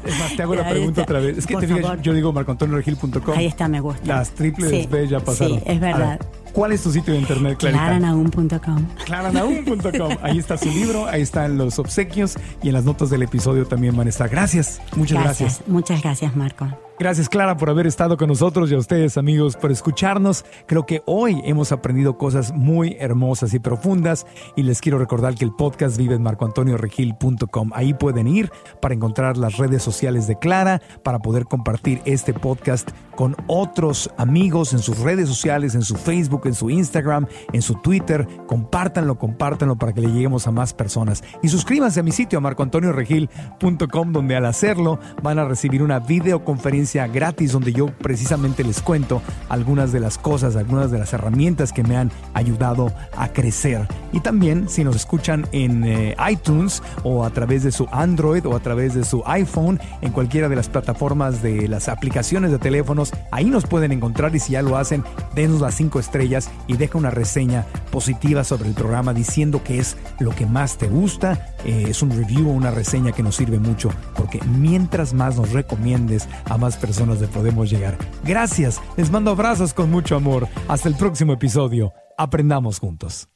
Es 0.05 0.19
más, 0.19 0.35
te 0.35 0.43
hago 0.43 0.55
la 0.61 0.69
pregunta 0.69 1.03
otra 1.03 1.19
vez. 1.19 1.37
Es 1.37 1.47
que 1.47 1.55
te 1.55 1.67
fijas, 1.67 2.01
yo 2.01 2.13
digo 2.13 2.33
marcoantonioregil.com. 2.33 3.37
Ahí 3.37 3.45
está, 3.45 3.67
me 3.67 3.79
gusta. 3.79 4.05
Las 4.05 4.31
triples 4.31 4.89
B 4.89 5.07
ya 5.07 5.19
pasaron. 5.19 5.59
Sí, 5.59 5.63
es 5.65 5.79
verdad. 5.79 6.19
¿Cuál 6.53 6.73
es 6.73 6.83
tu 6.83 6.91
sitio 6.91 7.13
de 7.13 7.19
internet, 7.19 7.57
Clarita? 7.57 7.85
Claranaum.com. 7.85 8.85
Claranaum.com. 9.05 10.17
Ahí 10.21 10.37
está 10.37 10.57
su 10.57 10.69
libro, 10.69 11.07
ahí 11.07 11.21
están 11.21 11.57
los 11.57 11.79
obsequios 11.79 12.35
y 12.61 12.67
en 12.67 12.73
las 12.73 12.83
notas 12.83 13.09
del 13.09 13.23
episodio 13.23 13.65
también 13.65 13.95
van 13.95 14.07
a 14.07 14.09
estar. 14.09 14.29
Gracias, 14.29 14.81
muchas 14.95 15.23
gracias. 15.23 15.61
Muchas 15.67 16.01
gracias, 16.01 16.35
Marco. 16.35 16.67
Gracias 17.01 17.29
Clara 17.29 17.57
por 17.57 17.71
haber 17.71 17.87
estado 17.87 18.15
con 18.15 18.27
nosotros 18.27 18.69
y 18.69 18.75
a 18.75 18.77
ustedes 18.77 19.17
amigos 19.17 19.55
por 19.55 19.71
escucharnos. 19.71 20.45
Creo 20.67 20.85
que 20.85 21.01
hoy 21.07 21.41
hemos 21.45 21.71
aprendido 21.71 22.15
cosas 22.15 22.53
muy 22.53 22.95
hermosas 22.99 23.55
y 23.55 23.59
profundas 23.59 24.27
y 24.55 24.61
les 24.61 24.81
quiero 24.81 24.99
recordar 24.99 25.33
que 25.33 25.43
el 25.43 25.51
podcast 25.51 25.97
vive 25.97 26.13
en 26.13 26.21
marcoantonioregil.com. 26.21 27.71
Ahí 27.73 27.95
pueden 27.95 28.27
ir 28.27 28.51
para 28.83 28.93
encontrar 28.93 29.35
las 29.37 29.57
redes 29.57 29.81
sociales 29.81 30.27
de 30.27 30.37
Clara, 30.37 30.79
para 31.01 31.17
poder 31.17 31.45
compartir 31.45 32.03
este 32.05 32.35
podcast 32.35 32.91
con 33.15 33.35
otros 33.47 34.11
amigos 34.17 34.71
en 34.73 34.79
sus 34.79 34.99
redes 34.99 35.27
sociales, 35.27 35.73
en 35.73 35.81
su 35.81 35.95
Facebook, 35.95 36.43
en 36.45 36.53
su 36.53 36.69
Instagram, 36.69 37.25
en 37.51 37.63
su 37.63 37.81
Twitter. 37.81 38.27
Compártanlo, 38.45 39.17
compártanlo 39.17 39.75
para 39.75 39.93
que 39.93 40.01
le 40.01 40.11
lleguemos 40.11 40.45
a 40.45 40.51
más 40.51 40.75
personas. 40.75 41.23
Y 41.41 41.47
suscríbanse 41.47 41.99
a 41.99 42.03
mi 42.03 42.11
sitio 42.11 42.39
marcoantonioregil.com 42.41 44.11
donde 44.11 44.35
al 44.35 44.45
hacerlo 44.45 44.99
van 45.23 45.39
a 45.39 45.45
recibir 45.45 45.81
una 45.81 45.97
videoconferencia 45.97 46.90
gratis 46.93 47.53
donde 47.53 47.73
yo 47.73 47.87
precisamente 47.87 48.63
les 48.63 48.81
cuento 48.81 49.21
algunas 49.49 49.91
de 49.91 49.99
las 49.99 50.17
cosas, 50.17 50.55
algunas 50.55 50.91
de 50.91 50.99
las 50.99 51.13
herramientas 51.13 51.71
que 51.71 51.83
me 51.83 51.97
han 51.97 52.11
ayudado 52.33 52.93
a 53.15 53.29
crecer. 53.29 53.87
Y 54.11 54.19
también 54.19 54.67
si 54.69 54.83
nos 54.83 54.95
escuchan 54.95 55.47
en 55.51 55.83
eh, 55.83 56.15
iTunes 56.29 56.83
o 57.03 57.23
a 57.23 57.29
través 57.29 57.63
de 57.63 57.71
su 57.71 57.87
Android 57.91 58.45
o 58.45 58.55
a 58.55 58.59
través 58.59 58.93
de 58.93 59.03
su 59.03 59.23
iPhone, 59.25 59.79
en 60.01 60.11
cualquiera 60.11 60.49
de 60.49 60.55
las 60.55 60.69
plataformas 60.69 61.41
de 61.41 61.67
las 61.67 61.87
aplicaciones 61.87 62.51
de 62.51 62.59
teléfonos, 62.59 63.11
ahí 63.31 63.45
nos 63.45 63.65
pueden 63.65 63.91
encontrar 63.91 64.35
y 64.35 64.39
si 64.39 64.53
ya 64.53 64.61
lo 64.61 64.77
hacen, 64.77 65.03
denos 65.33 65.61
las 65.61 65.75
cinco 65.75 65.99
estrellas 65.99 66.49
y 66.67 66.77
deja 66.77 66.97
una 66.97 67.11
reseña 67.11 67.65
positiva 67.91 68.43
sobre 68.43 68.69
el 68.69 68.75
programa 68.75 69.13
diciendo 69.13 69.63
que 69.63 69.79
es 69.79 69.97
lo 70.19 70.31
que 70.31 70.45
más 70.45 70.77
te 70.77 70.87
gusta. 70.87 71.53
Eh, 71.65 71.85
es 71.89 72.01
un 72.01 72.11
review 72.11 72.49
o 72.49 72.53
una 72.53 72.71
reseña 72.71 73.11
que 73.11 73.23
nos 73.23 73.35
sirve 73.35 73.59
mucho 73.59 73.89
porque 74.15 74.39
mientras 74.45 75.13
más 75.13 75.35
nos 75.35 75.51
recomiendes 75.51 76.27
a 76.45 76.57
más 76.57 76.77
personas 76.82 77.19
de 77.19 77.27
podemos 77.27 77.69
llegar. 77.69 77.97
Gracias, 78.25 78.82
les 78.97 79.09
mando 79.11 79.32
abrazos 79.32 79.73
con 79.73 79.89
mucho 79.89 80.15
amor. 80.15 80.47
Hasta 80.67 80.89
el 80.89 80.95
próximo 80.95 81.34
episodio. 81.34 81.93
Aprendamos 82.17 82.79
juntos. 82.79 83.29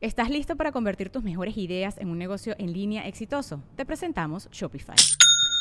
¿Estás 0.00 0.28
listo 0.28 0.56
para 0.56 0.72
convertir 0.72 1.10
tus 1.10 1.22
mejores 1.22 1.56
ideas 1.56 1.96
en 1.98 2.10
un 2.10 2.18
negocio 2.18 2.54
en 2.58 2.72
línea 2.72 3.06
exitoso? 3.08 3.62
Te 3.76 3.86
presentamos 3.86 4.48
Shopify. 4.50 4.96